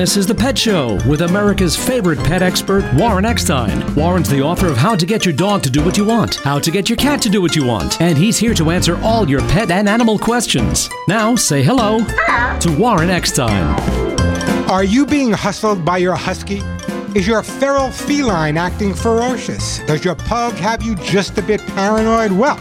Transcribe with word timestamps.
This 0.00 0.16
is 0.16 0.26
The 0.26 0.34
Pet 0.34 0.56
Show 0.56 0.98
with 1.06 1.20
America's 1.20 1.76
favorite 1.76 2.18
pet 2.20 2.40
expert, 2.40 2.90
Warren 2.94 3.26
Eckstein. 3.26 3.94
Warren's 3.94 4.30
the 4.30 4.40
author 4.40 4.66
of 4.66 4.78
How 4.78 4.96
to 4.96 5.04
Get 5.04 5.26
Your 5.26 5.34
Dog 5.34 5.62
to 5.64 5.70
Do 5.70 5.84
What 5.84 5.98
You 5.98 6.06
Want, 6.06 6.36
How 6.36 6.58
to 6.58 6.70
Get 6.70 6.88
Your 6.88 6.96
Cat 6.96 7.20
to 7.20 7.28
Do 7.28 7.42
What 7.42 7.54
You 7.54 7.66
Want, 7.66 8.00
and 8.00 8.16
he's 8.16 8.38
here 8.38 8.54
to 8.54 8.70
answer 8.70 8.96
all 9.02 9.28
your 9.28 9.42
pet 9.48 9.70
and 9.70 9.86
animal 9.86 10.18
questions. 10.18 10.88
Now, 11.06 11.34
say 11.34 11.62
hello 11.62 11.98
to 11.98 12.76
Warren 12.78 13.10
Eckstein. 13.10 13.78
Are 14.70 14.84
you 14.84 15.04
being 15.04 15.32
hustled 15.32 15.84
by 15.84 15.98
your 15.98 16.16
husky? 16.16 16.62
Is 17.14 17.26
your 17.26 17.42
feral 17.42 17.90
feline 17.90 18.56
acting 18.56 18.94
ferocious? 18.94 19.80
Does 19.80 20.02
your 20.02 20.14
pug 20.14 20.54
have 20.54 20.82
you 20.82 20.94
just 20.94 21.36
a 21.36 21.42
bit 21.42 21.60
paranoid? 21.74 22.32
Well, 22.32 22.58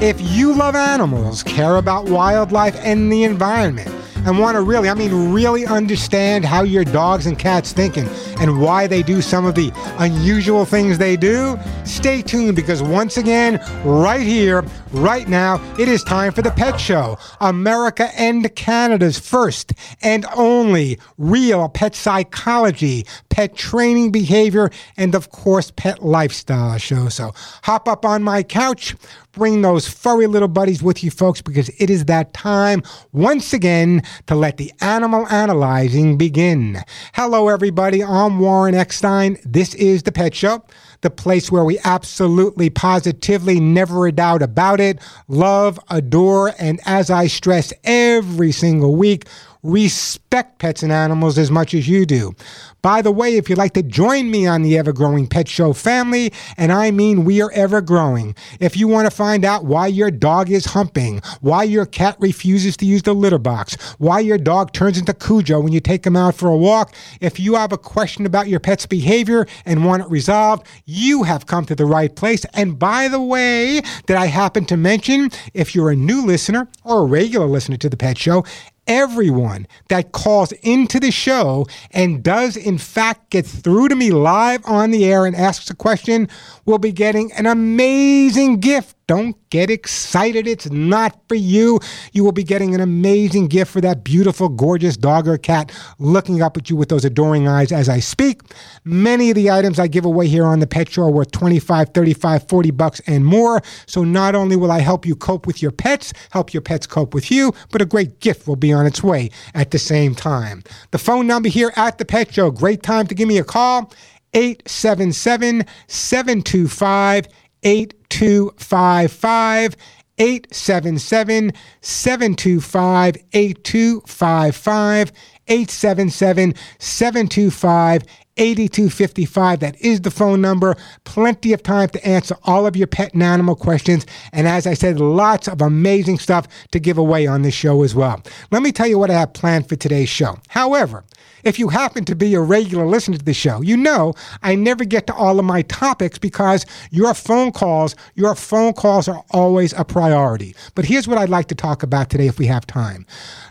if 0.00 0.20
you 0.20 0.54
love 0.54 0.76
animals, 0.76 1.42
care 1.42 1.74
about 1.74 2.04
wildlife 2.04 2.76
and 2.76 3.10
the 3.10 3.24
environment, 3.24 3.97
and 4.26 4.38
want 4.38 4.56
to 4.56 4.62
really, 4.62 4.88
I 4.88 4.94
mean, 4.94 5.32
really 5.32 5.66
understand 5.66 6.44
how 6.44 6.62
your 6.62 6.84
dogs 6.84 7.26
and 7.26 7.38
cats 7.38 7.72
thinking 7.72 8.08
and 8.40 8.60
why 8.60 8.86
they 8.86 9.02
do 9.02 9.22
some 9.22 9.46
of 9.46 9.54
the 9.54 9.72
unusual 9.98 10.64
things 10.64 10.98
they 10.98 11.16
do, 11.16 11.58
stay 11.84 12.22
tuned 12.22 12.56
because 12.56 12.82
once 12.82 13.16
again, 13.16 13.60
right 13.84 14.20
here, 14.20 14.64
right 14.92 15.28
now, 15.28 15.60
it 15.78 15.88
is 15.88 16.02
time 16.02 16.32
for 16.32 16.42
the 16.42 16.50
Pet 16.50 16.80
Show, 16.80 17.18
America 17.40 18.10
and 18.16 18.54
Canada's 18.54 19.18
first 19.18 19.72
and 20.02 20.26
only 20.34 20.98
real 21.16 21.68
pet 21.68 21.94
psychology, 21.94 23.06
pet 23.28 23.56
training 23.56 24.10
behavior, 24.10 24.70
and 24.96 25.14
of 25.14 25.30
course, 25.30 25.70
pet 25.70 26.02
lifestyle 26.02 26.78
show. 26.78 27.08
So 27.08 27.32
hop 27.62 27.88
up 27.88 28.04
on 28.04 28.22
my 28.22 28.42
couch, 28.42 28.94
bring 29.38 29.62
those 29.62 29.86
furry 29.88 30.26
little 30.26 30.48
buddies 30.48 30.82
with 30.82 31.04
you, 31.04 31.10
folks, 31.10 31.40
because 31.40 31.70
it 31.78 31.88
is 31.88 32.06
that 32.06 32.34
time 32.34 32.82
once 33.12 33.52
again 33.52 34.02
to 34.26 34.34
let 34.34 34.56
the 34.56 34.72
animal 34.80 35.26
analyzing 35.28 36.18
begin. 36.18 36.82
Hello, 37.14 37.48
everybody. 37.48 38.02
I'm 38.02 38.40
Warren 38.40 38.74
Eckstein. 38.74 39.38
This 39.44 39.74
is 39.76 40.02
the 40.02 40.12
Pet 40.12 40.34
Show 40.34 40.64
the 41.00 41.10
place 41.10 41.50
where 41.50 41.64
we 41.64 41.78
absolutely, 41.84 42.70
positively, 42.70 43.60
never 43.60 44.08
a 44.08 44.12
doubt 44.12 44.42
about 44.42 44.80
it, 44.80 44.98
love, 45.28 45.78
adore, 45.90 46.52
and 46.58 46.80
as 46.86 47.08
I 47.08 47.28
stress 47.28 47.72
every 47.84 48.50
single 48.50 48.96
week, 48.96 49.26
respect 49.62 50.58
pets 50.58 50.82
and 50.82 50.92
animals 50.92 51.38
as 51.38 51.50
much 51.50 51.74
as 51.74 51.88
you 51.88 52.06
do. 52.06 52.34
By 52.80 53.02
the 53.02 53.10
way, 53.10 53.36
if 53.36 53.48
you'd 53.48 53.58
like 53.58 53.74
to 53.74 53.82
join 53.82 54.30
me 54.30 54.46
on 54.46 54.62
the 54.62 54.78
Ever 54.78 54.92
Growing 54.92 55.26
Pet 55.26 55.48
Show 55.48 55.72
family, 55.72 56.32
and 56.56 56.70
I 56.70 56.92
mean 56.92 57.24
we 57.24 57.42
are 57.42 57.50
ever 57.52 57.80
growing, 57.80 58.36
if 58.60 58.76
you 58.76 58.86
want 58.86 59.10
to 59.10 59.14
find 59.14 59.44
out 59.44 59.64
why 59.64 59.88
your 59.88 60.12
dog 60.12 60.48
is 60.48 60.64
humping, 60.64 61.20
why 61.40 61.64
your 61.64 61.86
cat 61.86 62.16
refuses 62.20 62.76
to 62.76 62.86
use 62.86 63.02
the 63.02 63.14
litter 63.14 63.38
box, 63.38 63.74
why 63.98 64.20
your 64.20 64.38
dog 64.38 64.72
turns 64.72 64.96
into 64.96 65.12
Cujo 65.12 65.58
when 65.58 65.72
you 65.72 65.80
take 65.80 66.06
him 66.06 66.14
out 66.14 66.36
for 66.36 66.48
a 66.48 66.56
walk, 66.56 66.94
if 67.20 67.40
you 67.40 67.56
have 67.56 67.72
a 67.72 67.78
question 67.78 68.24
about 68.26 68.46
your 68.46 68.60
pet's 68.60 68.86
behavior 68.86 69.48
and 69.66 69.84
want 69.84 70.02
it 70.02 70.08
resolved, 70.08 70.64
you 70.84 71.24
have 71.24 71.46
come 71.46 71.64
to 71.64 71.74
the 71.74 71.84
right 71.84 72.14
place. 72.14 72.44
And 72.54 72.78
by 72.78 73.08
the 73.08 73.20
way, 73.20 73.80
did 74.06 74.16
I 74.16 74.26
happen 74.26 74.64
to 74.66 74.76
mention 74.76 75.30
if 75.52 75.74
you're 75.74 75.90
a 75.90 75.96
new 75.96 76.24
listener 76.24 76.68
or 76.84 77.00
a 77.00 77.06
regular 77.06 77.46
listener 77.46 77.76
to 77.78 77.88
the 77.88 77.96
Pet 77.96 78.18
Show, 78.18 78.44
everyone 78.88 79.66
that 79.88 80.12
calls 80.12 80.50
into 80.62 80.98
the 80.98 81.10
show 81.10 81.66
and 81.92 82.22
does 82.24 82.56
in 82.56 82.78
fact 82.78 83.30
get 83.30 83.46
through 83.46 83.88
to 83.88 83.94
me 83.94 84.10
live 84.10 84.64
on 84.64 84.90
the 84.90 85.04
air 85.04 85.26
and 85.26 85.36
asks 85.36 85.70
a 85.70 85.76
question 85.76 86.26
will 86.64 86.78
be 86.78 86.90
getting 86.90 87.30
an 87.32 87.46
amazing 87.46 88.58
gift 88.58 88.97
don't 89.08 89.36
get 89.48 89.70
excited. 89.70 90.46
It's 90.46 90.70
not 90.70 91.18
for 91.28 91.34
you. 91.34 91.80
You 92.12 92.22
will 92.22 92.32
be 92.32 92.44
getting 92.44 92.74
an 92.74 92.80
amazing 92.80 93.48
gift 93.48 93.72
for 93.72 93.80
that 93.80 94.04
beautiful, 94.04 94.50
gorgeous 94.50 94.98
dog 94.98 95.26
or 95.26 95.38
cat 95.38 95.72
looking 95.98 96.42
up 96.42 96.58
at 96.58 96.68
you 96.68 96.76
with 96.76 96.90
those 96.90 97.06
adoring 97.06 97.48
eyes 97.48 97.72
as 97.72 97.88
I 97.88 98.00
speak. 98.00 98.42
Many 98.84 99.30
of 99.30 99.34
the 99.34 99.50
items 99.50 99.78
I 99.78 99.88
give 99.88 100.04
away 100.04 100.28
here 100.28 100.44
on 100.44 100.60
the 100.60 100.66
Pet 100.66 100.90
Show 100.90 101.04
are 101.04 101.10
worth 101.10 101.32
25, 101.32 101.88
35, 101.88 102.48
40 102.48 102.70
bucks 102.70 103.00
and 103.06 103.24
more. 103.24 103.62
So 103.86 104.04
not 104.04 104.34
only 104.34 104.56
will 104.56 104.70
I 104.70 104.80
help 104.80 105.06
you 105.06 105.16
cope 105.16 105.46
with 105.46 105.62
your 105.62 105.72
pets, 105.72 106.12
help 106.30 106.52
your 106.52 106.60
pets 106.60 106.86
cope 106.86 107.14
with 107.14 107.30
you, 107.30 107.54
but 107.72 107.80
a 107.80 107.86
great 107.86 108.20
gift 108.20 108.46
will 108.46 108.56
be 108.56 108.74
on 108.74 108.84
its 108.84 109.02
way 109.02 109.30
at 109.54 109.70
the 109.70 109.78
same 109.78 110.14
time. 110.14 110.62
The 110.90 110.98
phone 110.98 111.26
number 111.26 111.48
here 111.48 111.72
at 111.76 111.96
the 111.96 112.04
Pet 112.04 112.34
Show, 112.34 112.50
great 112.50 112.82
time 112.82 113.06
to 113.06 113.14
give 113.14 113.26
me 113.26 113.38
a 113.38 113.44
call. 113.44 113.90
877 114.34 115.64
725 115.86 117.28
8255 117.62 119.76
877 120.18 121.52
725 121.80 123.16
8255 123.32 125.12
877 125.48 126.54
725 126.78 128.02
8255. 128.38 129.60
That 129.60 129.80
is 129.80 130.00
the 130.00 130.10
phone 130.10 130.40
number. 130.40 130.76
Plenty 131.04 131.52
of 131.52 131.62
time 131.62 131.88
to 131.90 132.06
answer 132.06 132.36
all 132.44 132.66
of 132.66 132.76
your 132.76 132.86
pet 132.86 133.14
and 133.14 133.22
animal 133.22 133.56
questions. 133.56 134.06
And 134.32 134.48
as 134.48 134.66
I 134.66 134.74
said, 134.74 135.00
lots 135.00 135.48
of 135.48 135.60
amazing 135.60 136.18
stuff 136.18 136.46
to 136.70 136.78
give 136.78 136.98
away 136.98 137.26
on 137.26 137.42
this 137.42 137.54
show 137.54 137.82
as 137.82 137.94
well. 137.94 138.22
Let 138.50 138.62
me 138.62 138.72
tell 138.72 138.86
you 138.86 138.98
what 138.98 139.10
I 139.10 139.14
have 139.14 139.32
planned 139.32 139.68
for 139.68 139.76
today's 139.76 140.08
show. 140.08 140.38
However, 140.48 141.04
if 141.44 141.58
you 141.58 141.68
happen 141.68 142.04
to 142.06 142.16
be 142.16 142.34
a 142.34 142.40
regular 142.40 142.86
listener 142.86 143.16
to 143.16 143.24
the 143.24 143.34
show, 143.34 143.60
you 143.60 143.76
know 143.76 144.14
I 144.42 144.54
never 144.54 144.84
get 144.84 145.06
to 145.06 145.14
all 145.14 145.38
of 145.38 145.44
my 145.44 145.62
topics 145.62 146.18
because 146.18 146.66
your 146.90 147.14
phone 147.14 147.52
calls, 147.52 147.94
your 148.14 148.34
phone 148.34 148.72
calls 148.72 149.08
are 149.08 149.24
always 149.30 149.72
a 149.74 149.84
priority. 149.84 150.54
But 150.74 150.84
here's 150.84 151.06
what 151.06 151.18
I'd 151.18 151.28
like 151.28 151.46
to 151.48 151.54
talk 151.54 151.82
about 151.82 152.10
today 152.10 152.26
if 152.26 152.38
we 152.38 152.46
have 152.46 152.66
time. 152.66 153.06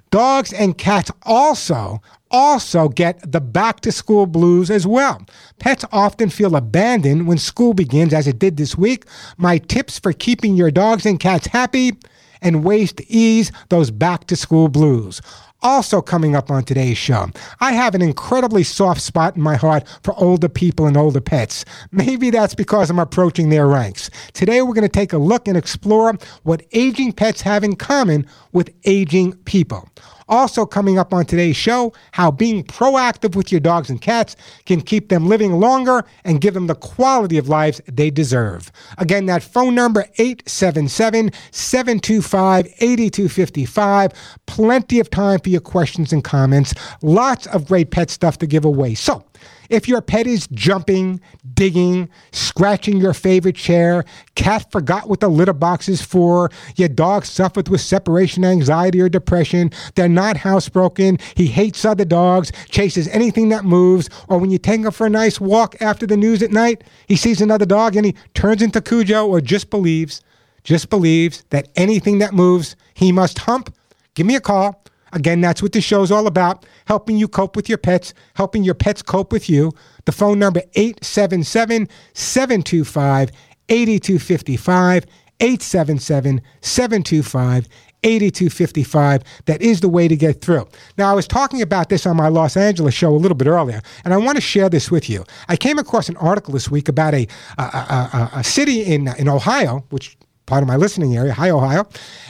Dogs 0.09 0.53
and 0.53 0.77
cats 0.77 1.11
also 1.23 2.01
also 2.31 2.89
get 2.89 3.31
the 3.31 3.41
back 3.41 3.79
to 3.81 3.91
school 3.91 4.25
blues 4.25 4.69
as 4.69 4.85
well. 4.85 5.25
Pets 5.59 5.85
often 5.91 6.29
feel 6.29 6.55
abandoned 6.55 7.27
when 7.27 7.37
school 7.37 7.73
begins, 7.73 8.13
as 8.13 8.27
it 8.27 8.39
did 8.39 8.57
this 8.57 8.77
week. 8.77 9.05
My 9.37 9.57
tips 9.57 9.99
for 9.99 10.13
keeping 10.13 10.55
your 10.55 10.71
dogs 10.71 11.05
and 11.05 11.19
cats 11.19 11.47
happy 11.47 11.93
and 12.41 12.63
ways 12.63 12.93
to 12.93 13.11
ease 13.11 13.51
those 13.69 13.91
back 13.91 14.27
to 14.27 14.35
school 14.35 14.67
blues. 14.67 15.21
Also, 15.63 16.01
coming 16.01 16.35
up 16.35 16.51
on 16.51 16.63
today's 16.63 16.97
show, 16.97 17.27
I 17.59 17.73
have 17.73 17.95
an 17.95 18.01
incredibly 18.01 18.63
soft 18.63 19.01
spot 19.01 19.35
in 19.35 19.41
my 19.41 19.55
heart 19.55 19.87
for 20.03 20.13
older 20.17 20.47
people 20.47 20.85
and 20.85 20.95
older 20.95 21.19
pets. 21.19 21.65
Maybe 21.91 22.29
that's 22.29 22.53
because 22.53 22.89
I'm 22.89 22.99
approaching 22.99 23.49
their 23.49 23.67
ranks. 23.67 24.11
Today, 24.33 24.61
we're 24.61 24.75
going 24.75 24.83
to 24.83 24.89
take 24.89 25.13
a 25.13 25.17
look 25.17 25.47
and 25.47 25.57
explore 25.57 26.13
what 26.43 26.63
aging 26.73 27.13
pets 27.13 27.41
have 27.41 27.63
in 27.63 27.75
common 27.75 28.27
with 28.51 28.71
aging 28.85 29.33
people. 29.45 29.89
Also, 30.29 30.65
coming 30.65 30.97
up 30.97 31.13
on 31.13 31.25
today's 31.25 31.55
show, 31.55 31.93
how 32.11 32.31
being 32.31 32.63
proactive 32.63 33.35
with 33.35 33.51
your 33.51 33.61
dogs 33.61 33.89
and 33.89 34.01
cats 34.01 34.35
can 34.65 34.81
keep 34.81 35.09
them 35.09 35.27
living 35.27 35.53
longer 35.53 36.03
and 36.23 36.41
give 36.41 36.53
them 36.53 36.67
the 36.67 36.75
quality 36.75 37.37
of 37.37 37.47
lives 37.47 37.81
they 37.87 38.09
deserve. 38.09 38.71
Again, 38.97 39.25
that 39.27 39.43
phone 39.43 39.75
number 39.75 40.05
877 40.17 41.31
725 41.51 42.67
8255. 42.79 44.11
Plenty 44.45 44.99
of 44.99 45.09
time 45.09 45.39
for 45.39 45.49
your 45.49 45.61
questions 45.61 46.11
and 46.11 46.23
comments. 46.23 46.73
Lots 47.01 47.47
of 47.47 47.67
great 47.67 47.91
pet 47.91 48.09
stuff 48.09 48.37
to 48.39 48.47
give 48.47 48.65
away. 48.65 48.95
So, 48.95 49.23
if 49.69 49.87
your 49.87 50.01
pet 50.01 50.27
is 50.27 50.47
jumping, 50.47 51.19
digging, 51.53 52.09
scratching 52.31 52.97
your 52.97 53.13
favorite 53.13 53.55
chair, 53.55 54.05
cat 54.35 54.71
forgot 54.71 55.09
what 55.09 55.19
the 55.19 55.27
litter 55.27 55.53
box 55.53 55.89
is 55.89 56.01
for, 56.01 56.49
your 56.75 56.87
dog 56.87 57.25
suffered 57.25 57.69
with 57.69 57.81
separation 57.81 58.45
anxiety 58.45 59.01
or 59.01 59.09
depression, 59.09 59.71
they're 59.95 60.09
not 60.09 60.37
housebroken, 60.37 61.19
he 61.35 61.47
hates 61.47 61.85
other 61.85 62.05
dogs, 62.05 62.51
chases 62.69 63.07
anything 63.09 63.49
that 63.49 63.65
moves, 63.65 64.09
or 64.27 64.37
when 64.37 64.51
you 64.51 64.57
take 64.57 64.81
him 64.81 64.91
for 64.91 65.07
a 65.07 65.09
nice 65.09 65.39
walk 65.39 65.75
after 65.81 66.05
the 66.05 66.17
news 66.17 66.41
at 66.41 66.51
night, 66.51 66.83
he 67.07 67.15
sees 67.15 67.41
another 67.41 67.65
dog 67.65 67.95
and 67.95 68.05
he 68.05 68.15
turns 68.33 68.61
into 68.61 68.81
Cujo 68.81 69.27
or 69.27 69.41
just 69.41 69.69
believes, 69.69 70.21
just 70.63 70.89
believes 70.89 71.43
that 71.49 71.67
anything 71.75 72.19
that 72.19 72.33
moves, 72.33 72.75
he 72.93 73.11
must 73.11 73.39
hump, 73.39 73.73
give 74.15 74.25
me 74.25 74.35
a 74.35 74.41
call. 74.41 74.83
Again, 75.17 75.41
that's 75.41 75.63
what 75.63 75.71
the 75.71 75.81
show's 75.81 76.11
all 76.11 76.27
about 76.27 76.63
helping 76.85 77.17
you 77.17 77.27
cope 77.27 77.55
with 77.55 77.67
your 77.67 77.79
pets, 77.79 78.13
helping 78.35 78.63
your 78.63 78.75
pets 78.75 79.01
cope 79.01 79.31
with 79.31 79.49
you. 79.49 79.71
The 80.05 80.11
phone 80.11 80.37
number 80.37 80.61
877 80.75 81.89
725 82.13 83.31
8255 83.67 85.05
877 85.39 86.41
725 86.61 87.67
8255. 88.03 89.23
That 89.45 89.61
is 89.63 89.81
the 89.81 89.89
way 89.89 90.07
to 90.07 90.15
get 90.15 90.41
through. 90.41 90.67
Now, 90.99 91.11
I 91.11 91.15
was 91.15 91.27
talking 91.27 91.63
about 91.63 91.89
this 91.89 92.05
on 92.05 92.15
my 92.15 92.27
Los 92.27 92.55
Angeles 92.55 92.93
show 92.93 93.09
a 93.09 93.17
little 93.17 93.35
bit 93.35 93.47
earlier, 93.47 93.81
and 94.05 94.13
I 94.13 94.17
want 94.17 94.35
to 94.35 94.41
share 94.41 94.69
this 94.69 94.91
with 94.91 95.09
you. 95.09 95.25
I 95.49 95.57
came 95.57 95.79
across 95.79 96.09
an 96.09 96.17
article 96.17 96.53
this 96.53 96.69
week 96.69 96.87
about 96.87 97.15
a, 97.15 97.27
a, 97.57 97.63
a, 97.63 98.29
a 98.35 98.43
city 98.43 98.81
in, 98.81 99.07
in 99.17 99.27
Ohio, 99.27 99.83
which 99.89 100.15
part 100.47 100.63
of 100.63 100.67
my 100.67 100.77
listening 100.77 101.15
area, 101.15 101.33
Hi 101.33 101.49
Ohio, 101.49 101.87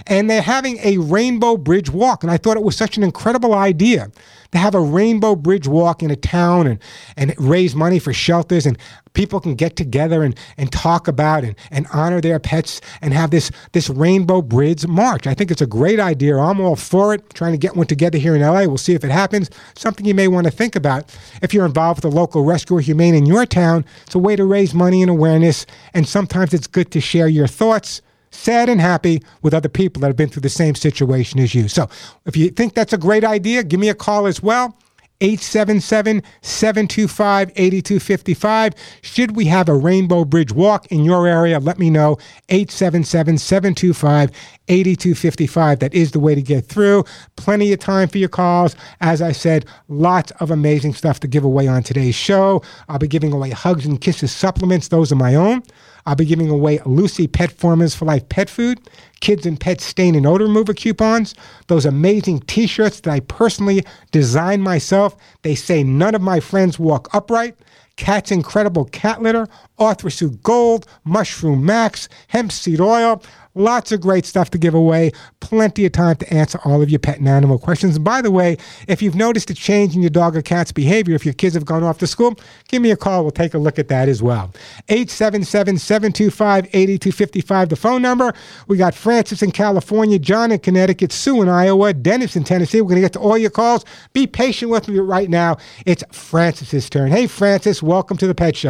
and 0.08 0.30
they're 0.30 0.42
having 0.42 0.80
a 0.80 0.98
Rainbow 0.98 1.56
Bridge 1.56 1.90
Walk. 1.92 2.24
And 2.24 2.32
I 2.32 2.38
thought 2.38 2.58
it 2.58 2.64
was 2.64 2.76
such 2.76 2.98
an 2.98 3.04
incredible 3.04 3.54
idea 3.54 4.12
to 4.52 4.58
have 4.58 4.74
a 4.74 4.80
Rainbow 4.82 5.36
Bridge 5.36 5.68
Walk 5.68 6.02
in 6.02 6.10
a 6.10 6.16
town 6.16 6.66
and, 6.68 6.80
and 7.16 7.36
raise 7.38 7.76
money 7.76 8.00
for 8.00 8.14
shelters. 8.14 8.66
And 8.66 8.78
people 9.14 9.40
can 9.40 9.54
get 9.54 9.76
together 9.76 10.24
and, 10.24 10.36
and 10.58 10.72
talk 10.72 11.08
about 11.08 11.44
and, 11.44 11.56
and 11.70 11.86
honor 11.94 12.20
their 12.20 12.40
pets 12.40 12.82
and 13.02 13.14
have 13.14 13.30
this, 13.30 13.52
this 13.74 13.88
Rainbow 13.88 14.42
Bridge 14.42 14.88
March. 14.88 15.28
I 15.28 15.36
think 15.36 15.52
it's 15.52 15.62
a 15.62 15.68
great 15.68 16.00
idea. 16.00 16.38
I'm 16.38 16.60
all 16.60 16.76
for 16.76 17.14
it. 17.14 17.30
Trying 17.36 17.52
to 17.52 17.58
get 17.60 17.76
one 17.76 17.86
together 17.86 18.18
here 18.18 18.36
in 18.36 18.42
LA. 18.42 18.66
We'll 18.66 18.78
see 18.78 18.96
if 18.96 19.04
it 19.04 19.12
happens. 19.12 19.52
Something 19.76 20.08
you 20.08 20.16
may 20.16 20.28
want 20.28 20.46
to 20.46 20.52
think 20.52 20.76
about. 20.76 21.16
If 21.44 21.54
you're 21.54 21.68
involved 21.68 22.04
with 22.04 22.12
a 22.12 22.16
local 22.16 22.44
rescue 22.44 22.78
or 22.78 22.82
humane 22.82 23.14
in 23.14 23.28
your 23.28 23.46
town, 23.46 23.86
it's 24.08 24.16
a 24.16 24.20
way 24.20 24.36
to 24.36 24.46
raise 24.46 24.74
money 24.74 25.04
and 25.04 25.12
awareness. 25.12 25.68
And 25.94 26.08
sometimes 26.08 26.56
it's 26.56 26.68
good 26.68 26.90
to 26.92 27.00
share 27.00 27.28
your 27.28 27.48
thoughts 27.48 28.02
sad 28.32 28.70
and 28.70 28.82
happy 28.82 29.22
with 29.42 29.54
other 29.54 29.70
people 29.70 30.02
that 30.02 30.08
have 30.08 30.16
been 30.16 30.30
through 30.30 30.42
the 30.42 30.50
same 30.50 30.76
situation 30.76 31.40
as 31.40 31.54
you. 31.56 31.68
So 31.68 31.90
if 32.26 32.36
you 32.38 32.50
think 32.50 32.74
that's 32.74 32.94
a 32.94 32.98
great 32.98 33.24
idea, 33.24 33.64
give 33.64 33.80
me 33.80 33.90
a 33.90 33.96
call 33.96 34.28
as 34.28 34.42
well. 34.42 34.78
877 35.20 36.22
725 36.42 37.52
8255. 37.56 38.74
Should 39.02 39.36
we 39.36 39.46
have 39.46 39.68
a 39.68 39.74
Rainbow 39.74 40.26
Bridge 40.26 40.52
walk 40.52 40.86
in 40.88 41.04
your 41.04 41.28
area? 41.28 41.60
Let 41.60 41.80
me 41.80 41.90
know. 41.90 42.18
877 42.50 43.40
725 43.40 44.32
8255. 44.68 45.80
That 45.80 45.94
is 45.94 46.12
the 46.12 46.20
way 46.20 46.36
to 46.36 46.42
get 46.42 46.66
through. 46.66 47.04
Plenty 47.36 47.74
of 47.74 47.80
time 47.80 48.08
for 48.08 48.20
your 48.20 48.30
calls. 48.30 48.76
As 49.02 49.22
I 49.22 49.32
said, 49.32 49.66
lots 49.88 50.32
of 50.40 50.52
amazing 50.52 50.94
stuff 50.94 51.20
to 51.22 51.28
give 51.28 51.44
away 51.44 51.68
on 51.68 51.82
today's 51.82 52.16
show. 52.16 52.62
I'll 52.88 53.00
be 53.00 53.08
giving 53.08 53.34
away 53.34 53.50
Hugs 53.50 53.86
and 53.86 54.00
Kisses 54.00 54.32
supplements, 54.32 54.90
those 54.90 55.12
are 55.12 55.16
my 55.16 55.34
own. 55.34 55.64
I'll 56.08 56.16
be 56.16 56.24
giving 56.24 56.50
away 56.50 56.80
Lucy 56.86 57.28
Pet 57.28 57.52
Formulas 57.52 57.94
for 57.94 58.06
Life 58.06 58.30
pet 58.30 58.50
food, 58.50 58.80
kids 59.20 59.46
and 59.46 59.60
pet 59.60 59.82
stain 59.82 60.16
and 60.16 60.26
odor 60.26 60.46
remover 60.46 60.74
coupons, 60.74 61.36
those 61.68 61.86
amazing 61.86 62.40
t 62.40 62.66
shirts 62.66 63.02
that 63.02 63.12
I 63.12 63.20
personally 63.20 63.84
designed 64.14 64.64
myself. 64.64 65.18
They 65.42 65.54
say 65.54 65.84
none 65.84 66.16
of 66.16 66.22
my 66.22 66.40
friends 66.40 66.80
walk 66.80 67.10
upright. 67.14 67.58
Cat's 67.98 68.32
Incredible 68.32 68.86
Cat 68.86 69.22
Litter, 69.22 69.50
ArthriSoothe 69.80 70.42
Gold, 70.44 70.86
Mushroom 71.04 71.66
Max, 71.66 72.10
Hemp 72.28 72.52
Seed 72.52 72.82
Oil, 72.82 73.22
Lots 73.58 73.92
of 73.92 74.02
great 74.02 74.24
stuff 74.24 74.52
to 74.52 74.60
give 74.60 74.76
away. 74.76 75.12
Plenty 75.40 75.88
of 75.88 75.92
time 75.92 76.16
to 76.18 76.32
answer 76.32 76.60
all 76.64 76.84
of 76.84 76.92
your 76.92 77.00
pet 77.00 77.18
and 77.18 77.28
animal 77.28 77.58
questions. 77.58 77.96
And 77.96 78.06
by 78.06 78.22
the 78.22 78.30
way, 78.30 78.58
if 78.88 79.02
you've 79.02 79.16
noticed 79.16 79.50
a 79.50 79.56
change 79.56 79.96
in 79.96 80.02
your 80.04 80.12
dog 80.12 80.38
or 80.38 80.44
cat's 80.44 80.72
behavior, 80.72 81.16
if 81.16 81.26
your 81.26 81.34
kids 81.34 81.56
have 81.56 81.66
gone 81.66 81.84
off 81.84 81.98
to 82.00 82.08
school, 82.08 82.36
give 82.68 82.84
me 82.84 82.92
a 82.92 82.96
call. 82.96 83.24
We'll 83.24 83.32
take 83.32 83.56
a 83.56 83.58
look 83.58 83.80
at 83.80 83.88
that 83.88 84.10
as 84.10 84.22
well. 84.22 84.54
877 84.90 85.80
725 85.80 86.66
8255, 86.66 87.70
the 87.70 87.76
phone 87.76 88.04
number. 88.04 88.32
We 88.68 88.78
got 88.78 88.94
Francis 88.94 89.42
in 89.42 89.50
California, 89.50 90.20
John 90.20 90.52
in 90.52 90.60
Connecticut, 90.60 91.12
Sue 91.12 91.42
in 91.42 91.50
Iowa, 91.50 91.94
Dennis 91.94 92.36
in 92.36 92.44
Tennessee. 92.44 92.82
We're 92.82 92.90
going 92.90 93.02
to 93.02 93.06
get 93.06 93.14
to 93.14 93.20
all 93.20 93.40
your 93.40 93.50
calls. 93.50 93.86
Be 94.14 94.28
patient 94.28 94.70
with 94.70 94.88
me 94.88 95.00
right 95.00 95.32
now. 95.32 95.58
It's 95.88 96.04
Francis's 96.12 96.92
turn. 96.92 97.10
Hey, 97.10 97.26
Francis, 97.26 97.82
welcome 97.82 98.18
to 98.18 98.28
the 98.28 98.36
Pet 98.36 98.56
Show. 98.56 98.70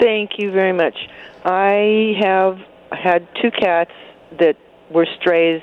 Thank 0.00 0.38
you 0.38 0.50
very 0.50 0.72
much. 0.72 0.96
I 1.44 2.16
have 2.20 2.58
had 2.90 3.28
two 3.40 3.50
cats 3.50 3.92
that 4.38 4.56
were 4.90 5.06
strays, 5.20 5.62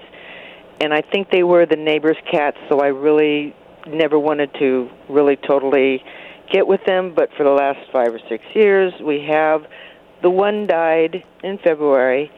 and 0.80 0.94
I 0.94 1.01
think 1.01 1.31
they 1.31 1.44
were 1.44 1.66
the 1.66 1.75
neighbor's 1.75 2.18
cats, 2.31 2.57
so 2.69 2.80
I 2.80 2.88
really 2.88 3.56
never 3.88 4.19
wanted 4.19 4.54
to 4.60 4.89
really 5.10 5.36
totally 5.36 6.04
get 6.51 6.68
with 6.68 6.81
them. 6.86 7.13
But 7.16 7.30
for 7.36 7.44
the 7.44 7.51
last 7.51 7.80
five 7.92 8.13
or 8.13 8.19
six 8.30 8.44
years, 8.54 8.94
we 9.01 9.25
have. 9.28 9.66
The 10.22 10.30
one 10.31 10.66
died 10.66 11.24
in 11.44 11.60
February, 11.60 12.31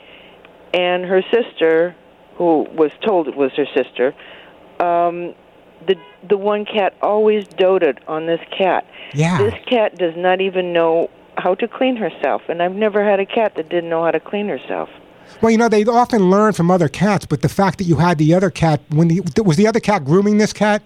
and 0.74 1.06
her 1.06 1.22
sister, 1.32 1.96
who 2.36 2.66
was 2.76 2.92
told 3.06 3.30
it 3.30 3.38
was 3.38 3.52
her 3.56 3.68
sister, 3.74 4.14
um, 4.82 5.34
the 5.88 5.96
the 6.28 6.38
one 6.38 6.66
cat 6.66 6.94
always 7.02 7.48
doted 7.48 8.02
on 8.08 8.26
this 8.26 8.42
cat. 8.58 8.86
Yeah. 9.14 9.38
This 9.38 9.54
cat 9.66 9.98
does 9.98 10.14
not 10.18 10.42
even 10.42 10.74
know 10.74 11.10
how 11.40 11.56
to 11.56 11.68
clean 11.68 11.96
herself, 11.96 12.42
and 12.48 12.62
I've 12.62 12.76
never 12.76 13.04
had 13.04 13.20
a 13.20 13.26
cat 13.26 13.56
that 13.56 13.70
didn't 13.70 13.90
know 13.90 14.04
how 14.04 14.12
to 14.12 14.20
clean 14.20 14.48
herself. 14.48 14.90
Well, 15.42 15.52
you 15.52 15.58
know, 15.58 15.70
they 15.70 15.86
often 15.86 16.30
learn 16.30 16.54
from 16.54 16.72
other 16.72 16.90
cats, 16.90 17.26
but 17.26 17.42
the 17.42 17.50
fact 17.50 17.78
that 17.78 17.84
you 17.84 17.98
had 17.98 18.18
the 18.18 18.34
other 18.34 18.50
cat, 18.50 18.82
when 18.90 19.08
the, 19.08 19.22
was 19.44 19.58
the 19.58 19.68
other 19.68 19.80
cat 19.80 20.04
grooming 20.04 20.38
this 20.38 20.54
cat? 20.54 20.82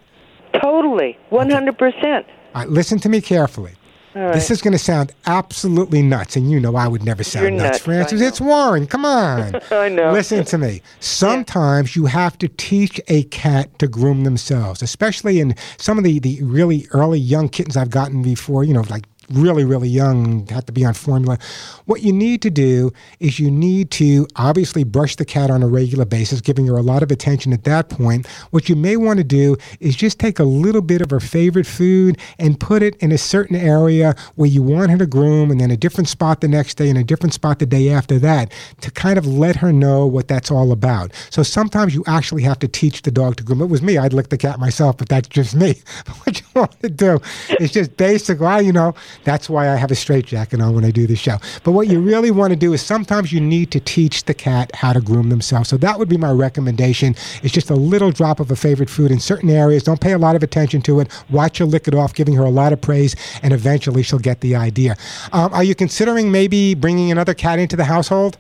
Totally, 0.62 1.18
100%. 1.32 2.04
All 2.04 2.24
right, 2.54 2.70
listen 2.70 3.00
to 3.00 3.10
me 3.10 3.22
carefully. 3.22 3.74
Right. 4.16 4.34
This 4.34 4.52
is 4.52 4.62
going 4.62 4.74
to 4.74 4.80
sound 4.80 5.12
absolutely 5.26 6.04
nuts, 6.04 6.36
and 6.36 6.52
you 6.52 6.60
know 6.60 6.76
I 6.76 6.88
would 6.88 7.04
never 7.04 7.24
sound 7.24 7.58
nuts, 7.58 7.64
nuts, 7.64 7.80
Francis. 7.80 8.22
It's 8.22 8.40
Warren. 8.40 8.86
Come 8.86 9.06
on. 9.06 9.56
I 9.72 9.90
know. 9.90 10.12
Listen 10.12 10.46
to 10.46 10.58
me. 10.60 10.84
Sometimes 11.00 11.96
you 11.96 12.06
have 12.06 12.38
to 12.38 12.48
teach 12.48 13.02
a 13.08 13.24
cat 13.24 13.80
to 13.80 13.88
groom 13.88 14.24
themselves, 14.24 14.84
especially 14.84 15.40
in 15.40 15.56
some 15.78 15.98
of 15.98 16.04
the, 16.04 16.20
the 16.20 16.44
really 16.44 16.88
early 16.92 17.20
young 17.20 17.50
kittens 17.50 17.76
I've 17.76 17.90
gotten 17.90 18.22
before, 18.22 18.64
you 18.64 18.74
know, 18.74 18.84
like 18.88 19.06
really, 19.30 19.64
really 19.64 19.90
young, 19.90 20.48
have 20.48 20.66
to 20.66 20.72
be 20.72 20.86
on 20.86 20.94
formula. 20.94 21.38
What 21.86 22.02
you 22.02 22.14
need 22.14 22.42
to 22.44 22.50
do 22.50 22.92
is 23.20 23.40
you 23.40 23.50
need 23.50 23.92
to 23.92 24.28
obviously 24.36 24.84
brush 24.84 25.16
the 25.16 25.26
cat 25.26 25.50
on 25.50 25.64
a 25.64 25.68
regular 25.68 26.06
basis, 26.06 26.42
giving 26.42 26.68
her 26.68 26.78
a 26.78 26.82
lot 26.82 27.04
of 27.04 27.12
attention 27.12 27.54
at 27.54 27.64
that 27.64 27.90
point. 27.90 28.28
What 28.52 28.70
you 28.70 28.76
may 28.76 28.98
want 28.98 29.18
to 29.18 29.24
do 29.24 29.58
is 29.80 29.96
just 29.96 30.20
take 30.20 30.40
a 30.40 30.44
little 30.44 30.82
bit 30.82 31.02
of 31.02 31.10
her 31.10 31.20
favorite 31.20 31.68
food 31.68 32.18
and 32.40 32.60
put 32.60 32.84
it 32.84 32.96
in 32.98 33.12
a 33.12 33.18
certain 33.18 33.56
area 33.56 34.16
where 34.36 34.50
you 34.50 34.64
want 34.64 34.92
her 34.92 34.98
to 34.98 35.06
groom, 35.06 35.52
and 35.52 35.60
then 35.60 35.72
a 35.72 35.78
different 35.78 36.08
spot 36.08 36.42
the 36.42 36.48
next 36.48 36.76
day 36.76 36.90
and 36.90 36.98
a 36.98 37.04
different 37.04 37.34
spot 37.34 37.60
the 37.60 37.66
day 37.66 37.90
after 37.90 38.20
that 38.20 38.52
to 38.82 38.92
kind 38.92 39.18
of 39.18 39.26
let 39.26 39.56
her 39.58 39.72
know 39.72 40.06
what 40.06 40.28
that's 40.28 40.52
all 40.52 40.72
about. 40.72 41.12
So 41.30 41.44
sometimes 41.44 41.96
you 41.96 42.04
actually 42.08 42.44
have 42.44 42.60
to 42.60 42.68
teach 42.68 43.02
the 43.02 43.12
dog 43.12 43.38
to 43.38 43.44
groom. 43.44 43.62
It 43.62 43.68
was 43.68 43.82
me, 43.82 43.98
I'd 43.98 44.14
lick 44.14 44.30
the 44.30 44.38
cat 44.38 44.60
myself, 44.60 44.98
but 44.98 45.10
that's 45.10 45.28
just 45.28 45.56
me. 45.56 45.76
what 46.24 46.40
you 46.40 46.46
want 46.56 46.80
to 46.82 46.90
do 46.90 47.20
is 47.60 47.72
just 47.72 47.98
basic, 47.98 48.40
well, 48.40 48.62
you 48.62 48.72
know, 48.72 48.94
that's 49.24 49.50
why 49.50 49.70
I 49.70 49.76
have 49.76 49.92
a 49.92 49.96
straitjacket 49.96 50.62
on 50.62 50.76
when 50.76 50.86
I 50.86 50.92
do 50.92 51.08
the 51.08 51.16
show. 51.16 51.38
But 51.64 51.72
what 51.72 51.88
you 51.88 52.02
really 52.14 52.32
want 52.32 52.52
to 52.52 52.56
do 52.56 52.74
is 52.74 52.82
sometimes 52.82 53.32
you 53.32 53.40
need 53.40 53.72
to 53.72 53.80
teach 53.80 54.26
the 54.26 54.34
cat 54.34 54.76
how 54.76 54.94
to 54.94 55.02
groom 55.02 55.30
themselves. 55.30 55.70
So 55.70 55.78
that 55.78 56.00
would 56.00 56.10
be 56.10 56.18
my 56.18 56.32
recommendation. 56.32 57.16
It's 57.42 57.54
just 57.54 57.70
a 57.70 57.76
little 57.76 58.12
drop 58.12 58.40
of 58.40 58.52
a 58.52 58.56
favorite 58.56 58.90
food 58.90 59.12
in 59.12 59.20
certain 59.20 59.50
areas. 59.50 59.84
Don't 59.84 60.02
pay 60.02 60.14
a 60.14 60.18
lot 60.18 60.36
of 60.36 60.44
attention 60.44 60.82
to 60.84 61.00
it. 61.00 61.08
Watch 61.30 61.58
her 61.60 61.66
lick 61.66 61.88
it 61.88 61.96
off, 61.96 62.14
giving 62.14 62.36
her 62.36 62.44
a 62.44 62.50
lot 62.50 62.74
of 62.74 62.82
praise, 62.82 63.16
and 63.42 63.54
eventually 63.54 64.04
she'll 64.04 64.20
get 64.20 64.42
the 64.42 64.56
idea. 64.56 64.96
Um, 65.32 65.54
are 65.54 65.64
you 65.64 65.76
considering 65.76 66.32
maybe 66.32 66.74
bringing 66.74 67.12
another 67.12 67.34
cat 67.34 67.60
into 67.60 67.76
the 67.76 67.86
household? 67.86 68.38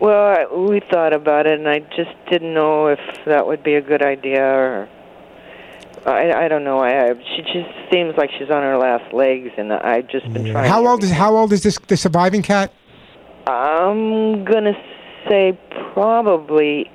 Well, 0.00 0.66
we 0.68 0.80
thought 0.90 1.12
about 1.12 1.46
it, 1.46 1.60
and 1.60 1.68
I 1.68 1.80
just 1.94 2.10
didn't 2.28 2.54
know 2.54 2.88
if 2.88 2.98
that 3.24 3.46
would 3.46 3.62
be 3.62 3.74
a 3.74 3.80
good 3.80 4.02
idea 4.02 4.42
or. 4.42 4.88
I, 6.06 6.32
I 6.32 6.48
don't 6.48 6.64
know. 6.64 6.78
I, 6.78 7.10
I 7.10 7.14
she 7.36 7.42
just 7.42 7.70
seems 7.92 8.16
like 8.16 8.30
she's 8.38 8.50
on 8.50 8.62
her 8.62 8.76
last 8.76 9.12
legs, 9.14 9.50
and 9.56 9.72
I've 9.72 10.08
just 10.08 10.30
been 10.32 10.50
trying. 10.50 10.68
How 10.68 10.86
old 10.86 11.02
is 11.04 11.10
how 11.10 11.36
old 11.36 11.52
is 11.52 11.62
this 11.62 11.78
the 11.86 11.96
surviving 11.96 12.42
cat? 12.42 12.72
I'm 13.46 14.44
gonna 14.44 14.74
say 15.28 15.58
probably 15.92 16.90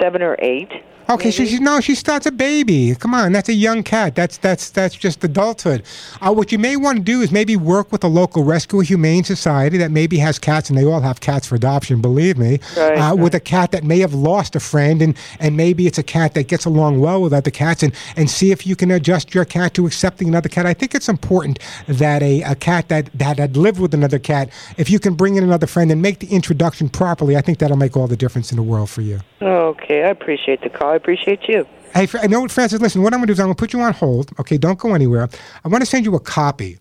seven 0.00 0.22
or 0.22 0.36
eight. 0.40 0.70
Okay, 1.10 1.32
so 1.32 1.42
Maybe. 1.42 1.50
she's 1.50 1.60
no, 1.60 1.80
she 1.80 1.96
starts 1.96 2.24
a 2.26 2.30
baby. 2.30 2.94
Come 2.94 3.14
on, 3.14 3.32
that's 3.32 3.48
a 3.48 3.52
young 3.52 3.82
cat. 3.82 4.14
That's 4.14 4.38
that's 4.38 4.70
that's 4.70 4.94
just 4.94 5.24
adulthood. 5.24 5.82
Uh, 6.20 6.32
what 6.32 6.52
you 6.52 6.58
may 6.58 6.76
want 6.76 6.98
to 6.98 7.02
do 7.02 7.20
is 7.20 7.32
maybe 7.32 7.56
work 7.56 7.90
with 7.90 8.04
a 8.04 8.06
local 8.06 8.44
rescue 8.44 8.78
humane 8.78 9.24
society 9.24 9.76
that 9.78 9.90
maybe 9.90 10.18
has 10.18 10.38
cats, 10.38 10.70
and 10.70 10.78
they 10.78 10.84
all 10.84 11.00
have 11.00 11.18
cats 11.20 11.48
for 11.48 11.56
adoption. 11.56 12.00
Believe 12.00 12.38
me, 12.38 12.60
Right, 12.76 12.92
uh, 12.96 13.00
right. 13.00 13.12
with 13.14 13.34
a 13.34 13.40
cat 13.40 13.72
that 13.72 13.82
may 13.82 13.98
have 13.98 14.14
lost 14.14 14.54
a 14.54 14.60
friend, 14.60 15.02
and 15.02 15.16
and 15.40 15.56
maybe 15.56 15.88
it's 15.88 15.98
a 15.98 16.04
cat 16.04 16.34
that 16.34 16.46
gets 16.46 16.64
along 16.64 17.00
well 17.00 17.20
with 17.20 17.32
other 17.32 17.50
cats, 17.50 17.82
and 17.82 17.92
and 18.14 18.30
see 18.30 18.52
if 18.52 18.64
you 18.64 18.76
can 18.76 18.92
adjust 18.92 19.34
your 19.34 19.44
cat 19.44 19.74
to 19.74 19.86
accepting 19.86 20.28
another 20.28 20.48
cat. 20.48 20.64
I 20.64 20.74
think 20.74 20.94
it's 20.94 21.08
important 21.08 21.58
that 21.88 22.22
a, 22.22 22.42
a 22.42 22.54
cat 22.54 22.88
that 22.88 23.10
that 23.14 23.38
had 23.38 23.56
lived 23.56 23.80
with 23.80 23.94
another 23.94 24.20
cat, 24.20 24.48
if 24.76 24.88
you 24.88 25.00
can 25.00 25.14
bring 25.14 25.34
in 25.34 25.42
another 25.42 25.66
friend 25.66 25.90
and 25.90 26.00
make 26.00 26.20
the 26.20 26.28
introduction 26.28 26.88
properly, 26.88 27.36
I 27.36 27.40
think 27.40 27.58
that'll 27.58 27.76
make 27.76 27.96
all 27.96 28.06
the 28.06 28.16
difference 28.16 28.52
in 28.52 28.56
the 28.56 28.62
world 28.62 28.90
for 28.90 29.00
you. 29.00 29.20
Okay, 29.42 30.04
I 30.04 30.08
appreciate 30.08 30.60
the 30.62 30.68
call. 30.68 30.90
I 30.90 30.96
appreciate 30.96 31.48
you. 31.48 31.66
Hey, 31.94 32.06
I 32.14 32.26
know, 32.26 32.46
Francis. 32.48 32.80
Listen, 32.80 33.02
what 33.02 33.14
I'm 33.14 33.20
going 33.20 33.26
to 33.26 33.30
do 33.30 33.32
is 33.32 33.40
I'm 33.40 33.46
going 33.46 33.56
to 33.56 33.60
put 33.60 33.72
you 33.72 33.80
on 33.80 33.92
hold. 33.92 34.30
Okay, 34.38 34.58
don't 34.58 34.78
go 34.78 34.94
anywhere. 34.94 35.28
I 35.64 35.68
want 35.68 35.82
to 35.82 35.86
send 35.86 36.04
you 36.04 36.14
a 36.14 36.20
copy 36.20 36.78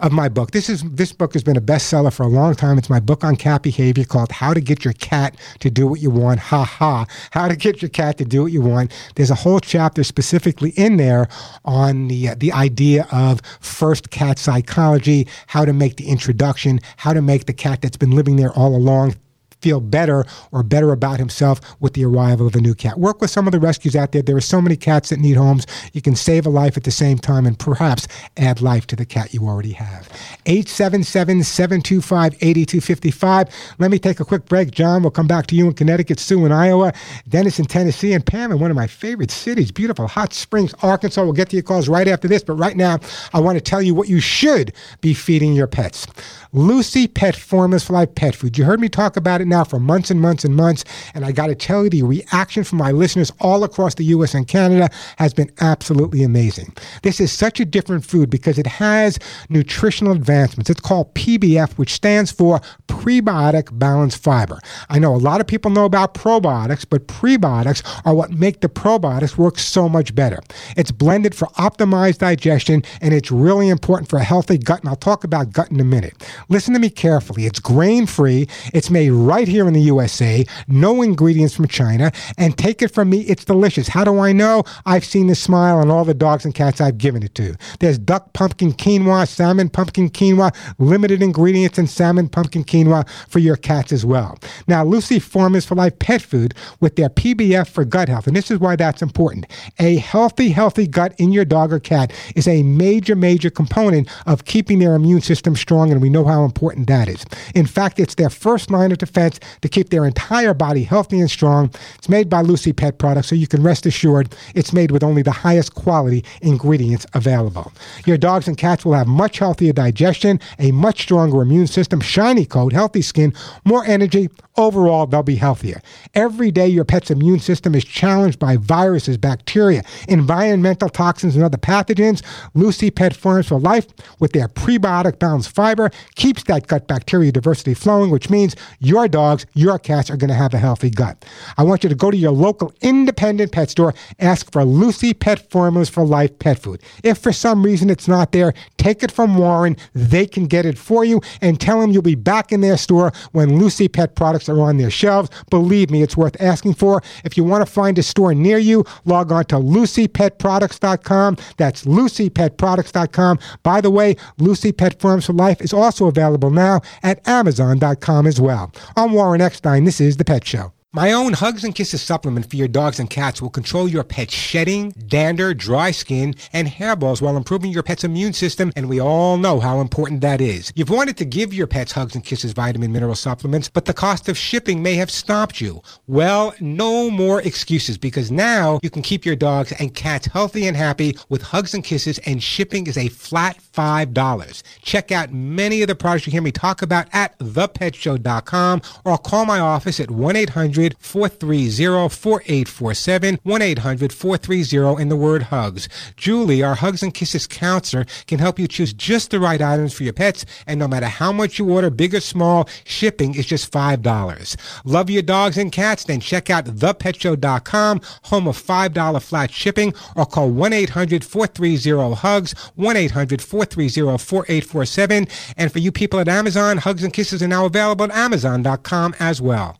of 0.00 0.12
my 0.12 0.28
book. 0.28 0.50
This 0.50 0.68
is 0.68 0.82
this 0.82 1.12
book 1.12 1.34
has 1.34 1.42
been 1.42 1.56
a 1.56 1.60
bestseller 1.60 2.12
for 2.12 2.24
a 2.24 2.28
long 2.28 2.54
time. 2.54 2.78
It's 2.78 2.90
my 2.90 3.00
book 3.00 3.22
on 3.22 3.36
cat 3.36 3.62
behavior 3.62 4.04
called 4.04 4.32
"How 4.32 4.52
to 4.52 4.60
Get 4.60 4.84
Your 4.84 4.94
Cat 4.94 5.36
to 5.60 5.70
Do 5.70 5.86
What 5.86 6.00
You 6.00 6.10
Want." 6.10 6.40
Ha 6.40 6.64
ha! 6.64 7.06
How 7.30 7.48
to 7.48 7.56
get 7.56 7.80
your 7.82 7.90
cat 7.90 8.18
to 8.18 8.24
do 8.24 8.42
what 8.42 8.52
you 8.52 8.62
want. 8.62 8.92
There's 9.14 9.30
a 9.30 9.34
whole 9.36 9.60
chapter 9.60 10.02
specifically 10.02 10.70
in 10.70 10.96
there 10.96 11.28
on 11.64 12.08
the 12.08 12.30
uh, 12.30 12.34
the 12.36 12.52
idea 12.52 13.06
of 13.12 13.40
first 13.60 14.10
cat 14.10 14.38
psychology, 14.38 15.28
how 15.46 15.64
to 15.64 15.72
make 15.72 15.96
the 15.96 16.08
introduction, 16.08 16.80
how 16.96 17.12
to 17.12 17.22
make 17.22 17.46
the 17.46 17.52
cat 17.52 17.82
that's 17.82 17.96
been 17.96 18.12
living 18.12 18.36
there 18.36 18.52
all 18.52 18.74
along 18.74 19.14
feel 19.60 19.80
better 19.80 20.24
or 20.52 20.62
better 20.62 20.92
about 20.92 21.18
himself 21.18 21.60
with 21.80 21.94
the 21.94 22.04
arrival 22.04 22.46
of 22.46 22.54
a 22.54 22.60
new 22.60 22.74
cat. 22.74 22.98
Work 22.98 23.20
with 23.20 23.30
some 23.30 23.46
of 23.46 23.52
the 23.52 23.60
rescues 23.60 23.96
out 23.96 24.12
there. 24.12 24.22
There 24.22 24.36
are 24.36 24.40
so 24.40 24.60
many 24.60 24.76
cats 24.76 25.10
that 25.10 25.18
need 25.18 25.36
homes. 25.36 25.66
You 25.92 26.02
can 26.02 26.16
save 26.16 26.46
a 26.46 26.50
life 26.50 26.76
at 26.76 26.84
the 26.84 26.90
same 26.90 27.18
time 27.18 27.46
and 27.46 27.58
perhaps 27.58 28.06
add 28.36 28.60
life 28.60 28.86
to 28.88 28.96
the 28.96 29.04
cat 29.04 29.34
you 29.34 29.46
already 29.46 29.72
have. 29.72 30.08
877 30.46 31.44
725 31.44 32.34
8255. 32.40 33.48
Let 33.78 33.90
me 33.90 33.98
take 33.98 34.20
a 34.20 34.24
quick 34.24 34.46
break. 34.46 34.70
John, 34.70 35.02
we'll 35.02 35.10
come 35.10 35.26
back 35.26 35.46
to 35.48 35.54
you 35.54 35.66
in 35.66 35.74
Connecticut, 35.74 36.18
Sue 36.18 36.44
in 36.44 36.52
Iowa, 36.52 36.92
Dennis 37.28 37.58
in 37.58 37.66
Tennessee, 37.66 38.12
and 38.12 38.24
Pam 38.24 38.52
in 38.52 38.60
one 38.60 38.70
of 38.70 38.76
my 38.76 38.86
favorite 38.86 39.30
cities, 39.30 39.70
beautiful 39.70 40.08
Hot 40.08 40.32
Springs, 40.32 40.74
Arkansas. 40.82 41.22
We'll 41.22 41.32
get 41.32 41.50
to 41.50 41.56
your 41.56 41.62
calls 41.62 41.88
right 41.88 42.08
after 42.08 42.28
this. 42.28 42.42
But 42.42 42.54
right 42.54 42.76
now, 42.76 42.98
I 43.32 43.40
want 43.40 43.56
to 43.56 43.60
tell 43.60 43.82
you 43.82 43.94
what 43.94 44.08
you 44.08 44.20
should 44.20 44.72
be 45.00 45.14
feeding 45.14 45.54
your 45.54 45.66
pets. 45.66 46.06
Lucy 46.52 47.06
Pet 47.06 47.36
Formulas 47.36 47.84
for 47.84 47.92
Life 47.92 48.14
Pet 48.14 48.34
Food. 48.34 48.58
You 48.58 48.64
heard 48.64 48.80
me 48.80 48.88
talk 48.88 49.16
about 49.16 49.40
it 49.40 49.46
now 49.50 49.64
for 49.64 49.78
months 49.78 50.10
and 50.10 50.20
months 50.20 50.44
and 50.44 50.56
months, 50.56 50.84
and 51.12 51.24
I 51.24 51.32
got 51.32 51.48
to 51.48 51.54
tell 51.54 51.84
you, 51.84 51.90
the 51.90 52.02
reaction 52.02 52.64
from 52.64 52.78
my 52.78 52.92
listeners 52.92 53.30
all 53.40 53.64
across 53.64 53.96
the 53.96 54.04
U.S. 54.04 54.32
and 54.32 54.48
Canada 54.48 54.88
has 55.18 55.34
been 55.34 55.50
absolutely 55.60 56.22
amazing. 56.22 56.74
This 57.02 57.20
is 57.20 57.30
such 57.32 57.60
a 57.60 57.64
different 57.64 58.06
food 58.06 58.30
because 58.30 58.58
it 58.58 58.66
has 58.66 59.18
nutritional 59.50 60.12
advancements. 60.12 60.70
It's 60.70 60.80
called 60.80 61.14
PBF, 61.14 61.72
which 61.72 61.92
stands 61.92 62.32
for 62.32 62.60
Prebiotic 62.88 63.78
Balanced 63.78 64.22
Fiber. 64.22 64.58
I 64.88 64.98
know 64.98 65.14
a 65.14 65.18
lot 65.18 65.40
of 65.40 65.46
people 65.46 65.70
know 65.70 65.84
about 65.84 66.14
probiotics, 66.14 66.86
but 66.88 67.06
prebiotics 67.06 67.82
are 68.06 68.14
what 68.14 68.30
make 68.30 68.60
the 68.60 68.68
probiotics 68.68 69.36
work 69.36 69.58
so 69.58 69.88
much 69.88 70.14
better. 70.14 70.40
It's 70.76 70.90
blended 70.90 71.34
for 71.34 71.46
optimized 71.48 72.18
digestion, 72.18 72.82
and 73.00 73.12
it's 73.12 73.30
really 73.30 73.68
important 73.68 74.08
for 74.08 74.18
a 74.18 74.24
healthy 74.24 74.58
gut, 74.58 74.80
and 74.80 74.88
I'll 74.88 74.96
talk 74.96 75.24
about 75.24 75.52
gut 75.52 75.70
in 75.70 75.80
a 75.80 75.84
minute. 75.84 76.14
Listen 76.48 76.74
to 76.74 76.80
me 76.80 76.90
carefully. 76.90 77.46
It's 77.46 77.60
grain 77.60 78.06
free. 78.06 78.48
It's 78.72 78.90
made 78.90 79.10
right 79.10 79.39
here 79.48 79.66
in 79.66 79.74
the 79.74 79.80
USA. 79.82 80.44
No 80.68 81.02
ingredients 81.02 81.54
from 81.54 81.68
China. 81.68 82.12
And 82.38 82.56
take 82.56 82.82
it 82.82 82.88
from 82.88 83.10
me, 83.10 83.20
it's 83.22 83.44
delicious. 83.44 83.88
How 83.88 84.04
do 84.04 84.18
I 84.18 84.32
know? 84.32 84.64
I've 84.86 85.04
seen 85.04 85.26
the 85.26 85.34
smile 85.34 85.78
on 85.78 85.90
all 85.90 86.04
the 86.04 86.14
dogs 86.14 86.44
and 86.44 86.54
cats 86.54 86.80
I've 86.80 86.98
given 86.98 87.22
it 87.22 87.34
to. 87.36 87.54
There's 87.78 87.98
duck 87.98 88.32
pumpkin 88.32 88.72
quinoa, 88.72 89.28
salmon 89.28 89.68
pumpkin 89.68 90.10
quinoa, 90.10 90.54
limited 90.78 91.22
ingredients 91.22 91.78
in 91.78 91.86
salmon 91.86 92.28
pumpkin 92.28 92.64
quinoa 92.64 93.08
for 93.28 93.38
your 93.38 93.56
cats 93.56 93.92
as 93.92 94.04
well. 94.04 94.38
Now, 94.66 94.84
Lucy 94.84 95.18
Formulas 95.18 95.66
for 95.66 95.74
Life 95.74 95.98
pet 95.98 96.22
food 96.22 96.54
with 96.80 96.96
their 96.96 97.08
PBF 97.08 97.68
for 97.68 97.84
gut 97.84 98.08
health. 98.08 98.26
And 98.26 98.36
this 98.36 98.50
is 98.50 98.58
why 98.58 98.76
that's 98.76 99.02
important. 99.02 99.46
A 99.78 99.96
healthy, 99.96 100.50
healthy 100.50 100.86
gut 100.86 101.14
in 101.18 101.32
your 101.32 101.44
dog 101.44 101.72
or 101.72 101.80
cat 101.80 102.12
is 102.34 102.48
a 102.48 102.62
major, 102.62 103.14
major 103.14 103.50
component 103.50 104.08
of 104.26 104.44
keeping 104.44 104.78
their 104.78 104.94
immune 104.94 105.20
system 105.20 105.54
strong. 105.56 105.90
And 105.90 106.02
we 106.02 106.10
know 106.10 106.24
how 106.24 106.44
important 106.44 106.86
that 106.88 107.08
is. 107.08 107.24
In 107.54 107.66
fact, 107.66 108.00
it's 108.00 108.14
their 108.14 108.30
first 108.30 108.70
line 108.70 108.92
of 108.92 108.98
defense 108.98 109.29
to 109.60 109.68
keep 109.68 109.90
their 109.90 110.04
entire 110.04 110.54
body 110.54 110.82
healthy 110.82 111.20
and 111.20 111.30
strong. 111.30 111.70
It's 111.96 112.08
made 112.08 112.28
by 112.28 112.40
Lucy 112.40 112.72
Pet 112.72 112.98
Products, 112.98 113.28
so 113.28 113.34
you 113.34 113.46
can 113.46 113.62
rest 113.62 113.86
assured 113.86 114.34
it's 114.54 114.72
made 114.72 114.90
with 114.90 115.04
only 115.04 115.22
the 115.22 115.30
highest 115.30 115.74
quality 115.74 116.24
ingredients 116.40 117.06
available. 117.14 117.72
Your 118.06 118.16
dogs 118.16 118.48
and 118.48 118.56
cats 118.56 118.84
will 118.84 118.94
have 118.94 119.06
much 119.06 119.38
healthier 119.38 119.72
digestion, 119.72 120.40
a 120.58 120.72
much 120.72 121.02
stronger 121.02 121.42
immune 121.42 121.66
system, 121.66 122.00
shiny 122.00 122.46
coat, 122.46 122.72
healthy 122.72 123.02
skin, 123.02 123.34
more 123.64 123.84
energy. 123.84 124.28
Overall, 124.56 125.06
they'll 125.06 125.22
be 125.22 125.36
healthier. 125.36 125.80
Every 126.12 126.50
day, 126.50 126.66
your 126.68 126.84
pet's 126.84 127.10
immune 127.10 127.38
system 127.38 127.74
is 127.74 127.84
challenged 127.84 128.38
by 128.38 128.56
viruses, 128.56 129.16
bacteria, 129.16 129.82
environmental 130.08 130.88
toxins, 130.88 131.34
and 131.34 131.44
other 131.44 131.56
pathogens. 131.56 132.22
Lucy 132.54 132.90
Pet 132.90 133.14
Formulas 133.16 133.48
for 133.48 133.60
Life, 133.60 133.86
with 134.18 134.32
their 134.32 134.48
prebiotic 134.48 135.18
balanced 135.18 135.54
fiber, 135.54 135.90
keeps 136.16 136.42
that 136.44 136.66
gut 136.66 136.88
bacteria 136.88 137.32
diversity 137.32 137.74
flowing, 137.74 138.10
which 138.10 138.28
means 138.28 138.54
your 138.80 139.08
dogs, 139.20 139.46
your 139.54 139.78
cats 139.78 140.10
are 140.10 140.16
going 140.16 140.28
to 140.28 140.34
have 140.34 140.54
a 140.54 140.58
healthy 140.58 140.90
gut. 140.90 141.24
I 141.58 141.62
want 141.62 141.82
you 141.82 141.88
to 141.90 141.94
go 141.94 142.10
to 142.10 142.16
your 142.16 142.32
local 142.32 142.72
independent 142.80 143.52
pet 143.52 143.70
store, 143.70 143.94
ask 144.18 144.50
for 144.50 144.64
Lucy 144.64 145.12
Pet 145.12 145.50
Formulas 145.50 145.90
for 145.90 146.04
Life 146.04 146.38
pet 146.38 146.58
food. 146.58 146.80
If 147.04 147.18
for 147.18 147.32
some 147.32 147.62
reason 147.62 147.90
it's 147.90 148.08
not 148.08 148.32
there, 148.32 148.54
take 148.78 149.02
it 149.02 149.12
from 149.12 149.36
Warren. 149.36 149.76
They 149.94 150.26
can 150.26 150.46
get 150.46 150.64
it 150.64 150.78
for 150.78 151.04
you 151.04 151.20
and 151.42 151.60
tell 151.60 151.80
them 151.80 151.90
you'll 151.90 152.02
be 152.02 152.14
back 152.14 152.50
in 152.50 152.62
their 152.62 152.78
store 152.78 153.12
when 153.32 153.58
Lucy 153.58 153.88
Pet 153.88 154.14
products 154.14 154.48
are 154.48 154.60
on 154.60 154.78
their 154.78 154.90
shelves. 154.90 155.28
Believe 155.50 155.90
me, 155.90 156.02
it's 156.02 156.16
worth 156.16 156.40
asking 156.40 156.74
for. 156.74 157.02
If 157.24 157.36
you 157.36 157.44
want 157.44 157.66
to 157.66 157.70
find 157.70 157.98
a 157.98 158.02
store 158.02 158.34
near 158.34 158.58
you, 158.58 158.84
log 159.04 159.30
on 159.32 159.44
to 159.46 159.56
lucypetproducts.com. 159.56 161.36
That's 161.58 161.84
lucypetproducts.com. 161.84 163.38
By 163.62 163.80
the 163.80 163.90
way, 163.90 164.16
Lucy 164.38 164.72
Pet 164.72 164.98
Formulas 165.00 165.26
for 165.26 165.34
Life 165.34 165.60
is 165.60 165.72
also 165.72 166.06
available 166.06 166.50
now 166.50 166.80
at 167.02 167.26
amazon.com 167.28 168.26
as 168.26 168.40
well. 168.40 168.72
I'm 169.10 169.16
Warren 169.16 169.40
Eckstein. 169.40 169.82
This 169.82 170.00
is 170.00 170.18
The 170.18 170.24
Pet 170.24 170.46
Show. 170.46 170.72
My 170.92 171.12
own 171.12 171.34
Hugs 171.34 171.62
and 171.62 171.72
Kisses 171.72 172.02
supplement 172.02 172.50
for 172.50 172.56
your 172.56 172.66
dogs 172.66 172.98
and 172.98 173.08
cats 173.08 173.40
will 173.40 173.48
control 173.48 173.86
your 173.86 174.02
pet's 174.02 174.34
shedding, 174.34 174.90
dander, 175.06 175.54
dry 175.54 175.92
skin, 175.92 176.34
and 176.52 176.66
hairballs 176.66 177.22
while 177.22 177.36
improving 177.36 177.70
your 177.70 177.84
pet's 177.84 178.02
immune 178.02 178.32
system, 178.32 178.72
and 178.74 178.88
we 178.88 179.00
all 179.00 179.36
know 179.36 179.60
how 179.60 179.78
important 179.80 180.20
that 180.22 180.40
is. 180.40 180.72
You've 180.74 180.90
wanted 180.90 181.16
to 181.18 181.24
give 181.24 181.54
your 181.54 181.68
pets 181.68 181.92
Hugs 181.92 182.16
and 182.16 182.24
Kisses 182.24 182.54
vitamin 182.54 182.90
mineral 182.90 183.14
supplements, 183.14 183.68
but 183.68 183.84
the 183.84 183.94
cost 183.94 184.28
of 184.28 184.36
shipping 184.36 184.82
may 184.82 184.96
have 184.96 185.12
stopped 185.12 185.60
you. 185.60 185.80
Well, 186.08 186.54
no 186.58 187.08
more 187.08 187.40
excuses 187.40 187.96
because 187.96 188.32
now 188.32 188.80
you 188.82 188.90
can 188.90 189.02
keep 189.02 189.24
your 189.24 189.36
dogs 189.36 189.70
and 189.78 189.94
cats 189.94 190.26
healthy 190.26 190.66
and 190.66 190.76
happy 190.76 191.16
with 191.28 191.40
Hugs 191.42 191.72
and 191.72 191.84
Kisses, 191.84 192.18
and 192.26 192.42
shipping 192.42 192.88
is 192.88 192.98
a 192.98 193.06
flat 193.10 193.56
$5. 193.74 194.62
Check 194.82 195.12
out 195.12 195.32
many 195.32 195.82
of 195.82 195.86
the 195.86 195.94
products 195.94 196.26
you 196.26 196.32
hear 196.32 196.42
me 196.42 196.50
talk 196.50 196.82
about 196.82 197.06
at 197.12 197.38
thepetshow.com 197.38 198.82
or 199.04 199.18
call 199.18 199.46
my 199.46 199.60
office 199.60 200.00
at 200.00 200.10
1 200.10 200.34
800 200.34 200.79
430 200.98 202.08
4847. 202.08 203.38
1 203.42 203.62
800 203.62 204.12
430 204.12 205.02
in 205.02 205.08
the 205.08 205.16
word 205.16 205.44
hugs. 205.44 205.88
Julie, 206.16 206.62
our 206.62 206.74
Hugs 206.74 207.02
and 207.02 207.12
Kisses 207.12 207.46
counselor, 207.46 208.06
can 208.26 208.38
help 208.38 208.58
you 208.58 208.66
choose 208.66 208.92
just 208.92 209.30
the 209.30 209.40
right 209.40 209.60
items 209.60 209.92
for 209.92 210.04
your 210.04 210.12
pets. 210.12 210.44
And 210.66 210.78
no 210.78 210.88
matter 210.88 211.06
how 211.06 211.32
much 211.32 211.58
you 211.58 211.70
order, 211.70 211.90
big 211.90 212.14
or 212.14 212.20
small, 212.20 212.68
shipping 212.84 213.34
is 213.34 213.46
just 213.46 213.72
$5. 213.72 214.56
Love 214.84 215.10
your 215.10 215.22
dogs 215.22 215.58
and 215.58 215.72
cats? 215.72 216.04
Then 216.04 216.20
check 216.20 216.50
out 216.50 216.64
thepetshow.com, 216.64 218.00
home 218.24 218.48
of 218.48 218.56
$5 218.56 219.22
flat 219.22 219.50
shipping, 219.50 219.94
or 220.16 220.26
call 220.26 220.50
1 220.50 220.72
800 220.72 221.24
430 221.24 222.14
HUGS, 222.14 222.52
1 222.74 222.96
800 222.96 223.42
430 223.42 224.18
4847. 224.18 225.26
And 225.56 225.72
for 225.72 225.78
you 225.78 225.92
people 225.92 226.20
at 226.20 226.28
Amazon, 226.28 226.78
Hugs 226.78 227.04
and 227.04 227.12
Kisses 227.12 227.42
are 227.42 227.48
now 227.48 227.66
available 227.66 228.04
at 228.04 228.12
Amazon.com 228.12 229.14
as 229.18 229.40
well. 229.40 229.79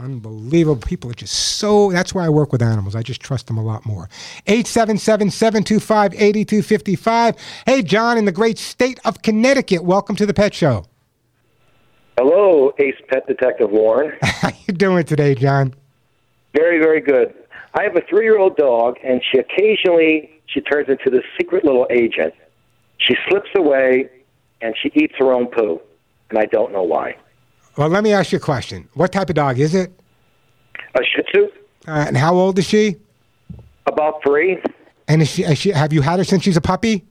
Unbelievable. 0.00 0.82
People 0.82 1.10
are 1.10 1.14
just 1.14 1.34
so. 1.34 1.92
That's 1.92 2.14
why 2.14 2.26
I 2.26 2.28
work 2.28 2.50
with 2.50 2.62
animals. 2.62 2.96
I 2.96 3.02
just 3.02 3.20
trust 3.20 3.46
them 3.46 3.56
a 3.56 3.62
lot 3.62 3.86
more. 3.86 4.08
877 4.46 5.30
725 5.30 6.14
8255. 6.14 7.36
Hey, 7.64 7.82
John, 7.82 8.18
in 8.18 8.24
the 8.24 8.32
great 8.32 8.58
state 8.58 8.98
of 9.04 9.22
Connecticut, 9.22 9.84
welcome 9.84 10.16
to 10.16 10.26
the 10.26 10.34
Pet 10.34 10.52
Show. 10.52 10.86
Hello, 12.18 12.72
Ace 12.78 12.96
Pet 13.08 13.26
Detective 13.26 13.70
Warren. 13.70 14.16
How 14.22 14.50
you 14.66 14.74
doing 14.74 15.04
today, 15.04 15.34
John? 15.34 15.74
Very, 16.54 16.78
very 16.78 17.00
good. 17.00 17.32
I 17.74 17.82
have 17.84 17.96
a 17.96 18.02
three-year-old 18.08 18.56
dog, 18.56 18.98
and 19.04 19.22
she 19.30 19.38
occasionally 19.38 20.30
she 20.46 20.60
turns 20.60 20.88
into 20.88 21.10
this 21.10 21.24
secret 21.38 21.64
little 21.64 21.86
agent. 21.90 22.34
She 22.98 23.16
slips 23.28 23.50
away 23.56 24.08
and 24.60 24.74
she 24.80 24.90
eats 24.94 25.14
her 25.18 25.32
own 25.32 25.46
poo, 25.46 25.80
and 26.34 26.42
I 26.42 26.46
don't 26.46 26.72
know 26.72 26.82
why. 26.82 27.16
Well, 27.76 27.88
let 27.88 28.02
me 28.02 28.12
ask 28.12 28.32
you 28.32 28.38
a 28.38 28.40
question. 28.40 28.88
What 28.94 29.12
type 29.12 29.28
of 29.30 29.36
dog 29.36 29.58
is 29.60 29.74
it? 29.74 29.92
A 30.96 31.00
Shih 31.04 31.22
Tzu, 31.32 31.48
Uh, 31.86 32.04
and 32.08 32.16
how 32.16 32.34
old 32.34 32.58
is 32.58 32.66
she? 32.66 32.96
about 33.86 34.20
three. 34.26 34.58
And 35.06 35.20
is 35.22 35.28
she, 35.28 35.42
is 35.44 35.58
she, 35.58 35.70
have 35.70 35.92
you 35.92 36.00
had 36.00 36.18
her 36.18 36.24
since 36.24 36.42
she's 36.42 36.56
a 36.56 36.60
puppy? 36.60 37.04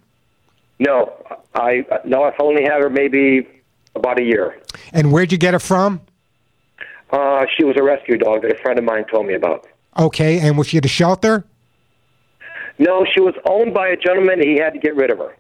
No, 0.80 1.14
I 1.54 1.86
no, 2.04 2.24
I've 2.24 2.34
only 2.40 2.64
had 2.64 2.82
her 2.82 2.90
maybe 2.90 3.48
about 3.96 4.20
a 4.20 4.24
year. 4.24 4.60
And 4.92 5.12
where'd 5.14 5.32
you 5.32 5.38
get 5.38 5.54
her 5.54 5.60
from? 5.60 6.02
Uh, 7.12 7.46
she 7.56 7.64
was 7.64 7.76
a 7.78 7.84
rescue 7.84 8.18
dog 8.18 8.42
that 8.42 8.52
a 8.52 8.58
friend 8.62 8.80
of 8.80 8.84
mine 8.86 9.06
told 9.12 9.28
me 9.28 9.36
about. 9.36 9.68
Okay, 10.00 10.40
and 10.40 10.58
was 10.58 10.68
she 10.68 10.78
at 10.80 10.86
a 10.86 10.90
shelter? 10.90 11.46
No, 12.80 13.06
she 13.14 13.20
was 13.22 13.36
owned 13.46 13.74
by 13.74 13.88
a 13.90 13.96
gentleman. 13.96 14.42
He 14.42 14.58
had 14.58 14.74
to 14.74 14.80
get 14.80 14.96
rid 14.96 15.12
of 15.12 15.20
her. 15.20 15.38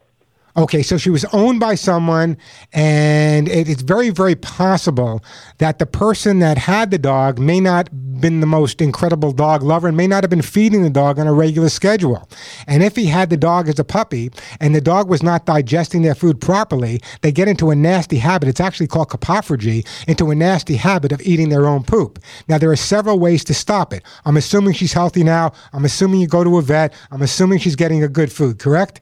Okay, 0.55 0.83
so 0.83 0.97
she 0.99 1.09
was 1.09 1.25
owned 1.33 1.59
by 1.59 1.73
someone, 1.73 2.37
and 2.73 3.49
it, 3.49 3.67
it's 3.67 3.81
very, 3.81 4.11
very 4.11 4.35
possible 4.35 5.23
that 5.57 5.79
the 5.79 5.87
person 5.87 6.37
that 6.39 6.59
had 6.59 6.91
the 6.91 6.99
dog 6.99 7.39
may 7.39 7.59
not 7.59 7.89
been 8.21 8.39
the 8.39 8.45
most 8.45 8.79
incredible 8.79 9.31
dog 9.31 9.63
lover 9.63 9.87
and 9.87 9.97
may 9.97 10.05
not 10.05 10.23
have 10.23 10.29
been 10.29 10.43
feeding 10.43 10.83
the 10.83 10.91
dog 10.91 11.17
on 11.17 11.25
a 11.25 11.33
regular 11.33 11.69
schedule. 11.69 12.29
And 12.67 12.83
if 12.83 12.95
he 12.95 13.07
had 13.07 13.31
the 13.31 13.37
dog 13.37 13.67
as 13.67 13.79
a 13.79 13.83
puppy 13.83 14.29
and 14.59 14.75
the 14.75 14.79
dog 14.79 15.09
was 15.09 15.23
not 15.23 15.47
digesting 15.47 16.03
their 16.03 16.15
food 16.15 16.39
properly, 16.39 17.01
they 17.21 17.31
get 17.31 17.47
into 17.47 17.71
a 17.71 17.75
nasty 17.75 18.17
habit. 18.17 18.47
It's 18.47 18.61
actually 18.61 18.87
called 18.87 19.09
coprophagy, 19.09 19.87
into 20.07 20.29
a 20.29 20.35
nasty 20.35 20.75
habit 20.75 21.11
of 21.11 21.21
eating 21.21 21.49
their 21.49 21.65
own 21.65 21.83
poop. 21.83 22.19
Now, 22.47 22.59
there 22.59 22.71
are 22.71 22.75
several 22.75 23.17
ways 23.17 23.43
to 23.45 23.55
stop 23.55 23.91
it. 23.91 24.03
I'm 24.23 24.37
assuming 24.37 24.73
she's 24.73 24.93
healthy 24.93 25.23
now. 25.23 25.51
I'm 25.73 25.83
assuming 25.83 26.21
you 26.21 26.27
go 26.27 26.43
to 26.43 26.59
a 26.59 26.61
vet. 26.61 26.93
I'm 27.11 27.23
assuming 27.23 27.57
she's 27.57 27.75
getting 27.75 28.03
a 28.03 28.07
good 28.07 28.31
food, 28.31 28.59
correct? 28.59 29.01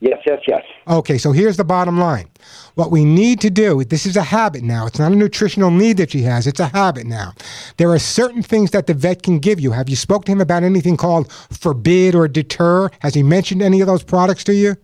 Yes, 0.00 0.20
yes, 0.24 0.40
yes. 0.46 0.62
Okay, 0.86 1.18
so 1.18 1.32
here's 1.32 1.56
the 1.56 1.64
bottom 1.64 1.98
line. 1.98 2.28
What 2.76 2.92
we 2.92 3.04
need 3.04 3.40
to 3.40 3.50
do, 3.50 3.82
this 3.82 4.06
is 4.06 4.16
a 4.16 4.22
habit 4.22 4.62
now. 4.62 4.86
It's 4.86 4.98
not 4.98 5.10
a 5.10 5.16
nutritional 5.16 5.72
need 5.72 5.96
that 5.96 6.12
she 6.12 6.22
has, 6.22 6.46
it's 6.46 6.60
a 6.60 6.68
habit 6.68 7.04
now. 7.06 7.32
There 7.78 7.90
are 7.90 7.98
certain 7.98 8.42
things 8.42 8.70
that 8.70 8.86
the 8.86 8.94
vet 8.94 9.22
can 9.24 9.40
give 9.40 9.58
you. 9.58 9.72
Have 9.72 9.88
you 9.88 9.96
spoke 9.96 10.24
to 10.26 10.32
him 10.32 10.40
about 10.40 10.62
anything 10.62 10.96
called 10.96 11.32
forbid 11.32 12.14
or 12.14 12.28
deter? 12.28 12.90
Has 13.00 13.14
he 13.14 13.24
mentioned 13.24 13.60
any 13.60 13.80
of 13.80 13.88
those 13.88 14.04
products 14.04 14.44
to 14.44 14.54
you? 14.54 14.76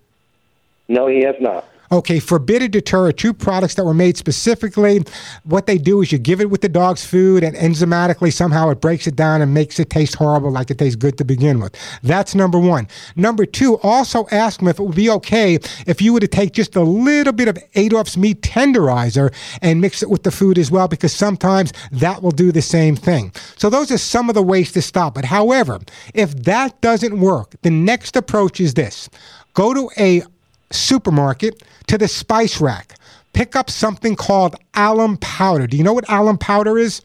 No, 0.89 1.07
he 1.07 1.23
has 1.23 1.37
not. 1.41 1.65
Okay, 1.95 2.19
Forbid 2.19 2.61
and 2.61 2.73
Deter 2.73 3.07
are 3.07 3.13
two 3.13 3.33
products 3.33 3.77
that 3.77 3.85
were 3.85 3.95
made 3.95 4.17
specifically. 4.17 5.05
What 5.45 5.67
they 5.67 5.79
do 5.79 6.03
is 6.03 6.11
you 6.11 6.19
give 6.19 6.41
it 6.41 6.51
with 6.51 6.61
the 6.61 6.69
dog's 6.69 7.07
food, 7.07 7.45
and 7.45 7.55
enzymatically 7.55 8.33
somehow 8.33 8.71
it 8.71 8.81
breaks 8.81 9.07
it 9.07 9.15
down 9.15 9.41
and 9.41 9.55
makes 9.55 9.79
it 9.79 9.91
taste 9.91 10.17
horrible 10.17 10.51
like 10.51 10.73
it 10.73 10.79
tastes 10.79 10.97
good 10.97 11.17
to 11.19 11.25
begin 11.25 11.61
with. 11.61 11.77
That's 12.03 12.35
number 12.35 12.59
one. 12.59 12.89
Number 13.15 13.47
two, 13.47 13.79
also 13.79 14.27
ask 14.33 14.59
them 14.59 14.67
if 14.67 14.81
it 14.81 14.83
would 14.83 14.97
be 14.97 15.09
okay 15.09 15.61
if 15.87 16.03
you 16.03 16.13
were 16.13 16.19
to 16.19 16.27
take 16.27 16.53
just 16.53 16.75
a 16.75 16.83
little 16.83 17.33
bit 17.33 17.47
of 17.47 17.57
Adolph's 17.77 18.17
meat 18.17 18.43
tenderizer 18.43 19.33
and 19.63 19.81
mix 19.81 20.03
it 20.03 20.11
with 20.11 20.25
the 20.25 20.33
food 20.33 20.59
as 20.59 20.73
well, 20.73 20.89
because 20.89 21.13
sometimes 21.13 21.73
that 21.93 22.25
will 22.25 22.33
do 22.33 22.51
the 22.51 22.61
same 22.61 22.97
thing. 22.97 23.31
So 23.57 23.71
those 23.71 23.93
are 23.93 23.99
some 23.99 24.29
of 24.29 24.35
the 24.35 24.43
ways 24.43 24.73
to 24.73 24.83
stop 24.83 25.17
it. 25.17 25.27
However, 25.27 25.79
if 26.13 26.35
that 26.43 26.81
doesn't 26.81 27.21
work, 27.21 27.55
the 27.63 27.71
next 27.71 28.17
approach 28.17 28.59
is 28.61 28.75
this 28.75 29.09
go 29.53 29.73
to 29.73 29.89
a 29.97 30.25
supermarket 30.73 31.63
to 31.87 31.99
the 31.99 32.09
spice 32.09 32.61
rack. 32.61 32.97
Pick 33.33 33.57
up 33.57 33.69
something 33.69 34.15
called 34.15 34.57
alum 34.75 35.17
powder. 35.19 35.67
Do 35.67 35.77
you 35.77 35.83
know 35.83 35.93
what 35.93 36.05
alum 36.09 36.39
powder 36.39 36.79
is? 36.79 37.03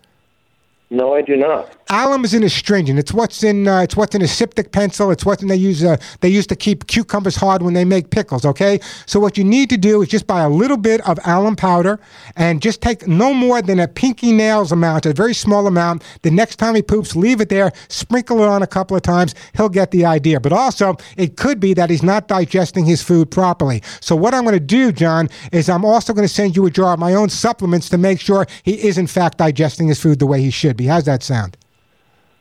No, 0.89 1.13
I 1.15 1.21
do 1.21 1.35
not. 1.35 1.78
Alum 1.91 2.23
is 2.23 2.35
an 2.35 2.43
astringent. 2.43 2.99
It's 2.99 3.11
what's 3.11 3.41
in 3.41 3.67
uh, 3.67 3.79
it's 3.79 3.95
what's 3.95 4.13
in 4.13 4.21
a 4.21 4.27
styptic 4.27 4.71
pencil. 4.71 5.09
It's 5.09 5.25
what 5.25 5.39
they 5.39 5.55
use 5.55 5.83
uh, 5.83 5.97
they 6.19 6.29
use 6.29 6.45
to 6.45 6.55
keep 6.55 6.85
cucumbers 6.85 7.35
hard 7.35 7.63
when 7.63 7.73
they 7.73 7.83
make 7.83 8.11
pickles. 8.11 8.45
Okay, 8.45 8.79
so 9.07 9.19
what 9.19 9.39
you 9.39 9.43
need 9.43 9.71
to 9.71 9.77
do 9.77 10.03
is 10.03 10.07
just 10.07 10.27
buy 10.27 10.41
a 10.41 10.49
little 10.49 10.77
bit 10.77 11.01
of 11.09 11.17
alum 11.25 11.55
powder 11.55 11.99
and 12.35 12.61
just 12.61 12.83
take 12.83 13.07
no 13.07 13.33
more 13.33 13.63
than 13.63 13.79
a 13.79 13.87
pinky 13.87 14.31
nails 14.31 14.71
amount, 14.71 15.07
a 15.07 15.13
very 15.13 15.33
small 15.33 15.65
amount. 15.65 16.03
The 16.21 16.29
next 16.29 16.57
time 16.57 16.75
he 16.75 16.83
poops, 16.83 17.15
leave 17.15 17.41
it 17.41 17.49
there, 17.49 17.71
sprinkle 17.87 18.43
it 18.43 18.47
on 18.47 18.61
a 18.61 18.67
couple 18.67 18.95
of 18.95 19.01
times. 19.01 19.33
He'll 19.57 19.67
get 19.67 19.89
the 19.89 20.05
idea. 20.05 20.39
But 20.39 20.53
also, 20.53 20.95
it 21.17 21.37
could 21.37 21.59
be 21.59 21.73
that 21.73 21.89
he's 21.89 22.03
not 22.03 22.27
digesting 22.27 22.85
his 22.85 23.01
food 23.01 23.31
properly. 23.31 23.81
So 23.99 24.15
what 24.15 24.35
I'm 24.35 24.43
going 24.43 24.53
to 24.53 24.59
do, 24.59 24.91
John, 24.91 25.27
is 25.51 25.69
I'm 25.69 25.85
also 25.85 26.13
going 26.13 26.27
to 26.27 26.31
send 26.31 26.55
you 26.55 26.67
a 26.67 26.69
jar 26.69 26.93
of 26.93 26.99
my 26.99 27.15
own 27.15 27.29
supplements 27.29 27.89
to 27.89 27.97
make 27.97 28.19
sure 28.19 28.45
he 28.61 28.75
is 28.87 28.99
in 28.99 29.07
fact 29.07 29.39
digesting 29.39 29.87
his 29.87 29.99
food 29.99 30.19
the 30.19 30.27
way 30.27 30.39
he 30.39 30.51
should 30.51 30.77
be. 30.77 30.85
How's 30.85 31.05
that 31.05 31.23
sound? 31.23 31.57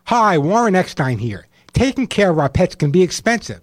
Hi, 0.08 0.36
Warren 0.36 0.76
Eckstein 0.76 1.16
here. 1.16 1.46
Taking 1.72 2.06
care 2.06 2.30
of 2.30 2.38
our 2.38 2.50
pets 2.50 2.74
can 2.74 2.90
be 2.90 3.02
expensive. 3.02 3.62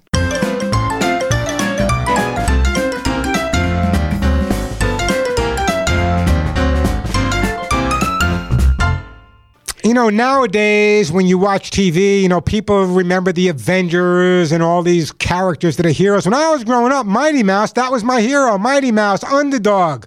You 9.83 9.95
know, 9.95 10.11
nowadays 10.11 11.11
when 11.11 11.25
you 11.25 11.39
watch 11.39 11.71
TV, 11.71 12.21
you 12.21 12.29
know, 12.29 12.39
people 12.39 12.85
remember 12.85 13.31
the 13.31 13.47
Avengers 13.47 14.51
and 14.51 14.61
all 14.61 14.83
these 14.83 15.11
characters 15.11 15.77
that 15.77 15.87
are 15.87 15.89
heroes. 15.89 16.25
When 16.25 16.35
I 16.35 16.51
was 16.51 16.63
growing 16.63 16.91
up, 16.91 17.07
Mighty 17.07 17.41
Mouse, 17.41 17.71
that 17.73 17.91
was 17.91 18.03
my 18.03 18.21
hero. 18.21 18.59
Mighty 18.59 18.91
Mouse, 18.91 19.23
underdog. 19.23 20.05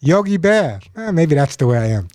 Yogi 0.00 0.36
Bear. 0.36 0.78
Eh, 0.96 1.10
maybe 1.10 1.34
that's 1.34 1.56
the 1.56 1.66
way 1.66 1.76
I 1.76 1.86
am. 1.86 2.06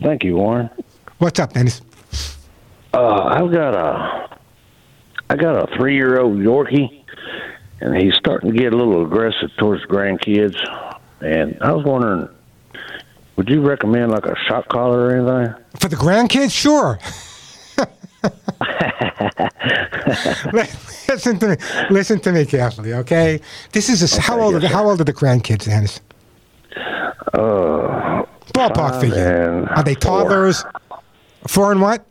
Thank 0.00 0.22
you, 0.24 0.36
Warren. 0.36 0.70
What's 1.18 1.38
up, 1.40 1.52
Dennis? 1.52 1.82
Uh, 2.94 3.22
I've 3.24 3.52
got 3.52 3.74
a, 3.74 4.38
I 5.30 5.36
got 5.36 5.56
a 5.56 5.66
three-year-old 5.76 6.38
Yorkie, 6.38 7.02
and 7.80 7.96
he's 7.96 8.14
starting 8.14 8.52
to 8.52 8.56
get 8.56 8.72
a 8.72 8.76
little 8.76 9.04
aggressive 9.04 9.50
towards 9.58 9.84
grandkids. 9.86 10.56
And 11.20 11.58
I 11.62 11.72
was 11.72 11.84
wondering, 11.84 12.28
would 13.36 13.48
you 13.48 13.60
recommend 13.62 14.12
like 14.12 14.26
a 14.26 14.36
shock 14.46 14.68
collar 14.68 15.06
or 15.06 15.16
anything? 15.16 15.54
For 15.78 15.88
the 15.88 15.96
grandkids, 15.96 16.52
sure. 16.52 16.98
listen 21.08 21.38
to 21.38 21.48
me. 21.48 21.56
Listen 21.90 22.20
to 22.20 22.32
me 22.32 22.44
carefully, 22.44 22.94
okay? 22.94 23.40
This 23.72 23.88
is 23.88 24.16
a, 24.16 24.20
how 24.20 24.40
old? 24.40 24.54
Are 24.54 24.60
the, 24.60 24.68
how 24.68 24.88
old 24.88 25.00
are 25.00 25.04
the 25.04 25.12
grandkids, 25.12 25.64
Dennis? 25.64 26.00
Uh, 27.34 28.24
Ballpark 28.54 29.00
figure. 29.00 29.66
Are 29.70 29.82
they 29.82 29.94
four. 29.94 30.22
toddlers? 30.22 30.64
Four 31.48 31.72
and 31.72 31.80
what? 31.80 32.04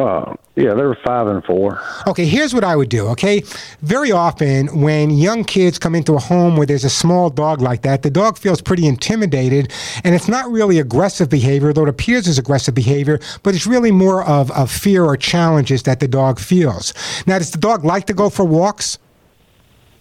Uh, 0.00 0.34
yeah, 0.56 0.72
they're 0.72 0.96
five 1.04 1.26
and 1.26 1.44
four. 1.44 1.78
Okay, 2.06 2.24
here's 2.24 2.54
what 2.54 2.64
I 2.64 2.74
would 2.74 2.88
do, 2.88 3.06
okay? 3.08 3.42
Very 3.82 4.10
often, 4.10 4.80
when 4.80 5.10
young 5.10 5.44
kids 5.44 5.78
come 5.78 5.94
into 5.94 6.14
a 6.14 6.18
home 6.18 6.56
where 6.56 6.66
there's 6.66 6.84
a 6.84 6.90
small 6.90 7.28
dog 7.28 7.60
like 7.60 7.82
that, 7.82 8.02
the 8.02 8.10
dog 8.10 8.38
feels 8.38 8.62
pretty 8.62 8.86
intimidated, 8.86 9.70
and 10.02 10.14
it's 10.14 10.26
not 10.28 10.50
really 10.50 10.78
aggressive 10.78 11.28
behavior, 11.28 11.74
though 11.74 11.82
it 11.82 11.88
appears 11.90 12.26
as 12.28 12.38
aggressive 12.38 12.74
behavior, 12.74 13.20
but 13.42 13.54
it's 13.54 13.66
really 13.66 13.90
more 13.90 14.24
of, 14.24 14.50
of 14.52 14.70
fear 14.70 15.04
or 15.04 15.18
challenges 15.18 15.82
that 15.82 16.00
the 16.00 16.08
dog 16.08 16.38
feels. 16.38 16.94
Now, 17.26 17.38
does 17.38 17.50
the 17.50 17.58
dog 17.58 17.84
like 17.84 18.06
to 18.06 18.14
go 18.14 18.30
for 18.30 18.44
walks? 18.44 18.98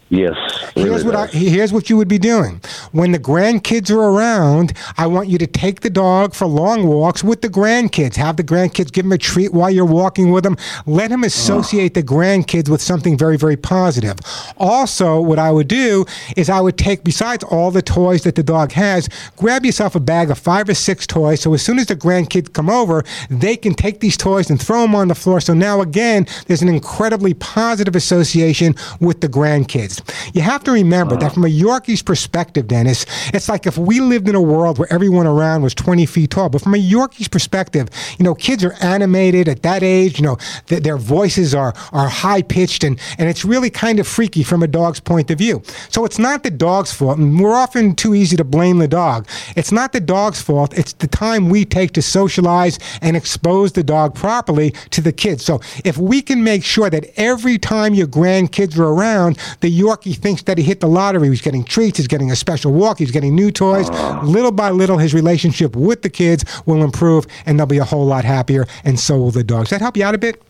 Yes. 0.10 0.36
really 0.76 0.90
Here's 0.90 1.04
what 1.04 1.16
I, 1.16 1.28
here's 1.28 1.72
what 1.72 1.90
you 1.90 1.98
would 1.98 2.08
be 2.08 2.18
doing. 2.18 2.62
When 2.92 3.12
the 3.12 3.20
grandkids 3.20 3.92
are 3.92 4.00
around, 4.00 4.74
I 4.98 5.06
want 5.06 5.30
you 5.30 5.38
to 5.38 5.46
take 5.46 5.82
the 5.82 5.90
dog 5.92 6.34
for 6.34 6.48
long 6.48 6.88
walks 6.88 7.24
with 7.24 7.42
the 7.42 7.48
grandkids. 7.48 8.16
Have 8.16 8.38
the 8.38 8.44
grandkids 8.44 8.92
give 8.92 9.06
him 9.06 9.12
a 9.12 9.20
treat 9.20 9.54
while 9.54 9.70
you're 9.70 9.86
walking 9.86 10.32
with 10.32 10.44
them. 10.44 10.58
Let 10.88 11.12
him 11.12 11.24
associate 11.24 11.94
the 11.94 12.02
grandkids 12.02 12.70
with 12.70 12.82
something 12.82 13.20
very, 13.20 13.38
very 13.38 13.56
positive. 13.56 14.18
Also, 14.58 15.22
what 15.22 15.38
I 15.38 15.52
would 15.52 15.68
do 15.68 16.06
is 16.36 16.50
I 16.50 16.60
would 16.60 16.78
take, 16.78 17.04
besides 17.04 17.44
all 17.44 17.70
the 17.70 17.84
toys 17.84 18.24
that 18.24 18.34
the 18.34 18.44
dog 18.44 18.72
has, 18.72 19.10
grab 19.38 19.64
yourself 19.64 19.94
a 19.94 20.00
bag 20.00 20.32
of 20.32 20.40
five 20.40 20.68
or 20.70 20.74
six 20.74 21.06
toys. 21.06 21.42
So 21.42 21.54
as 21.54 21.62
soon 21.62 21.78
as 21.78 21.86
the 21.86 21.96
grandkids 21.96 22.52
come 22.52 22.70
over, 22.70 23.04
they 23.30 23.56
can 23.56 23.76
take 23.76 24.00
these 24.00 24.18
toys 24.18 24.50
and 24.50 24.60
throw 24.60 24.82
them 24.82 24.96
on 24.96 25.08
the 25.08 25.16
floor. 25.16 25.40
So 25.40 25.54
now 25.54 25.82
again, 25.82 26.26
there's 26.48 26.64
an 26.64 26.70
incredibly 26.70 27.36
positive 27.36 27.96
association 27.96 28.74
with 29.00 29.22
the 29.22 29.30
grandkids. 29.30 29.99
You 30.34 30.42
have 30.42 30.64
to 30.66 30.72
remember 30.72 31.18
that 31.18 31.34
from 31.34 31.46
a 31.46 31.50
Yorkie's 31.50 32.02
perspective, 32.02 32.68
Dennis, 32.68 33.06
it's 33.34 33.50
like 33.50 33.66
if 33.66 33.78
we 33.78 34.00
lived 34.00 34.30
in 34.30 34.36
a 34.36 34.42
world 34.42 34.78
where 34.78 34.92
everyone 34.92 35.28
around 35.28 35.62
was 35.62 35.74
20 35.74 36.06
feet 36.06 36.32
tall. 36.32 36.50
But 36.50 36.62
from 36.62 36.74
a 36.74 36.78
Yorkie's 36.78 37.28
perspective, 37.28 37.90
you 38.18 38.24
know, 38.24 38.36
kids 38.36 38.64
are 38.64 38.74
animated 38.82 39.48
at 39.48 39.64
that 39.64 39.84
age. 39.84 40.20
You 40.20 40.26
know, 40.26 40.38
th- 40.68 40.84
their 40.84 40.98
voices 40.98 41.56
are 41.56 41.74
are 41.92 42.10
high 42.10 42.42
pitched, 42.42 42.84
and 42.84 43.00
and 43.18 43.30
it's 43.30 43.44
really 43.46 43.70
kind 43.70 44.00
of 44.00 44.08
freaky 44.08 44.44
from 44.44 44.64
a 44.64 44.68
dog's 44.68 45.00
point 45.00 45.32
of 45.32 45.38
view. 45.38 45.62
So 45.90 46.06
it's 46.06 46.20
not 46.20 46.44
the 46.44 46.52
dog's 46.52 46.92
fault, 46.94 47.18
and 47.18 47.40
we're 47.40 47.56
often 47.56 47.96
too 47.96 48.14
easy 48.16 48.38
to 48.38 48.44
blame 48.44 48.78
the 48.80 48.88
dog. 48.88 49.28
It's 49.56 49.72
not 49.72 49.92
the 49.92 50.00
dog's 50.00 50.42
fault. 50.42 50.78
It's 50.78 50.94
the 50.94 51.08
time 51.08 51.50
we 51.50 51.66
take 51.66 51.92
to 51.94 52.02
socialize 52.02 52.80
and 53.02 53.16
expose 53.16 53.72
the 53.74 53.84
dog 53.84 54.16
properly 54.16 54.72
to 54.92 55.02
the 55.02 55.12
kids. 55.12 55.44
So 55.46 55.62
if 55.84 55.98
we 55.98 56.22
can 56.22 56.44
make 56.44 56.64
sure 56.64 56.90
that 56.90 57.06
every 57.18 57.58
time 57.58 57.94
your 57.94 58.08
grandkids 58.08 58.78
are 58.78 58.88
around, 58.88 59.38
the 59.62 59.72
Yorkie 59.72 59.89
thinks 59.96 60.44
that 60.44 60.58
he 60.58 60.64
hit 60.64 60.80
the 60.80 60.88
lottery. 60.88 61.30
He's 61.30 61.42
getting 61.42 61.64
treats. 61.64 61.98
He's 61.98 62.08
getting 62.08 62.32
a 62.32 62.36
special 62.36 62.72
walk. 62.72 63.00
He's 63.00 63.12
getting 63.12 63.36
new 63.36 63.52
toys. 63.52 63.88
Ah. 63.92 64.22
Little 64.24 64.52
by 64.52 64.70
little, 64.72 64.98
his 64.98 65.14
relationship 65.14 65.76
with 65.76 66.02
the 66.02 66.10
kids 66.10 66.44
will 66.66 66.84
improve, 66.84 67.28
and 67.46 67.60
they'll 67.60 67.66
be 67.66 67.78
a 67.78 67.86
whole 67.86 68.06
lot 68.06 68.26
happier, 68.26 68.66
and 68.84 69.00
so 69.00 69.18
will 69.18 69.32
the 69.32 69.44
dogs. 69.44 69.70
Does 69.70 69.80
that 69.80 69.82
help 69.82 69.98
you 69.98 70.04
out 70.04 70.16
a 70.16 70.18
bit? 70.18 70.42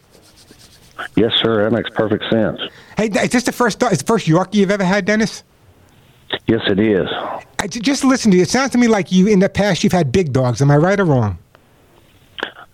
Yes, 1.15 1.33
sir. 1.41 1.63
That 1.63 1.75
makes 1.75 1.89
perfect 1.91 2.25
sense. 2.29 2.59
Hey, 2.97 3.07
is 3.07 3.29
this 3.29 3.43
the 3.43 3.51
first 3.51 3.79
dog, 3.79 3.91
is 3.91 3.99
the 3.99 4.05
first 4.05 4.27
Yorkie 4.27 4.55
you've 4.55 4.71
ever 4.71 4.83
had, 4.83 5.05
Dennis? 5.05 5.43
Yes, 6.47 6.61
it 6.67 6.79
is. 6.79 7.07
I, 7.59 7.67
just 7.67 8.03
listen 8.03 8.31
to 8.31 8.37
you. 8.37 8.43
It 8.43 8.49
sounds 8.49 8.71
to 8.71 8.77
me 8.77 8.87
like 8.87 9.11
you, 9.11 9.27
in 9.27 9.39
the 9.39 9.49
past, 9.49 9.83
you've 9.83 9.93
had 9.93 10.11
big 10.11 10.31
dogs. 10.33 10.61
Am 10.61 10.69
I 10.69 10.77
right 10.77 10.99
or 10.99 11.05
wrong? 11.05 11.37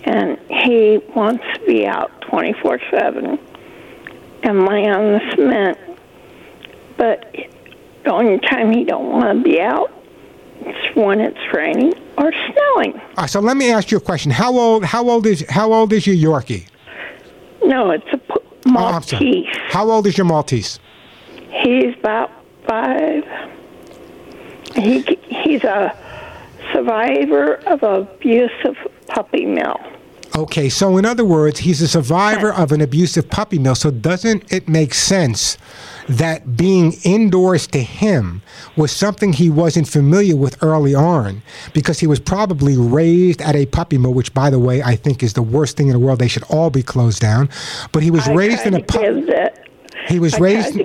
and 0.05 0.37
he 0.49 0.99
wants 1.15 1.43
to 1.53 1.59
be 1.65 1.85
out 1.85 2.09
24 2.21 2.79
7 2.91 3.39
and 4.43 4.65
lay 4.65 4.87
on 4.89 5.13
the 5.13 5.21
cement. 5.35 5.77
But 6.97 7.33
the 8.03 8.11
only 8.11 8.39
time 8.39 8.71
he 8.71 8.83
don't 8.83 9.11
want 9.11 9.37
to 9.37 9.43
be 9.43 9.61
out 9.61 9.91
when 10.95 11.19
it's 11.19 11.39
raining 11.53 11.93
or 12.17 12.31
snowing. 12.31 13.01
Uh, 13.17 13.27
so 13.27 13.39
let 13.39 13.57
me 13.57 13.71
ask 13.71 13.91
you 13.91 13.97
a 13.97 14.01
question. 14.01 14.31
How 14.31 14.57
old 14.57 14.85
how 14.85 15.09
old 15.09 15.25
is 15.25 15.45
how 15.49 15.73
old 15.73 15.93
is 15.93 16.07
your 16.07 16.15
Yorkie? 16.15 16.67
No, 17.63 17.91
it's 17.91 18.07
a 18.11 18.19
Oh, 18.65 18.71
Maltese. 18.71 19.45
How 19.69 19.89
old 19.89 20.07
is 20.07 20.17
your 20.17 20.25
Maltese? 20.25 20.79
He's 21.49 21.93
about 21.99 22.31
five. 22.67 23.23
He 24.75 25.01
he's 25.27 25.63
a 25.63 25.95
survivor 26.71 27.55
of 27.67 27.83
an 27.83 28.01
abusive 28.01 28.77
puppy 29.07 29.45
mill. 29.45 29.79
Okay, 30.35 30.69
so 30.69 30.97
in 30.97 31.05
other 31.05 31.25
words, 31.25 31.59
he's 31.59 31.81
a 31.81 31.87
survivor 31.87 32.51
of 32.51 32.71
an 32.71 32.81
abusive 32.81 33.29
puppy 33.29 33.59
mill. 33.59 33.75
So 33.75 33.91
doesn't 33.91 34.51
it 34.51 34.67
make 34.67 34.93
sense 34.93 35.57
that 36.07 36.57
being 36.57 36.93
indoors 37.03 37.67
to 37.67 37.81
him 37.81 38.41
was 38.75 38.91
something 38.91 39.33
he 39.33 39.49
wasn't 39.49 39.87
familiar 39.87 40.35
with 40.35 40.61
early 40.61 40.95
on 40.95 41.41
because 41.73 41.99
he 41.99 42.07
was 42.07 42.19
probably 42.19 42.77
raised 42.77 43.41
at 43.41 43.55
a 43.55 43.65
puppy 43.67 43.97
mill, 43.97 44.13
which, 44.13 44.33
by 44.33 44.49
the 44.49 44.59
way, 44.59 44.81
I 44.81 44.95
think 44.95 45.23
is 45.23 45.33
the 45.33 45.41
worst 45.41 45.77
thing 45.77 45.87
in 45.87 45.93
the 45.93 45.99
world. 45.99 46.19
They 46.19 46.27
should 46.27 46.43
all 46.49 46.69
be 46.69 46.83
closed 46.83 47.21
down. 47.21 47.49
But 47.91 48.03
he 48.03 48.11
was 48.11 48.27
I 48.27 48.33
raised 48.33 48.65
in 48.65 48.73
a 48.73 48.83
puppy. 48.83 49.05
He 50.07 50.19
was 50.19 50.33
I 50.35 50.39
raised. 50.39 50.75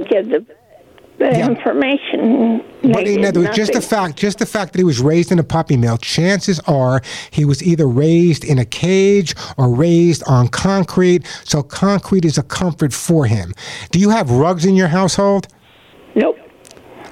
Tried 1.19 1.31
to 1.31 1.37
give 1.37 1.39
the, 1.39 1.39
the 1.39 1.39
Yeah. 1.39 1.49
information. 1.49 2.63
But 2.83 3.07
in 3.07 3.25
other 3.25 3.41
words, 3.41 3.57
just 3.57 3.73
the 3.73 3.81
fact, 3.81 4.17
just 4.17 4.39
the 4.39 4.47
fact 4.47 4.73
that 4.73 4.79
he 4.79 4.85
was 4.85 5.01
raised 5.01 5.33
in 5.33 5.39
a 5.39 5.45
puppy 5.45 5.77
mill, 5.77 5.99
chances 5.99 6.61
are 6.67 7.03
he 7.31 7.45
was 7.45 7.63
either 7.63 7.87
raised 7.87 8.45
in 8.45 8.59
a 8.59 8.65
cage 8.65 9.35
or 9.57 9.69
raised 9.75 10.23
on 10.27 10.49
concrete. 10.49 11.27
So 11.45 11.63
concrete 11.63 12.25
is 12.25 12.39
a 12.39 12.43
comfort 12.43 12.93
for 12.93 13.27
him. 13.27 13.53
Do 13.91 13.99
you 13.99 14.11
have 14.11 14.31
rugs 14.31 14.65
in 14.65 14.77
your 14.77 14.89
household? 14.89 15.49
Nope. 16.15 16.37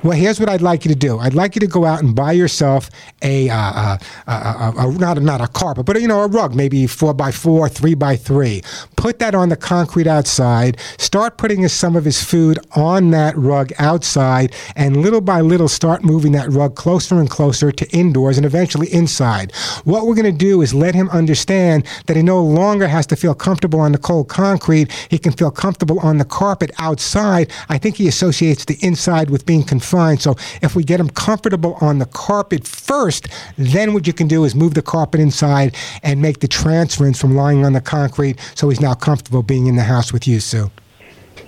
Well, 0.02 0.16
here's 0.16 0.38
what 0.38 0.48
I'd 0.48 0.62
like 0.62 0.84
you 0.84 0.90
to 0.90 0.98
do. 0.98 1.18
I'd 1.18 1.34
like 1.34 1.56
you 1.56 1.60
to 1.60 1.66
go 1.66 1.84
out 1.84 2.02
and 2.02 2.14
buy 2.14 2.32
yourself 2.32 2.90
a, 3.22 3.48
uh, 3.48 3.56
uh, 3.56 3.98
uh, 4.28 4.72
uh, 4.76 4.90
not 4.90 5.20
not 5.22 5.40
a 5.40 5.48
carpet, 5.48 5.86
but 5.86 6.00
you 6.00 6.06
know 6.06 6.20
a 6.20 6.28
rug, 6.28 6.54
maybe 6.54 6.86
four 6.86 7.14
by 7.14 7.32
four, 7.32 7.68
three 7.68 7.94
by 7.94 8.14
three. 8.14 8.62
Put 8.96 9.18
that 9.20 9.34
on 9.34 9.48
the 9.48 9.56
concrete 9.56 10.06
outside. 10.06 10.78
Start 10.98 11.38
putting 11.38 11.66
some 11.68 11.96
of 11.96 12.04
his 12.04 12.22
food 12.22 12.58
on 12.76 13.10
that 13.12 13.36
rug 13.38 13.72
outside, 13.78 14.54
and 14.76 14.98
little 14.98 15.22
by 15.22 15.40
little 15.40 15.66
start 15.66 16.04
moving 16.04 16.32
that 16.32 16.50
rug 16.50 16.76
closer 16.76 17.18
and 17.18 17.30
closer 17.30 17.72
to 17.72 17.88
indoors, 17.96 18.36
and 18.36 18.44
eventually 18.44 18.92
inside. 18.92 19.52
What 19.84 20.06
we're 20.06 20.14
going 20.14 20.30
to 20.32 20.44
do 20.44 20.60
is 20.60 20.74
let 20.74 20.94
him 20.94 21.08
understand 21.08 21.86
that 22.06 22.16
he 22.16 22.22
no 22.22 22.42
longer 22.42 22.86
has 22.86 23.06
to 23.08 23.16
feel 23.16 23.34
comfortable 23.34 23.80
on 23.80 23.92
the 23.92 23.98
cold 23.98 24.28
concrete. 24.28 24.92
He 25.08 25.18
can 25.18 25.32
feel 25.32 25.50
comfortable 25.50 25.98
on 26.00 26.18
the 26.18 26.24
carpet 26.24 26.70
outside. 26.78 27.50
I 27.70 27.78
think 27.78 27.96
he 27.96 28.06
associates 28.06 28.66
the 28.66 28.78
inside 28.82 29.30
with 29.30 29.46
being 29.46 29.64
confined. 29.64 29.85
So 29.86 30.36
if 30.62 30.74
we 30.74 30.84
get 30.84 31.00
him 31.00 31.08
comfortable 31.08 31.74
on 31.80 31.98
the 31.98 32.06
carpet 32.06 32.66
first, 32.66 33.28
then 33.56 33.94
what 33.94 34.06
you 34.06 34.12
can 34.12 34.28
do 34.28 34.44
is 34.44 34.54
move 34.54 34.74
the 34.74 34.82
carpet 34.82 35.20
inside 35.20 35.74
and 36.02 36.20
make 36.20 36.40
the 36.40 36.48
transference 36.48 37.20
from 37.20 37.34
lying 37.34 37.64
on 37.64 37.72
the 37.72 37.80
concrete 37.80 38.38
so 38.54 38.68
he's 38.68 38.80
now 38.80 38.94
comfortable 38.94 39.42
being 39.42 39.66
in 39.66 39.76
the 39.76 39.82
house 39.82 40.12
with 40.12 40.26
you, 40.26 40.40
Sue. 40.40 40.70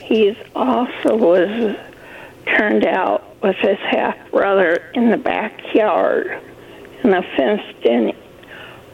He's 0.00 0.36
also 0.54 1.16
was 1.16 1.76
turned 2.46 2.86
out 2.86 3.24
with 3.42 3.56
his 3.56 3.78
half 3.78 4.16
brother 4.30 4.82
in 4.94 5.10
the 5.10 5.16
backyard 5.16 6.40
in 7.04 7.14
a 7.14 7.22
fenced 7.36 7.84
in 7.84 8.12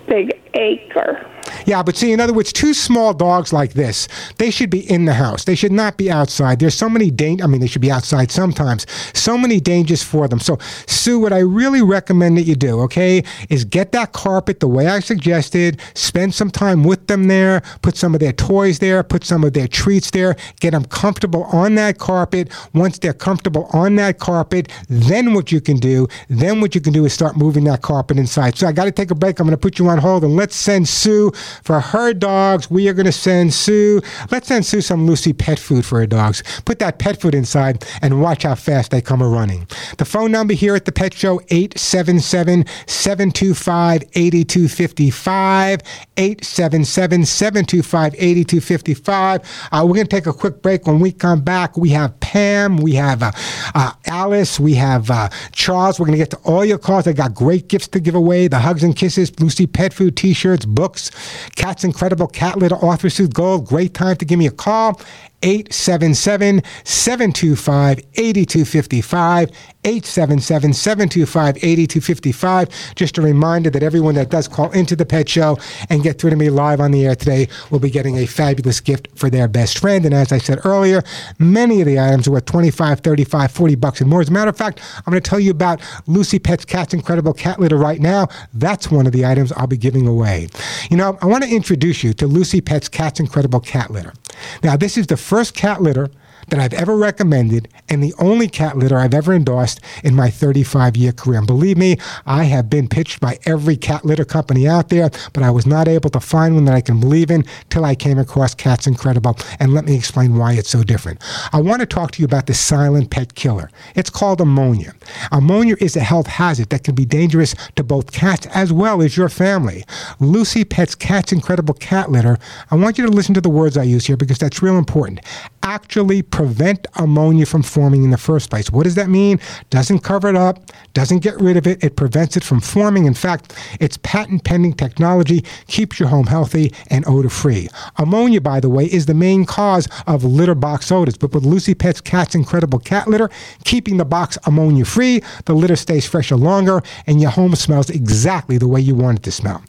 big 0.07 0.41
acre. 0.55 1.25
Yeah, 1.67 1.83
but 1.83 1.97
see, 1.97 2.13
in 2.13 2.21
other 2.21 2.33
words, 2.33 2.53
two 2.53 2.75
small 2.75 3.15
dogs 3.15 3.53
like 3.53 3.73
this, 3.73 4.09
they 4.39 4.51
should 4.51 4.71
be 4.71 4.91
in 4.91 5.05
the 5.05 5.15
house. 5.15 5.45
They 5.45 5.55
should 5.55 5.73
not 5.73 5.97
be 5.97 6.11
outside. 6.11 6.59
There's 6.59 6.75
so 6.75 6.89
many 6.89 7.11
dang 7.11 7.43
I 7.43 7.47
mean, 7.47 7.61
they 7.61 7.67
should 7.67 7.83
be 7.83 7.91
outside 7.91 8.31
sometimes. 8.31 8.87
So 9.15 9.39
many 9.39 9.61
dangers 9.61 10.03
for 10.03 10.29
them. 10.29 10.41
So, 10.41 10.59
Sue, 10.87 11.19
what 11.19 11.33
I 11.33 11.39
really 11.39 11.83
recommend 11.83 12.37
that 12.39 12.43
you 12.43 12.55
do, 12.55 12.81
okay, 12.81 13.25
is 13.49 13.65
get 13.65 13.93
that 13.93 14.13
carpet 14.13 14.61
the 14.61 14.69
way 14.69 14.87
I 14.89 15.01
suggested. 15.01 15.81
Spend 15.95 16.35
some 16.35 16.51
time 16.51 16.85
with 16.85 17.07
them 17.07 17.25
there. 17.29 17.63
Put 17.83 17.97
some 17.97 18.15
of 18.15 18.21
their 18.21 18.33
toys 18.33 18.79
there. 18.79 19.03
Put 19.03 19.25
some 19.25 19.45
of 19.45 19.53
their 19.53 19.69
treats 19.69 20.11
there. 20.11 20.37
Get 20.61 20.73
them 20.73 20.85
comfortable 20.85 21.45
on 21.45 21.75
that 21.77 21.99
carpet. 21.99 22.53
Once 22.75 22.99
they're 22.99 23.13
comfortable 23.13 23.69
on 23.73 23.97
that 23.97 24.19
carpet, 24.19 24.71
then 24.89 25.35
what 25.35 25.51
you 25.51 25.61
can 25.61 25.79
do, 25.79 26.09
then 26.29 26.61
what 26.61 26.75
you 26.75 26.81
can 26.81 26.93
do 26.93 27.05
is 27.05 27.13
start 27.13 27.37
moving 27.37 27.65
that 27.65 27.83
carpet 27.83 28.19
inside. 28.19 28.57
So 28.57 28.67
I 28.67 28.73
got 28.73 28.85
to 28.85 28.93
take 28.93 29.11
a 29.11 29.15
break. 29.15 29.41
I'm 29.41 29.47
going 29.47 29.57
to 29.57 29.61
put 29.61 29.79
you 29.79 29.89
on 29.89 29.99
hold 29.99 30.25
and 30.25 30.37
let's 30.37 30.57
send 30.57 30.89
Sue 30.89 31.33
for 31.63 31.81
her 31.81 32.13
dogs. 32.15 32.71
We 32.71 32.89
are 32.89 32.95
going 32.95 33.07
to 33.07 33.13
send 33.13 33.55
Sue. 33.55 34.01
Let's 34.31 34.49
send 34.49 34.67
Sue 34.67 34.81
some 34.81 35.07
Lucy 35.07 35.33
pet 35.33 35.59
food 35.59 35.85
for 35.85 35.99
her 36.01 36.07
dogs. 36.07 36.43
Put 36.65 36.79
that 36.81 36.99
pet 36.99 37.21
food 37.21 37.35
inside 37.35 37.85
and 38.03 38.21
watch 38.21 38.43
how 38.45 38.55
fast 38.55 38.91
they 38.91 39.01
come 39.01 39.23
a 39.23 39.29
running. 39.29 39.67
The 39.99 40.05
phone 40.05 40.31
number 40.33 40.55
here 40.55 40.75
at 40.75 40.85
the 40.85 40.93
Pet 40.93 41.15
Show 41.15 41.41
877 41.51 42.65
725 42.87 44.03
8255. 44.15 45.81
877 46.17 47.25
725 47.25 48.15
8255. 48.15 49.41
Uh, 49.73 49.83
We're 49.87 49.95
going 49.95 50.07
to 50.07 50.17
take 50.17 50.27
a 50.27 50.33
quick 50.33 50.63
break. 50.63 50.87
When 50.87 51.01
we 51.01 51.13
come 51.13 51.43
back, 51.43 51.77
we 51.77 51.91
have 51.91 52.19
Pam, 52.21 52.77
we 52.79 52.95
have 52.95 53.23
uh, 53.23 53.33
uh, 53.75 53.93
Alice, 54.07 54.59
we 54.61 54.75
have 54.75 55.11
uh, 55.11 55.29
Charles. 55.53 55.99
We're 55.99 56.07
going 56.07 56.19
to 56.19 56.23
get 56.23 56.31
to 56.31 56.39
all 56.39 56.65
your 56.65 56.79
calls. 56.79 57.07
I 57.07 57.13
got 57.13 57.35
great 57.35 57.69
gifts 57.69 57.89
to 57.89 58.01
give 58.01 58.15
away 58.15 58.49
the 58.49 58.59
Hugs 58.59 58.83
and 58.83 58.95
Kisses, 58.97 59.39
Lucy 59.41 59.67
Pet 59.67 59.93
Food 59.93 60.17
t 60.17 60.33
shirts, 60.33 60.65
books, 60.65 61.11
Cat's 61.57 61.85
Incredible 61.85 62.27
Cat 62.27 62.59
Litter, 62.59 62.77
Suit 63.11 63.33
Gold. 63.33 63.67
Great 63.67 63.95
time 63.95 64.17
to 64.17 64.25
give 64.25 64.39
me 64.39 64.47
a 64.47 64.51
call. 64.51 65.01
877 65.45 66.63
725 66.85 68.01
8255. 68.15 69.51
877 69.85 70.73
725 70.73 71.57
8255. 71.59 72.95
Just 72.95 73.19
a 73.19 73.23
reminder 73.23 73.69
that 73.69 73.83
everyone 73.83 74.15
that 74.15 74.31
does 74.31 74.49
call 74.49 74.71
into 74.73 74.97
the 74.97 75.05
pet 75.05 75.29
show 75.29 75.59
and 75.91 76.03
get 76.03 76.19
through 76.19 76.31
to 76.31 76.37
me 76.37 76.49
live 76.49 76.81
on 76.81 76.91
the 76.91 77.07
air 77.07 77.15
today 77.15 77.49
will 77.71 77.79
be 77.79 77.91
getting 77.91 78.17
a 78.17 78.27
fabulous 78.27 78.81
gift 78.81 79.09
for 79.15 79.29
their 79.29 79.47
best 79.47 79.79
friend. 79.79 80.07
And 80.07 80.15
as 80.15 80.33
I 80.33 80.39
said 80.39 80.65
earlier, 80.65 81.03
many 81.39 81.83
of 81.83 81.87
the 81.87 82.01
items 82.01 82.27
are 82.27 82.33
worth 82.33 82.47
25, 82.47 83.01
35, 83.01 83.53
40 83.53 83.75
bucks 83.75 84.01
and 84.01 84.09
more. 84.09 84.23
As 84.23 84.31
a 84.31 84.33
matter 84.33 84.49
of 84.49 84.57
fact, 84.57 84.81
I'm 85.07 85.11
going 85.11 85.23
to 85.23 85.29
tell 85.29 85.41
you 85.41 85.51
about 85.51 85.83
Lucy 86.07 86.39
Pet's 86.39 86.65
Cat's 86.65 86.95
Incredible 86.95 87.35
Cat 87.35 87.61
Litter 87.61 87.77
right 87.77 88.01
now. 88.01 88.29
That's 88.55 88.91
one 88.91 89.07
of 89.07 89.13
the 89.13 89.27
items 89.27 89.53
I'll 89.53 89.67
be 89.67 89.77
giving 89.77 90.07
away. 90.07 90.49
You 90.91 90.97
know, 90.97 91.19
I 91.21 91.27
want 91.27 91.45
to 91.45 91.51
introduce 91.51 92.03
you 92.03 92.15
to 92.15 92.27
Lucy 92.27 92.63
Pet's 92.63 92.89
Cat's 92.89 93.21
Incredible 93.21 93.61
Cat 93.61 93.91
Litter. 93.91 94.15
Now, 94.63 94.77
this 94.77 94.97
is 94.97 95.07
the 95.07 95.17
first 95.17 95.55
cat 95.55 95.83
litter 95.83 96.11
that 96.49 96.61
I've 96.61 96.75
ever 96.75 96.97
recommended 96.97 97.69
and 97.89 98.03
the 98.03 98.15
only 98.19 98.49
cat 98.49 98.77
litter 98.77 98.99
I've 98.99 99.15
ever 99.15 99.33
endorsed 99.33 99.81
in 100.03 100.15
my 100.15 100.31
35 100.31 100.97
year 100.97 101.13
career. 101.13 101.39
And 101.39 101.47
believe 101.47 101.77
me, 101.77 101.97
I 102.27 102.45
have 102.45 102.71
been 102.71 102.89
pitched 102.89 103.21
by 103.21 103.39
every 103.47 103.77
cat 103.77 104.05
litter 104.05 104.25
company 104.25 104.67
out 104.67 104.89
there, 104.89 105.11
but 105.33 105.43
I 105.43 105.51
was 105.51 105.67
not 105.67 105.89
able 105.89 106.11
to 106.11 106.21
find 106.21 106.55
one 106.55 106.65
that 106.67 106.75
I 106.75 106.81
can 106.81 107.01
believe 107.01 107.31
in 107.31 107.45
till 107.71 107.85
I 107.85 107.95
came 107.95 108.19
across 108.19 108.55
Cat's 108.55 108.87
Incredible. 108.87 109.37
And 109.61 109.75
let 109.75 109.85
me 109.85 109.95
explain 109.95 110.37
why 110.37 110.55
it's 110.55 110.71
so 110.71 110.83
different. 110.83 111.23
I 111.53 111.61
want 111.61 111.81
to 111.81 111.87
talk 111.87 112.13
to 112.13 112.21
you 112.21 112.27
about 112.27 112.47
the 112.47 112.55
silent 112.55 113.11
pet 113.11 113.35
killer. 113.35 113.71
It's 113.95 114.11
called 114.11 114.41
ammonia. 114.41 114.95
Ammonia 115.33 115.77
is 115.81 115.97
a 115.97 116.01
health 116.01 116.27
hazard 116.27 116.71
that 116.71 116.85
can 116.85 116.95
be 116.95 117.05
dangerous 117.05 117.55
to 117.77 117.85
both 117.85 118.13
cats 118.13 118.47
as 118.55 118.73
well 118.73 119.03
as 119.03 119.17
your 119.17 119.29
family. 119.29 119.85
Lucy 120.21 120.65
Pet's 120.65 120.95
Cat's 120.95 121.33
Incredible 121.33 121.75
Cat 121.75 122.11
Litter, 122.11 122.39
I 122.71 122.77
want 122.77 122.99
you 122.99 123.07
to 123.07 123.11
listen 123.11 123.35
to 123.35 123.41
the 123.41 123.51
words 123.51 123.77
I 123.77 123.83
use 123.83 124.07
here 124.07 124.17
because 124.17 124.39
that's 124.39 124.63
real 124.63 124.79
important. 124.79 125.21
Actually 125.63 126.23
prevent 126.35 126.85
ammonia 126.97 127.47
from 127.47 127.63
forming 127.63 128.03
in 128.03 128.11
the 128.11 128.19
first 128.19 128.51
place. 128.51 128.69
What 128.69 128.83
does 128.83 128.97
that 128.97 129.09
mean? 129.09 129.39
Doesn't 129.71 130.01
cover 130.01 130.29
it 130.29 130.35
up, 130.35 130.59
doesn't 130.93 131.21
get 131.21 131.41
rid 131.41 131.57
of 131.57 131.65
it, 131.65 131.85
it 131.85 131.95
prevents 131.95 132.37
it 132.37 132.43
from 132.43 132.61
forming. 132.61 133.07
In 133.07 133.15
fact, 133.15 133.55
its 133.79 133.99
patent 133.99 134.43
pending 134.43 134.73
technology 134.73 135.45
keeps 135.69 136.01
your 136.01 136.09
home 136.09 136.27
healthy 136.27 136.73
and 136.91 137.07
odor 137.07 137.29
free. 137.29 137.69
Ammonia, 137.99 138.41
by 138.41 138.59
the 138.59 138.69
way, 138.69 138.87
is 138.87 139.07
the 139.07 139.15
main 139.15 139.45
cause 139.45 139.87
of 140.09 140.25
litter 140.25 140.57
box 140.57 140.91
odors, 140.91 141.17
but 141.17 141.33
with 141.33 141.45
Lucy 141.45 141.73
Pet's 141.73 142.01
Cat's 142.01 142.35
Incredible 142.35 142.81
Cat 142.81 143.07
Litter, 143.07 143.31
keeping 143.63 143.99
the 143.99 144.05
box 144.05 144.37
ammonia 144.45 144.85
free, 144.85 145.23
the 145.45 145.55
litter 145.55 145.77
stays 145.77 146.05
fresher 146.05 146.35
longer, 146.35 146.83
and 147.07 147.21
your 147.21 147.31
home 147.31 147.55
smells 147.55 147.91
exactly 147.91 148.59
the 148.59 148.67
way 148.67 148.81
you 148.81 148.97
want 148.97 149.21
it 149.21 149.23
to 149.23 149.31
smell. 149.31 149.63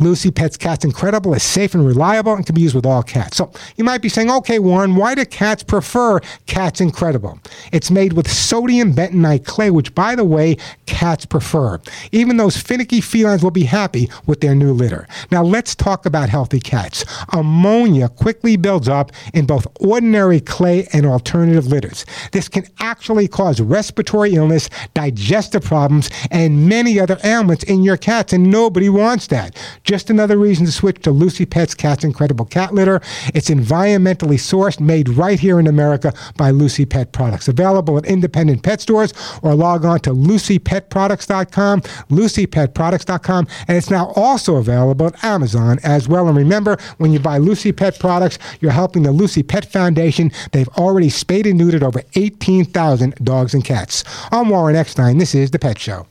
Lucy 0.00 0.30
Pet's 0.30 0.56
Cat's 0.56 0.82
Incredible 0.82 1.34
is 1.34 1.42
safe 1.42 1.74
and 1.74 1.86
reliable 1.86 2.32
and 2.32 2.46
can 2.46 2.54
be 2.54 2.62
used 2.62 2.74
with 2.74 2.86
all 2.86 3.02
cats. 3.02 3.36
So 3.36 3.52
you 3.76 3.84
might 3.84 4.00
be 4.00 4.08
saying, 4.08 4.30
okay, 4.30 4.58
Warren, 4.58 4.96
why 4.96 5.14
do 5.14 5.22
cats 5.26 5.62
prefer 5.62 6.05
Cat's 6.46 6.80
Incredible? 6.80 7.38
It's 7.72 7.90
made 7.90 8.12
with 8.12 8.30
sodium 8.30 8.94
bentonite 8.94 9.44
clay, 9.44 9.70
which, 9.70 9.94
by 9.94 10.14
the 10.14 10.24
way, 10.24 10.56
cats 10.86 11.26
prefer. 11.26 11.80
Even 12.12 12.36
those 12.36 12.56
finicky 12.56 13.00
felines 13.00 13.42
will 13.42 13.50
be 13.50 13.64
happy 13.64 14.08
with 14.26 14.40
their 14.40 14.54
new 14.54 14.72
litter. 14.72 15.06
Now, 15.30 15.42
let's 15.42 15.74
talk 15.74 16.06
about 16.06 16.28
healthy 16.28 16.60
cats. 16.60 17.04
Ammonia 17.32 18.08
quickly 18.08 18.56
builds 18.56 18.88
up 18.88 19.12
in 19.34 19.46
both 19.46 19.66
ordinary 19.80 20.40
clay 20.40 20.86
and 20.92 21.04
alternative 21.06 21.66
litters. 21.66 22.04
This 22.32 22.48
can 22.48 22.66
actually 22.78 23.28
cause 23.28 23.60
respiratory 23.60 24.34
illness, 24.34 24.70
digestive 24.94 25.64
problems, 25.64 26.10
and 26.30 26.68
many 26.68 27.00
other 27.00 27.18
ailments 27.24 27.64
in 27.64 27.82
your 27.82 27.96
cats, 27.96 28.32
and 28.32 28.50
nobody 28.50 28.88
wants 28.88 29.26
that. 29.28 29.56
Just 29.84 30.10
another 30.10 30.38
reason 30.38 30.66
to 30.66 30.72
switch 30.72 31.00
to 31.02 31.10
Lucy 31.10 31.46
Pet's 31.46 31.74
Cat's 31.74 32.04
Incredible 32.04 32.44
Cat 32.44 32.74
Litter. 32.74 33.00
It's 33.34 33.50
environmentally 33.50 34.38
sourced, 34.38 34.80
made 34.80 35.08
right 35.08 35.40
here 35.40 35.58
in 35.58 35.66
America 35.66 35.95
by 36.36 36.50
Lucy 36.50 36.84
Pet 36.84 37.12
Products. 37.12 37.48
Available 37.48 37.98
at 37.98 38.04
independent 38.06 38.62
pet 38.62 38.80
stores 38.80 39.12
or 39.42 39.54
log 39.54 39.84
on 39.84 40.00
to 40.00 40.10
lucypetproducts.com, 40.10 41.80
lucypetproducts.com, 41.80 43.48
and 43.68 43.76
it's 43.76 43.90
now 43.90 44.12
also 44.16 44.56
available 44.56 45.06
at 45.06 45.24
Amazon 45.24 45.78
as 45.82 46.08
well. 46.08 46.28
And 46.28 46.36
remember, 46.36 46.76
when 46.98 47.12
you 47.12 47.18
buy 47.18 47.38
Lucy 47.38 47.72
Pet 47.72 47.98
products, 47.98 48.38
you're 48.60 48.72
helping 48.72 49.02
the 49.02 49.12
Lucy 49.12 49.42
Pet 49.42 49.64
Foundation. 49.70 50.30
They've 50.52 50.68
already 50.68 51.10
spayed 51.10 51.46
and 51.46 51.60
neutered 51.60 51.82
over 51.82 52.02
18,000 52.14 53.14
dogs 53.16 53.54
and 53.54 53.64
cats. 53.64 54.04
I'm 54.32 54.48
Warren 54.48 54.76
Eckstein. 54.76 55.18
This 55.18 55.34
is 55.34 55.50
The 55.50 55.58
Pet 55.58 55.78
Show. 55.78 56.06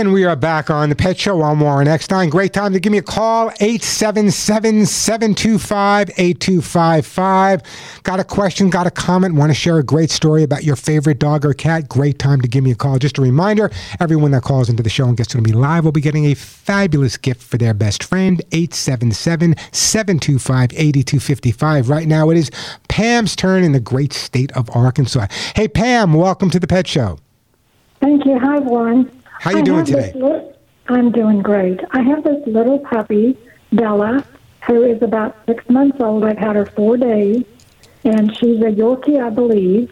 And 0.00 0.14
we 0.14 0.24
are 0.24 0.34
back 0.34 0.70
on 0.70 0.88
the 0.88 0.96
Pet 0.96 1.18
Show. 1.18 1.42
I'm 1.42 1.60
Warren 1.60 1.86
Eckstein. 1.86 2.30
Great 2.30 2.54
time 2.54 2.72
to 2.72 2.80
give 2.80 2.90
me 2.90 2.96
a 2.96 3.02
call, 3.02 3.50
877 3.60 4.86
725 4.86 6.08
8255. 6.16 7.62
Got 8.02 8.18
a 8.18 8.24
question, 8.24 8.70
got 8.70 8.86
a 8.86 8.90
comment, 8.90 9.34
want 9.34 9.50
to 9.50 9.54
share 9.54 9.78
a 9.78 9.82
great 9.82 10.10
story 10.10 10.42
about 10.42 10.64
your 10.64 10.74
favorite 10.74 11.18
dog 11.18 11.44
or 11.44 11.52
cat? 11.52 11.86
Great 11.90 12.18
time 12.18 12.40
to 12.40 12.48
give 12.48 12.64
me 12.64 12.70
a 12.70 12.74
call. 12.74 12.98
Just 12.98 13.18
a 13.18 13.20
reminder 13.20 13.70
everyone 14.00 14.30
that 14.30 14.42
calls 14.42 14.70
into 14.70 14.82
the 14.82 14.88
show 14.88 15.04
and 15.04 15.18
gets 15.18 15.28
to 15.32 15.42
be 15.42 15.52
live 15.52 15.84
will 15.84 15.92
be 15.92 16.00
getting 16.00 16.24
a 16.24 16.34
fabulous 16.34 17.18
gift 17.18 17.42
for 17.42 17.58
their 17.58 17.74
best 17.74 18.02
friend, 18.02 18.40
877 18.52 19.54
725 19.70 20.72
8255. 20.72 21.90
Right 21.90 22.08
now 22.08 22.30
it 22.30 22.38
is 22.38 22.50
Pam's 22.88 23.36
turn 23.36 23.62
in 23.62 23.72
the 23.72 23.80
great 23.80 24.14
state 24.14 24.50
of 24.52 24.74
Arkansas. 24.74 25.26
Hey, 25.54 25.68
Pam, 25.68 26.14
welcome 26.14 26.48
to 26.48 26.58
the 26.58 26.66
Pet 26.66 26.86
Show. 26.86 27.18
Thank 28.00 28.24
you. 28.24 28.38
Hi, 28.38 28.60
Warren. 28.60 29.19
How 29.40 29.50
you 29.52 29.58
I 29.58 29.62
doing 29.62 29.84
today? 29.86 30.12
li- 30.14 30.50
I'm 30.88 31.10
doing 31.12 31.40
great. 31.40 31.80
I 31.92 32.02
have 32.02 32.24
this 32.24 32.46
little 32.46 32.78
puppy, 32.78 33.36
Bella, 33.72 34.24
who 34.66 34.82
is 34.82 35.00
about 35.02 35.34
six 35.46 35.66
months 35.70 35.98
old. 36.00 36.24
I've 36.24 36.36
had 36.36 36.56
her 36.56 36.66
four 36.66 36.96
days, 36.98 37.44
and 38.04 38.36
she's 38.36 38.60
a 38.60 38.70
Yorkie, 38.70 39.18
I 39.24 39.30
believe. 39.30 39.90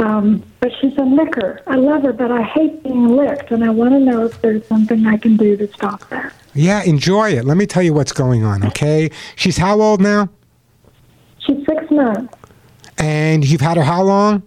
Um, 0.00 0.42
but 0.60 0.72
she's 0.80 0.96
a 0.96 1.04
licker. 1.04 1.60
I 1.66 1.76
love 1.76 2.02
her, 2.02 2.12
but 2.12 2.32
I 2.32 2.42
hate 2.42 2.82
being 2.82 3.08
licked, 3.08 3.50
and 3.52 3.62
I 3.62 3.68
want 3.70 3.92
to 3.92 4.00
know 4.00 4.24
if 4.24 4.40
there's 4.40 4.66
something 4.66 5.06
I 5.06 5.18
can 5.18 5.36
do 5.36 5.56
to 5.58 5.70
stop 5.72 6.08
that. 6.08 6.32
Yeah, 6.54 6.82
enjoy 6.82 7.30
it. 7.34 7.44
Let 7.44 7.56
me 7.58 7.66
tell 7.66 7.82
you 7.82 7.92
what's 7.94 8.12
going 8.12 8.42
on, 8.42 8.64
okay? 8.64 9.10
She's 9.36 9.56
how 9.58 9.80
old 9.80 10.00
now? 10.00 10.28
She's 11.46 11.64
six 11.66 11.88
months, 11.92 12.34
And 12.98 13.46
you've 13.48 13.60
had 13.60 13.76
her 13.76 13.84
how 13.84 14.02
long? 14.02 14.42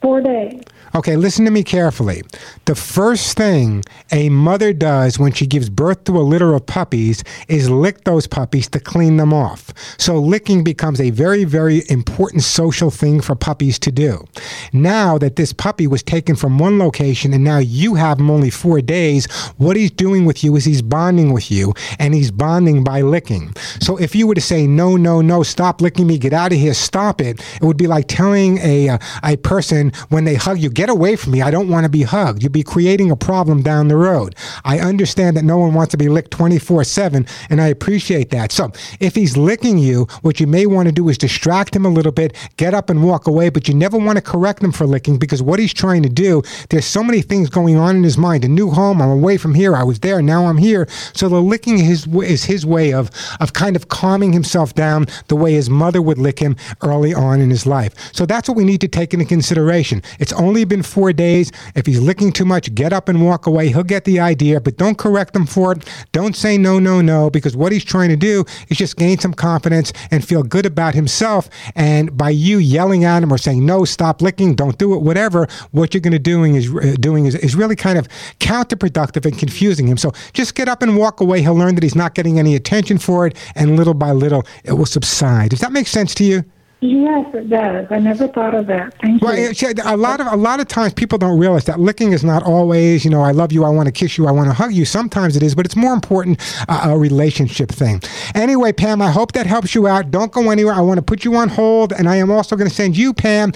four 0.00 0.20
days. 0.20 0.62
Okay, 0.94 1.16
listen 1.16 1.44
to 1.44 1.50
me 1.50 1.62
carefully. 1.62 2.22
The 2.64 2.74
first 2.74 3.36
thing 3.36 3.84
a 4.10 4.30
mother 4.30 4.72
does 4.72 5.18
when 5.18 5.32
she 5.32 5.46
gives 5.46 5.68
birth 5.68 6.04
to 6.04 6.18
a 6.18 6.22
litter 6.22 6.54
of 6.54 6.66
puppies 6.66 7.22
is 7.48 7.68
lick 7.68 8.04
those 8.04 8.26
puppies 8.26 8.68
to 8.70 8.80
clean 8.80 9.16
them 9.18 9.34
off. 9.34 9.72
So, 9.98 10.18
licking 10.18 10.64
becomes 10.64 11.00
a 11.00 11.10
very, 11.10 11.44
very 11.44 11.82
important 11.88 12.42
social 12.42 12.90
thing 12.90 13.20
for 13.20 13.34
puppies 13.34 13.78
to 13.80 13.92
do. 13.92 14.24
Now 14.72 15.18
that 15.18 15.36
this 15.36 15.52
puppy 15.52 15.86
was 15.86 16.02
taken 16.02 16.36
from 16.36 16.58
one 16.58 16.78
location 16.78 17.34
and 17.34 17.44
now 17.44 17.58
you 17.58 17.94
have 17.96 18.18
him 18.18 18.30
only 18.30 18.50
four 18.50 18.80
days, 18.80 19.30
what 19.56 19.76
he's 19.76 19.90
doing 19.90 20.24
with 20.24 20.42
you 20.42 20.56
is 20.56 20.64
he's 20.64 20.82
bonding 20.82 21.32
with 21.32 21.50
you 21.50 21.74
and 21.98 22.14
he's 22.14 22.30
bonding 22.30 22.82
by 22.82 23.02
licking. 23.02 23.52
So, 23.80 23.98
if 23.98 24.14
you 24.14 24.26
were 24.26 24.34
to 24.34 24.40
say, 24.40 24.66
no, 24.66 24.96
no, 24.96 25.20
no, 25.20 25.42
stop 25.42 25.80
licking 25.80 26.06
me, 26.06 26.18
get 26.18 26.32
out 26.32 26.52
of 26.52 26.58
here, 26.58 26.74
stop 26.74 27.20
it, 27.20 27.40
it 27.56 27.62
would 27.62 27.76
be 27.76 27.86
like 27.86 28.06
telling 28.08 28.58
a, 28.58 28.88
uh, 28.88 28.98
a 29.22 29.36
person 29.36 29.92
when 30.08 30.24
they 30.24 30.34
hug 30.34 30.58
you, 30.58 30.70
get 30.78 30.88
away 30.88 31.16
from 31.16 31.32
me. 31.32 31.42
I 31.42 31.50
don't 31.50 31.68
want 31.68 31.86
to 31.86 31.88
be 31.88 32.04
hugged. 32.04 32.40
You'd 32.40 32.52
be 32.52 32.62
creating 32.62 33.10
a 33.10 33.16
problem 33.16 33.62
down 33.62 33.88
the 33.88 33.96
road. 33.96 34.36
I 34.64 34.78
understand 34.78 35.36
that 35.36 35.42
no 35.42 35.58
one 35.58 35.74
wants 35.74 35.90
to 35.90 35.96
be 35.96 36.08
licked 36.08 36.30
24 36.30 36.84
7, 36.84 37.26
and 37.50 37.60
I 37.60 37.66
appreciate 37.66 38.30
that. 38.30 38.52
So 38.52 38.70
if 39.00 39.16
he's 39.16 39.36
licking 39.36 39.78
you, 39.78 40.06
what 40.22 40.38
you 40.38 40.46
may 40.46 40.66
want 40.66 40.86
to 40.86 40.92
do 40.92 41.08
is 41.08 41.18
distract 41.18 41.74
him 41.74 41.84
a 41.84 41.88
little 41.88 42.12
bit, 42.12 42.36
get 42.58 42.74
up 42.74 42.90
and 42.90 43.02
walk 43.02 43.26
away, 43.26 43.48
but 43.48 43.66
you 43.66 43.74
never 43.74 43.98
want 43.98 44.18
to 44.18 44.22
correct 44.22 44.62
him 44.62 44.70
for 44.70 44.86
licking 44.86 45.18
because 45.18 45.42
what 45.42 45.58
he's 45.58 45.74
trying 45.74 46.04
to 46.04 46.08
do, 46.08 46.42
there's 46.70 46.86
so 46.86 47.02
many 47.02 47.22
things 47.22 47.50
going 47.50 47.76
on 47.76 47.96
in 47.96 48.04
his 48.04 48.16
mind. 48.16 48.44
A 48.44 48.48
new 48.48 48.70
home, 48.70 49.02
I'm 49.02 49.10
away 49.10 49.36
from 49.36 49.54
here, 49.54 49.74
I 49.74 49.82
was 49.82 49.98
there, 49.98 50.22
now 50.22 50.46
I'm 50.46 50.58
here. 50.58 50.86
So 51.12 51.28
the 51.28 51.42
licking 51.42 51.80
is, 51.80 52.06
is 52.06 52.44
his 52.44 52.64
way 52.64 52.92
of, 52.92 53.10
of 53.40 53.52
kind 53.52 53.74
of 53.74 53.88
calming 53.88 54.32
himself 54.32 54.76
down 54.76 55.06
the 55.26 55.34
way 55.34 55.54
his 55.54 55.68
mother 55.68 56.00
would 56.00 56.18
lick 56.18 56.38
him 56.38 56.54
early 56.82 57.12
on 57.12 57.40
in 57.40 57.50
his 57.50 57.66
life. 57.66 57.92
So 58.14 58.24
that's 58.26 58.48
what 58.48 58.56
we 58.56 58.62
need 58.62 58.80
to 58.82 58.88
take 58.88 59.12
into 59.12 59.26
consideration. 59.26 60.04
It's 60.20 60.32
only 60.34 60.67
been 60.68 60.82
four 60.82 61.12
days. 61.12 61.50
If 61.74 61.86
he's 61.86 62.00
licking 62.00 62.32
too 62.32 62.44
much, 62.44 62.74
get 62.74 62.92
up 62.92 63.08
and 63.08 63.24
walk 63.24 63.46
away. 63.46 63.68
He'll 63.68 63.82
get 63.82 64.04
the 64.04 64.20
idea, 64.20 64.60
but 64.60 64.76
don't 64.76 64.98
correct 64.98 65.34
him 65.34 65.46
for 65.46 65.72
it. 65.72 65.88
Don't 66.12 66.36
say 66.36 66.58
no, 66.58 66.78
no, 66.78 67.00
no, 67.00 67.30
because 67.30 67.56
what 67.56 67.72
he's 67.72 67.84
trying 67.84 68.10
to 68.10 68.16
do 68.16 68.44
is 68.68 68.76
just 68.76 68.96
gain 68.96 69.18
some 69.18 69.34
confidence 69.34 69.92
and 70.10 70.26
feel 70.26 70.42
good 70.42 70.66
about 70.66 70.94
himself. 70.94 71.48
And 71.74 72.16
by 72.16 72.30
you 72.30 72.58
yelling 72.58 73.04
at 73.04 73.22
him 73.22 73.32
or 73.32 73.38
saying 73.38 73.64
no, 73.64 73.84
stop 73.84 74.22
licking, 74.22 74.54
don't 74.54 74.78
do 74.78 74.94
it, 74.94 75.02
whatever, 75.02 75.46
what 75.70 75.94
you're 75.94 76.00
going 76.00 76.12
to 76.12 76.18
doing 76.18 76.54
is 76.54 76.68
uh, 76.74 76.94
doing 77.00 77.26
is, 77.26 77.34
is 77.36 77.54
really 77.56 77.76
kind 77.76 77.98
of 77.98 78.08
counterproductive 78.38 79.24
and 79.24 79.38
confusing 79.38 79.86
him. 79.86 79.96
So 79.96 80.12
just 80.32 80.54
get 80.54 80.68
up 80.68 80.82
and 80.82 80.96
walk 80.96 81.20
away. 81.20 81.42
He'll 81.42 81.54
learn 81.54 81.74
that 81.74 81.82
he's 81.82 81.94
not 81.94 82.14
getting 82.14 82.38
any 82.38 82.54
attention 82.54 82.98
for 82.98 83.26
it, 83.26 83.36
and 83.54 83.76
little 83.76 83.94
by 83.94 84.12
little, 84.12 84.46
it 84.64 84.72
will 84.72 84.86
subside. 84.86 85.50
Does 85.50 85.60
that 85.60 85.72
make 85.72 85.86
sense 85.86 86.14
to 86.16 86.24
you? 86.24 86.44
Yes, 86.80 87.34
it 87.34 87.50
does. 87.50 87.88
I 87.90 87.98
never 87.98 88.28
thought 88.28 88.54
of 88.54 88.68
that. 88.68 88.94
Thank 89.02 89.20
Well, 89.20 89.36
you. 89.36 89.46
it's- 89.50 89.74
a 89.84 89.96
lot 89.96 90.20
of 90.20 90.28
a 90.28 90.36
lot 90.36 90.60
of 90.60 90.68
times 90.68 90.92
people 90.92 91.18
don't 91.18 91.36
realize 91.36 91.64
that 91.64 91.80
licking 91.80 92.12
is 92.12 92.22
not 92.22 92.44
always, 92.44 93.04
you 93.04 93.10
know, 93.10 93.20
I 93.22 93.32
love 93.32 93.50
you, 93.50 93.64
I 93.64 93.68
want 93.68 93.86
to 93.86 93.92
kiss 93.92 94.16
you, 94.16 94.28
I 94.28 94.30
want 94.30 94.48
to 94.48 94.54
hug 94.54 94.72
you. 94.72 94.84
Sometimes 94.84 95.36
it 95.36 95.42
is, 95.42 95.56
but 95.56 95.66
it's 95.66 95.74
more 95.74 95.92
important 95.92 96.40
uh, 96.68 96.82
a 96.84 96.96
relationship 96.96 97.70
thing. 97.72 98.00
Anyway, 98.36 98.70
Pam, 98.72 99.02
I 99.02 99.10
hope 99.10 99.32
that 99.32 99.44
helps 99.46 99.74
you 99.74 99.88
out. 99.88 100.12
Don't 100.12 100.30
go 100.30 100.50
anywhere. 100.50 100.72
I 100.74 100.80
want 100.80 100.98
to 100.98 101.02
put 101.02 101.24
you 101.24 101.34
on 101.34 101.48
hold, 101.48 101.92
and 101.92 102.08
I 102.08 102.14
am 102.16 102.30
also 102.30 102.54
going 102.54 102.68
to 102.68 102.74
send 102.74 102.96
you, 102.96 103.12
Pam, 103.12 103.52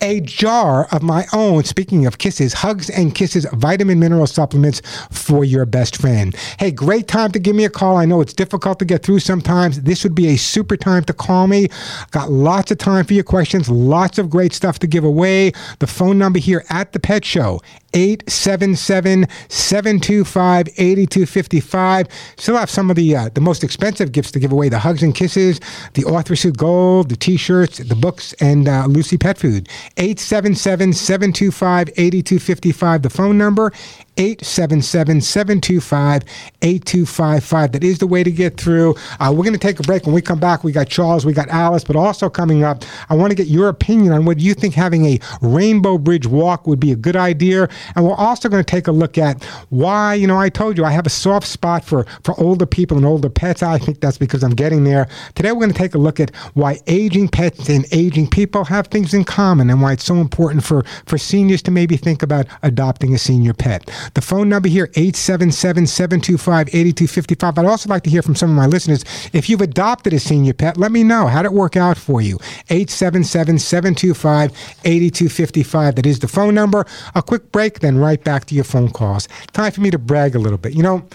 a 0.00 0.20
jar 0.22 0.88
of 0.90 1.00
my 1.02 1.26
own. 1.32 1.62
Speaking 1.62 2.06
of 2.06 2.18
kisses, 2.18 2.54
hugs 2.54 2.90
and 2.90 3.14
kisses, 3.14 3.46
vitamin 3.52 4.00
mineral 4.00 4.26
supplements 4.26 4.82
for 5.12 5.44
your 5.44 5.64
best 5.64 5.96
friend. 5.96 6.34
Hey, 6.58 6.72
great 6.72 7.06
time 7.06 7.30
to 7.32 7.38
give 7.38 7.54
me 7.54 7.64
a 7.64 7.70
call. 7.70 7.96
I 7.96 8.04
know 8.04 8.20
it's 8.20 8.34
difficult 8.34 8.80
to 8.80 8.84
get 8.84 9.04
through 9.04 9.20
sometimes. 9.20 9.82
This 9.82 10.02
would 10.02 10.14
be 10.16 10.26
a 10.28 10.36
super 10.36 10.76
time 10.76 11.04
to 11.04 11.12
call 11.12 11.46
me. 11.46 11.68
Got 12.10 12.32
lots 12.32 12.63
of 12.70 12.78
time 12.78 13.04
for 13.04 13.14
your 13.14 13.24
questions, 13.24 13.68
lots 13.68 14.18
of 14.18 14.30
great 14.30 14.52
stuff 14.52 14.78
to 14.80 14.86
give 14.86 15.04
away. 15.04 15.52
The 15.78 15.86
phone 15.86 16.18
number 16.18 16.38
here 16.38 16.64
at 16.68 16.92
the 16.92 17.00
Pet 17.00 17.24
Show, 17.24 17.60
877 17.94 19.26
725 19.48 20.68
8255. 20.76 22.08
Still 22.36 22.56
have 22.56 22.70
some 22.70 22.90
of 22.90 22.96
the 22.96 23.16
uh, 23.16 23.28
the 23.34 23.40
most 23.40 23.64
expensive 23.64 24.12
gifts 24.12 24.30
to 24.32 24.40
give 24.40 24.52
away 24.52 24.68
the 24.68 24.78
hugs 24.78 25.02
and 25.02 25.14
kisses, 25.14 25.60
the 25.94 26.02
ArthriSoothe 26.02 26.56
Gold, 26.56 27.08
the 27.08 27.16
t 27.16 27.36
shirts, 27.36 27.78
the 27.78 27.94
books, 27.94 28.32
and 28.34 28.68
uh, 28.68 28.86
Lucy 28.86 29.16
Pet 29.16 29.38
Food. 29.38 29.68
877 29.96 30.92
725 30.92 31.88
8255. 31.96 33.02
The 33.02 33.10
phone 33.10 33.38
number. 33.38 33.72
877 34.16 35.20
725 35.20 36.22
8255. 36.62 37.72
That 37.72 37.84
is 37.84 37.98
the 37.98 38.06
way 38.06 38.22
to 38.22 38.30
get 38.30 38.56
through. 38.56 38.94
Uh, 39.18 39.30
we're 39.30 39.42
going 39.42 39.52
to 39.52 39.58
take 39.58 39.80
a 39.80 39.82
break. 39.82 40.04
When 40.04 40.14
we 40.14 40.22
come 40.22 40.38
back, 40.38 40.62
we 40.62 40.72
got 40.72 40.88
Charles, 40.88 41.26
we 41.26 41.32
got 41.32 41.48
Alice, 41.48 41.84
but 41.84 41.96
also 41.96 42.30
coming 42.30 42.62
up, 42.62 42.84
I 43.08 43.14
want 43.14 43.30
to 43.30 43.34
get 43.34 43.48
your 43.48 43.68
opinion 43.68 44.12
on 44.12 44.24
whether 44.24 44.40
you 44.40 44.54
think 44.54 44.74
having 44.74 45.04
a 45.06 45.18
Rainbow 45.42 45.98
Bridge 45.98 46.26
walk 46.26 46.66
would 46.66 46.78
be 46.80 46.92
a 46.92 46.96
good 46.96 47.16
idea. 47.16 47.68
And 47.94 48.04
we're 48.04 48.14
also 48.14 48.48
going 48.48 48.62
to 48.62 48.70
take 48.70 48.86
a 48.86 48.92
look 48.92 49.18
at 49.18 49.42
why, 49.70 50.14
you 50.14 50.26
know, 50.26 50.38
I 50.38 50.48
told 50.48 50.78
you 50.78 50.84
I 50.84 50.90
have 50.90 51.06
a 51.06 51.10
soft 51.10 51.46
spot 51.46 51.84
for, 51.84 52.04
for 52.22 52.38
older 52.40 52.66
people 52.66 52.96
and 52.96 53.06
older 53.06 53.28
pets. 53.28 53.62
I 53.62 53.78
think 53.78 54.00
that's 54.00 54.18
because 54.18 54.42
I'm 54.42 54.54
getting 54.54 54.84
there. 54.84 55.08
Today, 55.34 55.52
we're 55.52 55.60
going 55.60 55.72
to 55.72 55.78
take 55.78 55.94
a 55.94 55.98
look 55.98 56.20
at 56.20 56.34
why 56.54 56.78
aging 56.86 57.28
pets 57.28 57.68
and 57.68 57.86
aging 57.92 58.28
people 58.30 58.64
have 58.64 58.88
things 58.88 59.14
in 59.14 59.24
common 59.24 59.70
and 59.70 59.80
why 59.80 59.92
it's 59.92 60.04
so 60.04 60.16
important 60.16 60.64
for, 60.64 60.84
for 61.06 61.18
seniors 61.18 61.62
to 61.62 61.70
maybe 61.70 61.96
think 61.96 62.22
about 62.22 62.46
adopting 62.62 63.14
a 63.14 63.18
senior 63.18 63.52
pet. 63.54 63.90
The 64.14 64.20
phone 64.20 64.48
number 64.48 64.68
here, 64.68 64.90
877 64.94 65.86
725 65.86 66.68
8255. 66.68 67.58
I'd 67.58 67.66
also 67.66 67.88
like 67.88 68.02
to 68.04 68.10
hear 68.10 68.22
from 68.22 68.34
some 68.34 68.50
of 68.50 68.56
my 68.56 68.66
listeners. 68.66 69.04
If 69.32 69.48
you've 69.48 69.60
adopted 69.60 70.12
a 70.12 70.20
senior 70.20 70.52
pet, 70.52 70.76
let 70.76 70.92
me 70.92 71.04
know. 71.04 71.26
How'd 71.26 71.44
it 71.44 71.52
work 71.52 71.76
out 71.76 71.96
for 71.96 72.20
you? 72.20 72.36
877 72.70 73.58
725 73.58 74.50
8255. 74.84 75.94
That 75.96 76.06
is 76.06 76.18
the 76.18 76.28
phone 76.28 76.54
number. 76.54 76.86
A 77.14 77.22
quick 77.22 77.52
break, 77.52 77.73
then 77.80 77.98
right 77.98 78.22
back 78.22 78.44
to 78.46 78.54
your 78.54 78.64
phone 78.64 78.90
calls. 78.90 79.28
Time 79.52 79.72
for 79.72 79.80
me 79.80 79.90
to 79.90 79.98
brag 79.98 80.34
a 80.34 80.38
little 80.38 80.58
bit. 80.58 80.74
You 80.74 80.82
know, 80.82 81.08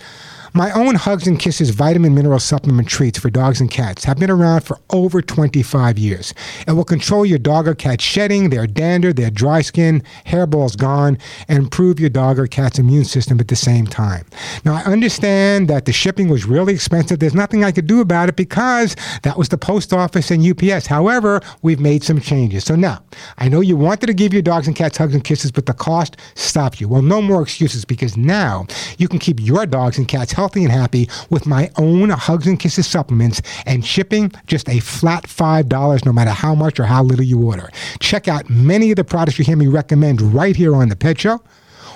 my 0.53 0.71
own 0.71 0.95
Hugs 0.95 1.27
and 1.27 1.39
Kisses 1.39 1.69
vitamin 1.69 2.15
mineral 2.15 2.39
supplement 2.39 2.87
treats 2.87 3.19
for 3.19 3.29
dogs 3.29 3.61
and 3.61 3.69
cats 3.69 4.03
have 4.05 4.17
been 4.17 4.31
around 4.31 4.61
for 4.61 4.79
over 4.89 5.21
25 5.21 5.97
years. 5.97 6.33
It 6.67 6.71
will 6.71 6.83
control 6.83 7.25
your 7.25 7.37
dog 7.37 7.67
or 7.67 7.75
cat 7.75 8.01
shedding, 8.01 8.49
their 8.49 8.65
dander, 8.65 9.13
their 9.13 9.29
dry 9.29 9.61
skin, 9.61 10.03
hairballs 10.25 10.77
gone, 10.77 11.17
and 11.47 11.59
improve 11.59 11.99
your 11.99 12.09
dog 12.09 12.39
or 12.39 12.47
cat's 12.47 12.79
immune 12.79 13.05
system 13.05 13.39
at 13.39 13.47
the 13.47 13.55
same 13.55 13.85
time. 13.85 14.25
Now, 14.65 14.75
I 14.75 14.83
understand 14.83 15.67
that 15.67 15.85
the 15.85 15.93
shipping 15.93 16.29
was 16.29 16.45
really 16.45 16.73
expensive. 16.73 17.19
There's 17.19 17.35
nothing 17.35 17.63
I 17.63 17.71
could 17.71 17.87
do 17.87 18.01
about 18.01 18.29
it 18.29 18.35
because 18.35 18.95
that 19.23 19.37
was 19.37 19.49
the 19.49 19.57
post 19.57 19.93
office 19.93 20.31
and 20.31 20.43
UPS. 20.45 20.87
However, 20.87 21.41
we've 21.61 21.79
made 21.79 22.03
some 22.03 22.19
changes. 22.19 22.63
So 22.63 22.75
now, 22.75 23.03
I 23.37 23.49
know 23.49 23.61
you 23.61 23.77
wanted 23.77 24.07
to 24.07 24.13
give 24.13 24.33
your 24.33 24.41
dogs 24.41 24.67
and 24.67 24.75
cats 24.75 24.97
hugs 24.97 25.13
and 25.13 25.23
kisses, 25.23 25.51
but 25.51 25.65
the 25.67 25.73
cost 25.73 26.17
stopped 26.35 26.81
you. 26.81 26.87
Well, 26.87 27.01
no 27.01 27.21
more 27.21 27.41
excuses 27.41 27.85
because 27.85 28.17
now 28.17 28.65
you 28.97 29.07
can 29.07 29.19
keep 29.19 29.39
your 29.39 29.65
dogs 29.65 29.97
and 29.97 30.07
cats 30.07 30.31
healthy 30.39 30.63
and 30.63 30.71
happy 30.71 31.09
with 31.29 31.45
my 31.45 31.69
own 31.77 32.09
Hugs 32.11 32.47
and 32.47 32.57
Kisses 32.57 32.87
supplements 32.87 33.41
and 33.65 33.85
shipping 33.85 34.31
just 34.47 34.69
a 34.69 34.79
flat 34.79 35.25
$5 35.25 36.05
no 36.05 36.13
matter 36.13 36.31
how 36.31 36.55
much 36.55 36.79
or 36.79 36.85
how 36.85 37.03
little 37.03 37.25
you 37.25 37.45
order. 37.45 37.69
Check 37.99 38.29
out 38.29 38.49
many 38.49 38.91
of 38.91 38.95
the 38.95 39.03
products 39.03 39.37
you 39.37 39.43
hear 39.43 39.57
me 39.57 39.67
recommend 39.67 40.21
right 40.21 40.55
here 40.55 40.73
on 40.77 40.87
The 40.87 40.95
Pet 40.95 41.19
Show 41.19 41.43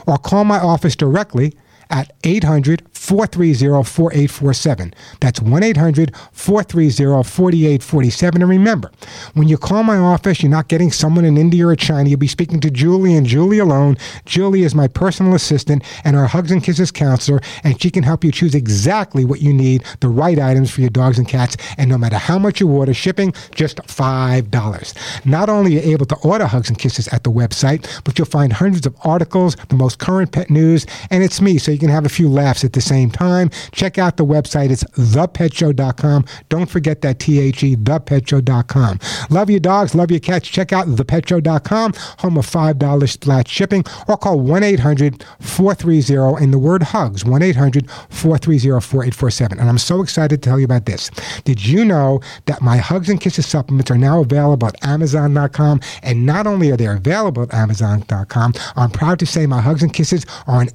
or 0.05 0.17
call 0.17 0.43
my 0.43 0.59
office 0.59 0.97
directly 0.97 1.53
at 1.93 2.11
800 2.23 2.81
430 2.91 3.83
4847. 3.83 4.93
That's 5.21 5.39
1 5.39 5.63
800 5.63 6.15
430 6.31 7.23
4847. 7.23 8.41
And 8.41 8.49
remember, 8.49 8.91
when 9.35 9.47
you 9.47 9.57
call 9.57 9.83
my 9.83 9.97
office, 9.97 10.41
you're 10.41 10.49
not 10.49 10.69
getting 10.69 10.91
someone 10.91 11.23
in 11.23 11.37
India 11.37 11.67
or 11.67 11.75
China. 11.75 12.09
You'll 12.09 12.17
be 12.17 12.27
speaking 12.27 12.59
to 12.61 12.71
Julie 12.71 13.15
and 13.15 13.27
Julie 13.27 13.59
alone. 13.59 13.97
Julie 14.25 14.63
is 14.63 14.73
my 14.73 14.87
personal 14.87 15.35
assistant 15.35 15.83
and 16.03 16.15
our 16.15 16.25
Hugs 16.25 16.51
and 16.51 16.63
Kisses 16.63 16.91
counselor, 16.91 17.41
and 17.63 17.79
she 17.79 17.91
can 17.91 18.03
help 18.03 18.23
you 18.23 18.31
choose 18.31 18.55
exactly 18.55 19.23
what 19.23 19.41
you 19.41 19.53
need, 19.53 19.83
the 19.99 20.09
right 20.09 20.39
items 20.39 20.71
for 20.71 20.81
your 20.81 20.89
dogs 20.89 21.19
and 21.19 21.27
cats. 21.27 21.55
And 21.77 21.89
no 21.89 21.97
matter 21.97 22.17
how 22.17 22.39
much 22.39 22.59
you 22.59 22.69
order, 22.69 22.93
shipping 22.93 23.33
just 23.53 23.77
$5. 23.77 25.25
Not 25.25 25.49
only 25.49 25.77
are 25.77 25.81
you 25.81 25.93
able 25.93 26.05
to 26.07 26.15
order 26.23 26.47
Hugs 26.47 26.69
and 26.69 26.79
Kisses 26.79 27.07
at 27.09 27.23
the 27.23 27.31
website, 27.31 27.87
but 28.03 28.17
you'll 28.17 28.25
find 28.25 28.51
hundreds 28.51 28.87
of 28.87 28.95
articles, 29.03 29.55
the 29.67 29.75
most 29.75 29.99
current 29.99 30.31
pet 30.31 30.49
news, 30.49 30.87
and 31.11 31.23
it's 31.23 31.39
me, 31.39 31.59
so 31.59 31.71
you 31.71 31.82
can 31.83 31.91
have 31.91 32.05
a 32.05 32.09
few 32.09 32.29
laughs 32.29 32.63
at 32.63 32.73
the 32.73 32.81
same 32.81 33.11
time. 33.11 33.49
Check 33.71 33.97
out 33.97 34.17
the 34.17 34.25
website. 34.25 34.69
It's 34.71 34.83
thepetshow.com. 34.83 36.25
Don't 36.49 36.69
forget 36.69 37.01
that 37.01 37.19
T-H-E, 37.19 37.75
thepetshow.com. 37.75 38.99
Love 39.29 39.49
your 39.49 39.59
dogs, 39.59 39.95
love 39.95 40.11
your 40.11 40.19
cats. 40.19 40.47
Check 40.47 40.73
out 40.73 40.87
thepetshow.com, 40.87 41.93
home 42.19 42.37
of 42.37 42.47
$5 42.47 43.23
flat 43.23 43.47
shipping, 43.47 43.83
or 44.07 44.17
call 44.17 44.37
1-800-430 44.37 46.41
in 46.41 46.51
the 46.51 46.59
word 46.59 46.83
hugs, 46.83 47.23
1-800-430-4847. 47.23 49.51
And 49.51 49.69
I'm 49.69 49.77
so 49.77 50.01
excited 50.01 50.41
to 50.41 50.49
tell 50.49 50.59
you 50.59 50.65
about 50.65 50.85
this. 50.85 51.09
Did 51.43 51.65
you 51.65 51.85
know 51.85 52.21
that 52.45 52.61
my 52.61 52.77
Hugs 52.77 53.09
and 53.09 53.19
Kisses 53.19 53.45
supplements 53.45 53.91
are 53.91 53.97
now 53.97 54.21
available 54.21 54.67
at 54.67 54.81
Amazon.com? 54.83 55.81
And 56.01 56.25
not 56.25 56.47
only 56.47 56.71
are 56.71 56.77
they 56.77 56.87
available 56.87 57.43
at 57.43 57.53
Amazon.com, 57.53 58.53
I'm 58.75 58.91
proud 58.91 59.19
to 59.19 59.25
say 59.25 59.45
my 59.45 59.59
Hugs 59.61 59.83
and 59.83 59.93
Kisses 59.93 60.25
are 60.47 60.61
on 60.61 60.69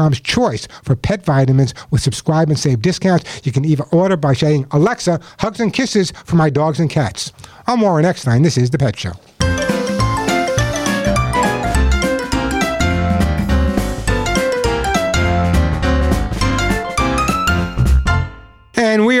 Amazon.com's 0.00 0.20
choice 0.20 0.66
for 0.82 0.96
pet 0.96 1.24
vitamins 1.24 1.74
with 1.90 2.00
subscribe 2.00 2.48
and 2.48 2.58
save 2.58 2.82
discounts. 2.82 3.40
You 3.44 3.52
can 3.52 3.64
even 3.64 3.86
order 3.92 4.16
by 4.16 4.34
saying, 4.34 4.66
Alexa, 4.70 5.20
Hugs 5.38 5.60
and 5.60 5.72
Kisses 5.72 6.12
for 6.24 6.36
my 6.36 6.50
dogs 6.50 6.80
and 6.80 6.90
cats. 6.90 7.32
I'm 7.66 7.80
Warren 7.80 8.04
Eckstein. 8.04 8.42
This 8.42 8.56
is 8.56 8.70
The 8.70 8.78
Pet 8.78 8.98
Show. 8.98 9.12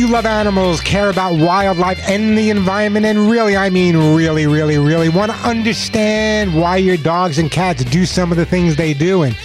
Love 0.09 0.27
animals, 0.27 0.81
care 0.81 1.11
about 1.11 1.35
wildlife 1.35 2.01
and 2.09 2.37
the 2.37 2.51
environment, 2.51 3.05
and 3.05 3.31
really, 3.31 3.57
I 3.57 3.71
mean, 3.71 3.97
really, 4.15 4.47
really, 4.47 4.79
really 4.79 5.09
want 5.09 5.31
to 5.31 5.37
understand 5.39 6.55
why 6.55 6.79
your 6.79 6.97
dogs 6.97 7.39
and 7.39 7.51
cats 7.51 7.85
do 7.85 8.07
some 8.07 8.31
of 8.31 8.39
the 8.39 8.47
things 8.47 8.77
they 8.77 8.95
do, 8.95 9.23
and 9.23 9.37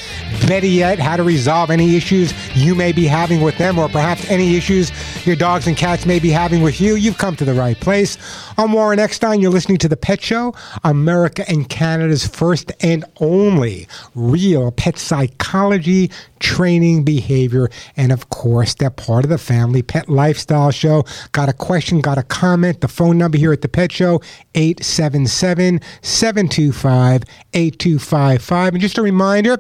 better 0.47 0.67
yet, 0.67 0.99
how 0.99 1.15
to 1.15 1.23
resolve 1.23 1.69
any 1.69 1.95
issues 1.95 2.34
you 2.55 2.75
may 2.75 2.91
be 2.91 3.05
having 3.05 3.41
with 3.41 3.57
them, 3.57 3.79
or 3.79 3.89
perhaps 3.89 4.29
any 4.29 4.55
issues 4.55 4.91
your 5.25 5.36
dogs 5.36 5.67
and 5.67 5.77
cats 5.77 6.05
may 6.05 6.19
be 6.19 6.29
having 6.29 6.61
with 6.61 6.81
you, 6.81 6.95
you've 6.95 7.17
come 7.17 7.36
to 7.36 7.45
the 7.45 7.53
right 7.53 7.79
place. 7.79 8.17
I'm 8.57 8.73
Warren 8.73 8.99
Eckstein. 8.99 9.39
You're 9.41 9.51
listening 9.51 9.77
to 9.79 9.88
The 9.88 9.97
Pet 9.97 10.21
Show, 10.21 10.53
America 10.84 11.43
and 11.47 11.67
Canada's 11.69 12.27
first 12.27 12.71
and 12.81 13.05
only 13.19 13.88
real 14.15 14.71
pet 14.71 14.97
psychology, 14.97 16.11
training, 16.39 17.03
behavior, 17.03 17.69
and 17.95 18.11
of 18.11 18.29
course, 18.29 18.75
they're 18.75 18.89
part 18.89 19.23
of 19.23 19.29
the 19.29 19.38
family 19.38 19.81
pet 19.81 20.09
lifestyle 20.09 20.71
show. 20.71 21.05
Got 21.31 21.49
a 21.49 21.53
question, 21.53 22.01
got 22.01 22.17
a 22.17 22.23
comment? 22.23 22.81
The 22.81 22.88
phone 22.88 23.17
number 23.17 23.38
here 23.38 23.53
at 23.53 23.61
The 23.61 23.69
Pet 23.69 23.91
Show, 23.91 24.21
877 24.55 25.79
725 26.01 27.23
8255. 27.53 28.73
And 28.73 28.81
just 28.81 28.97
a 28.97 29.01
reminder 29.01 29.57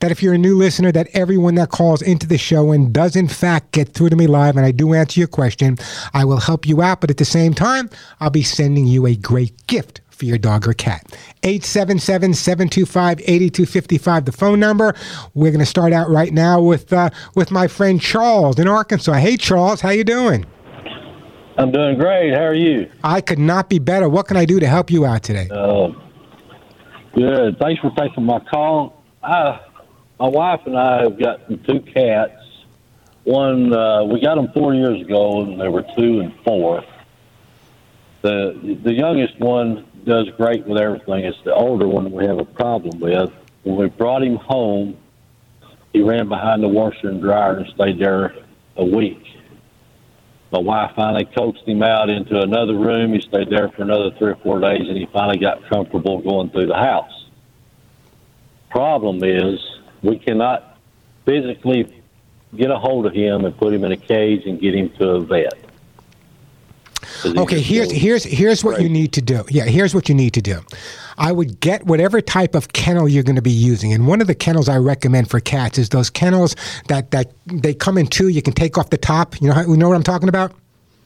that 0.00 0.10
if 0.10 0.15
you're 0.22 0.34
a 0.34 0.38
new 0.38 0.56
listener, 0.56 0.92
that 0.92 1.08
everyone 1.12 1.54
that 1.56 1.70
calls 1.70 2.02
into 2.02 2.26
the 2.26 2.38
show 2.38 2.72
and 2.72 2.92
does 2.92 3.16
in 3.16 3.28
fact 3.28 3.72
get 3.72 3.88
through 3.88 4.10
to 4.10 4.16
me 4.16 4.26
live, 4.26 4.56
and 4.56 4.66
I 4.66 4.70
do 4.70 4.94
answer 4.94 5.20
your 5.20 5.28
question, 5.28 5.78
I 6.14 6.24
will 6.24 6.40
help 6.40 6.66
you 6.66 6.82
out. 6.82 7.00
But 7.00 7.10
at 7.10 7.16
the 7.16 7.24
same 7.24 7.54
time, 7.54 7.90
I'll 8.20 8.30
be 8.30 8.42
sending 8.42 8.86
you 8.86 9.06
a 9.06 9.16
great 9.16 9.66
gift 9.66 10.00
for 10.16 10.24
your 10.24 10.38
dog 10.38 10.66
or 10.66 10.72
cat. 10.72 11.02
877 11.42 12.34
725 12.34 13.20
8255, 13.20 14.24
the 14.24 14.32
phone 14.32 14.58
number. 14.58 14.94
We're 15.34 15.50
going 15.50 15.60
to 15.60 15.66
start 15.66 15.92
out 15.92 16.08
right 16.08 16.32
now 16.32 16.60
with 16.60 16.92
uh, 16.92 17.10
with 17.34 17.50
my 17.50 17.68
friend 17.68 18.00
Charles 18.00 18.58
in 18.58 18.66
Arkansas. 18.66 19.14
Hey, 19.14 19.36
Charles, 19.36 19.80
how 19.80 19.90
you 19.90 20.04
doing? 20.04 20.46
I'm 21.58 21.72
doing 21.72 21.98
great. 21.98 22.34
How 22.34 22.44
are 22.44 22.54
you? 22.54 22.90
I 23.02 23.20
could 23.20 23.38
not 23.38 23.70
be 23.70 23.78
better. 23.78 24.08
What 24.08 24.26
can 24.26 24.36
I 24.36 24.44
do 24.44 24.60
to 24.60 24.66
help 24.66 24.90
you 24.90 25.06
out 25.06 25.22
today? 25.22 25.48
Uh, 25.50 25.88
good. 27.14 27.58
Thanks 27.58 27.80
for 27.80 27.90
taking 27.96 28.24
my 28.24 28.40
call. 28.40 29.02
I, 29.22 29.60
my 30.18 30.28
wife 30.28 30.60
and 30.66 30.76
I 30.76 31.02
have 31.02 31.18
gotten 31.18 31.62
two 31.64 31.80
cats. 31.80 32.42
One, 33.24 33.72
uh, 33.72 34.04
we 34.04 34.20
got 34.20 34.36
them 34.36 34.48
four 34.52 34.74
years 34.74 35.00
ago, 35.00 35.42
and 35.42 35.60
they 35.60 35.68
were 35.68 35.84
two 35.96 36.20
and 36.20 36.34
four. 36.44 36.84
The 38.22 38.78
the 38.82 38.92
youngest 38.92 39.38
one 39.38 39.86
does 40.04 40.28
great 40.36 40.66
with 40.66 40.78
everything. 40.80 41.24
It's 41.24 41.42
the 41.44 41.54
older 41.54 41.88
one 41.88 42.10
we 42.12 42.24
have 42.26 42.38
a 42.38 42.44
problem 42.44 43.00
with. 43.00 43.30
When 43.64 43.76
we 43.76 43.88
brought 43.88 44.22
him 44.22 44.36
home, 44.36 44.96
he 45.92 46.02
ran 46.02 46.28
behind 46.28 46.62
the 46.62 46.68
washer 46.68 47.08
and 47.08 47.20
dryer 47.20 47.58
and 47.58 47.66
stayed 47.74 47.98
there 47.98 48.34
a 48.76 48.84
week. 48.84 49.22
My 50.52 50.60
wife 50.60 50.92
finally 50.94 51.24
coaxed 51.24 51.66
him 51.66 51.82
out 51.82 52.08
into 52.08 52.40
another 52.40 52.74
room. 52.74 53.12
He 53.12 53.20
stayed 53.20 53.50
there 53.50 53.68
for 53.70 53.82
another 53.82 54.12
three 54.16 54.30
or 54.30 54.36
four 54.36 54.60
days, 54.60 54.88
and 54.88 54.96
he 54.96 55.06
finally 55.12 55.38
got 55.38 55.68
comfortable 55.68 56.20
going 56.20 56.50
through 56.50 56.66
the 56.66 56.76
house. 56.76 57.26
Problem 58.70 59.24
is, 59.24 59.58
we 60.06 60.18
cannot 60.18 60.78
physically 61.24 62.02
get 62.56 62.70
a 62.70 62.78
hold 62.78 63.06
of 63.06 63.12
him 63.12 63.44
and 63.44 63.56
put 63.56 63.74
him 63.74 63.84
in 63.84 63.92
a 63.92 63.96
cage 63.96 64.46
and 64.46 64.60
get 64.60 64.74
him 64.74 64.90
to 64.98 65.08
a 65.08 65.20
vet. 65.20 65.54
Okay, 67.24 67.60
here's 67.60 67.90
here's 67.90 68.24
here's 68.24 68.64
what 68.64 68.80
you 68.80 68.88
need 68.88 69.12
to 69.12 69.22
do. 69.22 69.44
Yeah, 69.48 69.64
here's 69.64 69.94
what 69.94 70.08
you 70.08 70.14
need 70.14 70.34
to 70.34 70.42
do. 70.42 70.60
I 71.18 71.32
would 71.32 71.60
get 71.60 71.86
whatever 71.86 72.20
type 72.20 72.54
of 72.54 72.72
kennel 72.72 73.08
you're 73.08 73.22
going 73.22 73.36
to 73.36 73.42
be 73.42 73.50
using, 73.50 73.92
and 73.92 74.06
one 74.06 74.20
of 74.20 74.26
the 74.26 74.34
kennels 74.34 74.68
I 74.68 74.76
recommend 74.76 75.30
for 75.30 75.40
cats 75.40 75.78
is 75.78 75.90
those 75.90 76.10
kennels 76.10 76.56
that 76.88 77.10
that 77.12 77.32
they 77.46 77.74
come 77.74 77.96
in 77.96 78.06
two. 78.06 78.28
You 78.28 78.42
can 78.42 78.54
take 78.54 78.76
off 78.76 78.90
the 78.90 78.98
top. 78.98 79.40
You 79.40 79.48
know 79.48 79.60
you 79.60 79.76
know 79.76 79.88
what 79.88 79.94
I'm 79.94 80.02
talking 80.02 80.28
about? 80.28 80.52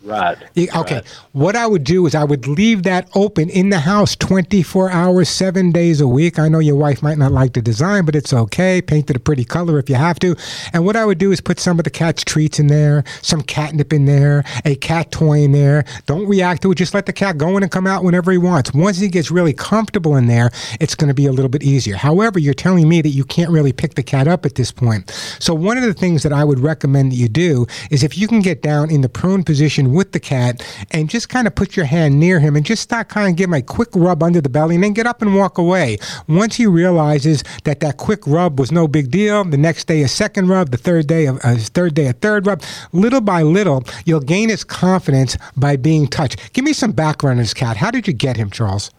Right. 0.03 0.39
Okay. 0.57 1.03
What 1.33 1.57
I 1.57 1.67
would 1.67 1.85
do 1.85 2.07
is 2.07 2.15
I 2.15 2.25
would 2.25 2.47
leave 2.47 2.85
that 2.85 3.11
open 3.15 3.51
in 3.51 3.69
the 3.69 3.81
house 3.81 4.17
24 4.17 4.91
hours, 4.91 5.29
seven 5.29 5.73
days 5.73 6.01
a 6.01 6.09
week. 6.09 6.39
I 6.39 6.49
know 6.49 6.59
your 6.59 6.77
wife 6.77 7.03
might 7.03 7.19
not 7.19 7.33
like 7.33 7.53
the 7.53 7.61
design, 7.61 8.07
but 8.07 8.17
it's 8.17 8.33
okay. 8.33 8.81
Paint 8.81 9.11
it 9.11 9.17
a 9.17 9.21
pretty 9.21 9.45
color 9.45 9.79
if 9.79 9.91
you 9.91 9.97
have 9.97 10.19
to. 10.21 10.37
And 10.73 10.87
what 10.87 10.97
I 10.97 11.05
would 11.05 11.19
do 11.19 11.33
is 11.33 11.43
put 11.43 11.61
some 11.61 11.79
of 11.79 11.85
the 11.85 11.91
cat's 11.91 12.25
treats 12.25 12.59
in 12.59 12.69
there, 12.69 13.05
some 13.21 13.43
catnip 13.43 13.93
in 13.93 14.07
there, 14.07 14.43
a 14.65 14.75
cat 14.77 15.11
toy 15.11 15.43
in 15.43 15.53
there. 15.53 15.85
Don't 16.07 16.27
react 16.27 16.63
to 16.63 16.73
it. 16.73 16.77
Just 16.77 16.95
let 16.95 17.05
the 17.05 17.13
cat 17.13 17.37
go 17.37 17.59
in 17.59 17.63
and 17.63 17.71
come 17.71 17.87
out 17.87 18.03
whenever 18.03 18.33
he 18.33 18.39
wants. 18.39 18.73
Once 18.73 18.99
he 18.99 19.09
gets 19.09 19.31
really 19.31 19.53
comfortable 19.53 20.17
in 20.17 20.29
there, 20.29 20.51
it's 20.81 20.95
going 20.95 21.09
to 21.09 21.15
be 21.15 21.27
a 21.27 21.33
little 21.33 21.51
bit 21.51 21.63
easier. 21.63 21.97
However, 21.97 22.39
you're 22.39 22.55
telling 22.55 22.89
me 22.89 23.03
that 23.03 23.11
you 23.11 23.25
can't 23.25 23.51
really 23.51 23.73
pick 23.73 23.97
the 23.97 24.03
cat 24.03 24.27
up 24.27 24.47
at 24.47 24.55
this 24.55 24.73
point. 24.73 25.11
So 25.39 25.53
one 25.53 25.77
of 25.77 25.85
the 25.85 25.95
things 25.95 26.23
that 26.23 26.33
I 26.33 26.43
would 26.43 26.61
recommend 26.61 27.13
that 27.13 27.17
you 27.17 27.29
do 27.29 27.67
is 27.91 28.03
if 28.03 28.17
you 28.17 28.27
can 28.27 28.41
get 28.41 28.63
down 28.63 28.91
in 28.91 29.03
the 29.03 29.09
prone 29.11 29.45
position 29.45 29.90
with 29.93 30.13
the 30.13 30.21
cat 30.21 30.63
and 30.91 31.09
just 31.09 31.29
kind 31.29 31.47
of 31.47 31.55
put 31.55 31.77
your 31.77 31.87
hand 31.87 32.19
near 32.19 32.41
him 32.41 32.57
and 32.57 32.65
just 32.65 32.83
start 32.83 33.09
kind 33.09 33.31
of 33.31 33.37
give 33.37 33.49
him 33.49 33.55
a 33.55 33.63
quick 33.63 33.89
rub 33.95 34.23
under 34.23 34.41
the 34.41 34.49
belly 34.49 34.75
and 34.75 34.85
then 34.85 34.93
get 34.93 35.07
up 35.07 35.23
and 35.23 35.35
walk 35.35 35.59
away. 35.59 35.99
Once 36.29 36.57
he 36.57 36.67
realizes 36.67 37.43
that 37.65 37.81
that 37.81 37.97
quick 37.97 38.27
rub 38.27 38.59
was 38.59 38.71
no 38.71 38.87
big 38.87 39.11
deal, 39.11 39.45
the 39.45 39.57
next 39.57 39.87
day 39.87 40.03
a 40.03 40.09
second 40.09 40.49
rub, 40.49 40.71
the 40.71 40.77
third 40.77 41.07
day 41.07 41.27
a, 41.27 41.35
a 41.45 41.57
third 41.57 41.95
day 41.95 42.07
a 42.07 42.13
third 42.13 42.47
rub, 42.47 42.63
little 42.93 43.21
by 43.21 43.43
little 43.43 43.85
you'll 44.05 44.21
gain 44.21 44.49
his 44.49 44.65
confidence 44.65 45.37
by 45.57 45.77
being 45.77 46.07
touched. 46.07 46.53
Give 46.53 46.65
me 46.65 46.73
some 46.73 46.93
background 46.93 47.39
on 47.39 47.43
this 47.43 47.55
cat. 47.55 47.77
How 47.77 47.91
did 47.91 48.07
you 48.07 48.13
get 48.13 48.37
him, 48.37 48.51
Charles? 48.51 48.91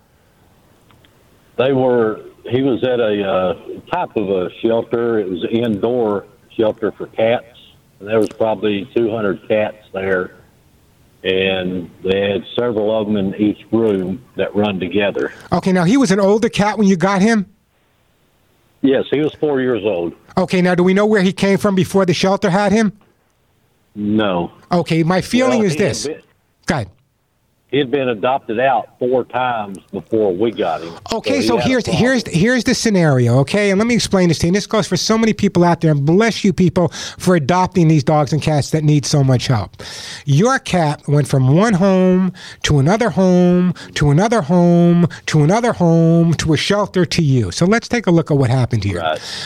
They 1.58 1.74
were. 1.74 2.22
He 2.50 2.64
was 2.64 2.84
at 2.84 3.00
a 3.00 3.24
uh, 3.24 3.54
type 3.92 4.16
of 4.16 4.30
a 4.30 4.50
shelter. 4.62 5.20
It 5.20 5.30
was 5.30 5.44
an 5.44 5.50
indoor 5.52 6.26
shelter 6.58 6.92
for 6.92 7.08
cats, 7.08 7.46
and 8.00 8.08
there 8.08 8.20
was 8.20 8.30
probably 8.30 8.90
200 8.96 9.48
cats 9.48 9.78
there, 9.94 10.36
and 11.24 11.90
they 12.04 12.32
had 12.32 12.44
several 12.56 12.98
of 13.00 13.08
them 13.08 13.18
in 13.18 13.36
each 13.36 13.60
room 13.72 14.24
that 14.36 14.56
run 14.56 14.80
together. 14.80 15.32
Okay, 15.52 15.72
now 15.72 15.84
he 15.84 15.98
was 15.98 16.12
an 16.12 16.20
older 16.20 16.50
cat 16.50 16.78
when 16.78 16.88
you 16.88 16.96
got 16.98 17.22
him. 17.22 17.46
Yes, 18.82 19.06
he 19.12 19.20
was 19.20 19.34
four 19.36 19.62
years 19.62 19.84
old. 19.86 20.14
Okay, 20.38 20.62
now 20.62 20.74
do 20.74 20.84
we 20.84 20.94
know 20.94 21.06
where 21.06 21.22
he 21.22 21.32
came 21.32 21.58
from 21.60 21.76
before 21.76 22.06
the 22.06 22.14
shelter 22.14 22.50
had 22.50 22.72
him? 22.72 22.94
No. 23.94 24.52
Okay, 24.72 25.04
my 25.04 25.22
feeling 25.22 25.60
Well, 25.60 25.68
is 25.68 25.76
this. 25.76 26.08
been- 26.08 26.22
Go 26.66 26.76
ahead. 26.76 26.90
He 27.72 27.78
had 27.78 27.90
been 27.90 28.10
adopted 28.10 28.60
out 28.60 28.90
four 29.00 29.24
times 29.24 29.78
before 29.94 30.36
we 30.36 30.52
got 30.52 30.82
him. 30.82 30.94
Okay, 31.14 31.38
he 31.38 31.42
so 31.48 31.56
here's 31.58 31.86
here's 31.86 32.28
here's 32.28 32.66
the 32.66 32.76
scenario. 32.76 33.40
Okay, 33.40 33.72
and 33.72 33.80
let 33.80 33.88
me 33.88 33.96
explain 33.96 34.28
this 34.28 34.40
to 34.40 34.48
you. 34.48 34.50
And 34.50 34.56
this 34.58 34.68
goes 34.68 34.88
for 34.88 34.98
so 34.98 35.18
many 35.18 35.32
people 35.32 35.64
out 35.64 35.80
there, 35.80 35.92
and 35.92 36.06
bless 36.06 36.44
you 36.44 36.52
people 36.52 36.90
for 36.90 37.38
adopting 37.38 37.88
these 37.88 38.04
dogs 38.04 38.34
and 38.34 38.42
cats 38.42 38.72
that 38.72 38.84
need 38.84 39.06
so 39.06 39.24
much 39.24 39.48
help. 39.48 39.82
Your 40.26 40.60
cat 40.60 41.02
went 41.08 41.30
from 41.30 41.56
one 41.56 41.74
home 41.74 42.34
to 42.64 42.80
another 42.80 43.10
home 43.10 43.74
to 43.96 44.10
another 44.10 44.42
home 44.42 45.08
to 45.28 45.42
another 45.42 45.72
home 45.72 46.34
to 46.34 46.54
a 46.54 46.58
shelter 46.58 47.06
to 47.06 47.22
you. 47.22 47.52
So 47.52 47.66
let's 47.66 47.88
take 47.88 48.06
a 48.06 48.12
look 48.12 48.32
at 48.32 48.38
what 48.38 48.50
happened 48.50 48.84
here. 48.84 49.02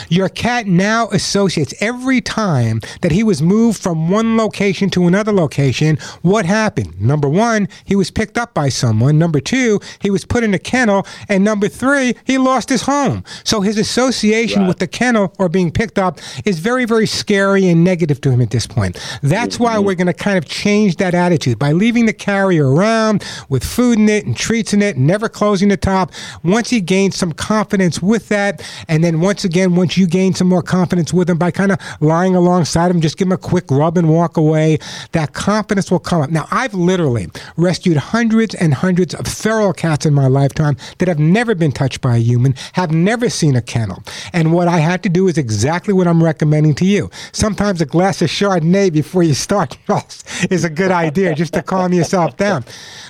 Your 0.08 0.28
cat 0.28 0.66
now 0.66 1.08
associates 1.10 1.74
every 1.80 2.20
time 2.20 2.80
that 3.02 3.12
he 3.12 3.22
was 3.22 3.40
moved 3.40 3.80
from 3.80 4.10
one 4.10 4.36
location 4.36 4.90
to 4.90 5.06
another 5.06 5.32
location. 5.32 5.96
What 6.22 6.44
happened? 6.44 7.00
Number 7.00 7.28
one, 7.28 7.68
he 7.84 7.94
was 7.94 8.10
picked 8.16 8.38
up 8.38 8.54
by 8.54 8.70
someone. 8.70 9.18
Number 9.18 9.40
two, 9.40 9.78
he 10.00 10.08
was 10.08 10.24
put 10.24 10.42
in 10.42 10.54
a 10.54 10.58
kennel. 10.58 11.06
And 11.28 11.44
number 11.44 11.68
three, 11.68 12.14
he 12.24 12.38
lost 12.38 12.70
his 12.70 12.82
home. 12.82 13.22
So 13.44 13.60
his 13.60 13.76
association 13.76 14.66
with 14.66 14.78
the 14.78 14.86
kennel 14.86 15.34
or 15.38 15.50
being 15.50 15.70
picked 15.70 15.98
up 15.98 16.18
is 16.46 16.58
very, 16.58 16.86
very 16.86 17.06
scary 17.06 17.68
and 17.68 17.84
negative 17.84 18.22
to 18.22 18.30
him 18.30 18.40
at 18.40 18.50
this 18.50 18.66
point. 18.66 18.98
That's 19.22 19.56
mm-hmm. 19.56 19.64
why 19.64 19.78
we're 19.78 19.96
going 19.96 20.06
to 20.06 20.14
kind 20.14 20.38
of 20.38 20.46
change 20.46 20.96
that 20.96 21.14
attitude 21.14 21.58
by 21.58 21.72
leaving 21.72 22.06
the 22.06 22.14
carrier 22.14 22.72
around 22.72 23.22
with 23.50 23.62
food 23.62 23.98
in 23.98 24.08
it 24.08 24.24
and 24.24 24.34
treats 24.34 24.72
in 24.72 24.80
it, 24.80 24.96
never 24.96 25.28
closing 25.28 25.68
the 25.68 25.76
top. 25.76 26.10
Once 26.42 26.70
he 26.70 26.80
gains 26.80 27.16
some 27.16 27.32
confidence 27.32 28.00
with 28.00 28.30
that, 28.30 28.66
and 28.88 29.04
then 29.04 29.20
once 29.20 29.44
again, 29.44 29.76
once 29.76 29.98
you 29.98 30.06
gain 30.06 30.32
some 30.32 30.48
more 30.48 30.62
confidence 30.62 31.12
with 31.12 31.28
him 31.28 31.36
by 31.36 31.50
kind 31.50 31.70
of 31.70 31.78
lying 32.00 32.34
alongside 32.34 32.90
him, 32.90 33.02
just 33.02 33.18
give 33.18 33.28
him 33.28 33.32
a 33.32 33.36
quick 33.36 33.70
rub 33.70 33.98
and 33.98 34.08
walk 34.08 34.38
away, 34.38 34.78
that 35.12 35.34
confidence 35.34 35.90
will 35.90 35.98
come 35.98 36.22
up. 36.22 36.30
Now, 36.30 36.48
I've 36.50 36.72
literally 36.72 37.28
rescued 37.58 37.98
hundreds 38.06 38.54
and 38.54 38.74
hundreds 38.74 39.14
of 39.14 39.26
feral 39.26 39.72
cats 39.72 40.06
in 40.06 40.14
my 40.14 40.26
lifetime 40.26 40.76
that 40.98 41.08
have 41.08 41.18
never 41.18 41.54
been 41.54 41.72
touched 41.72 42.00
by 42.00 42.16
a 42.16 42.20
human, 42.20 42.54
have 42.74 42.92
never 42.92 43.28
seen 43.28 43.56
a 43.56 43.62
kennel. 43.62 44.02
And 44.32 44.52
what 44.52 44.68
I 44.68 44.78
had 44.78 45.02
to 45.02 45.08
do 45.08 45.28
is 45.28 45.36
exactly 45.38 45.92
what 45.92 46.06
I'm 46.06 46.22
recommending 46.22 46.74
to 46.76 46.84
you. 46.84 47.10
Sometimes 47.32 47.80
a 47.80 47.86
glass 47.86 48.22
of 48.22 48.28
Chardonnay 48.28 48.92
before 48.92 49.22
you 49.22 49.34
start 49.34 49.76
is 50.50 50.64
a 50.64 50.70
good 50.70 50.90
idea 50.90 51.34
just 51.34 51.52
to 51.54 51.62
calm 51.62 51.92
yourself 51.92 52.36
down. 52.36 52.64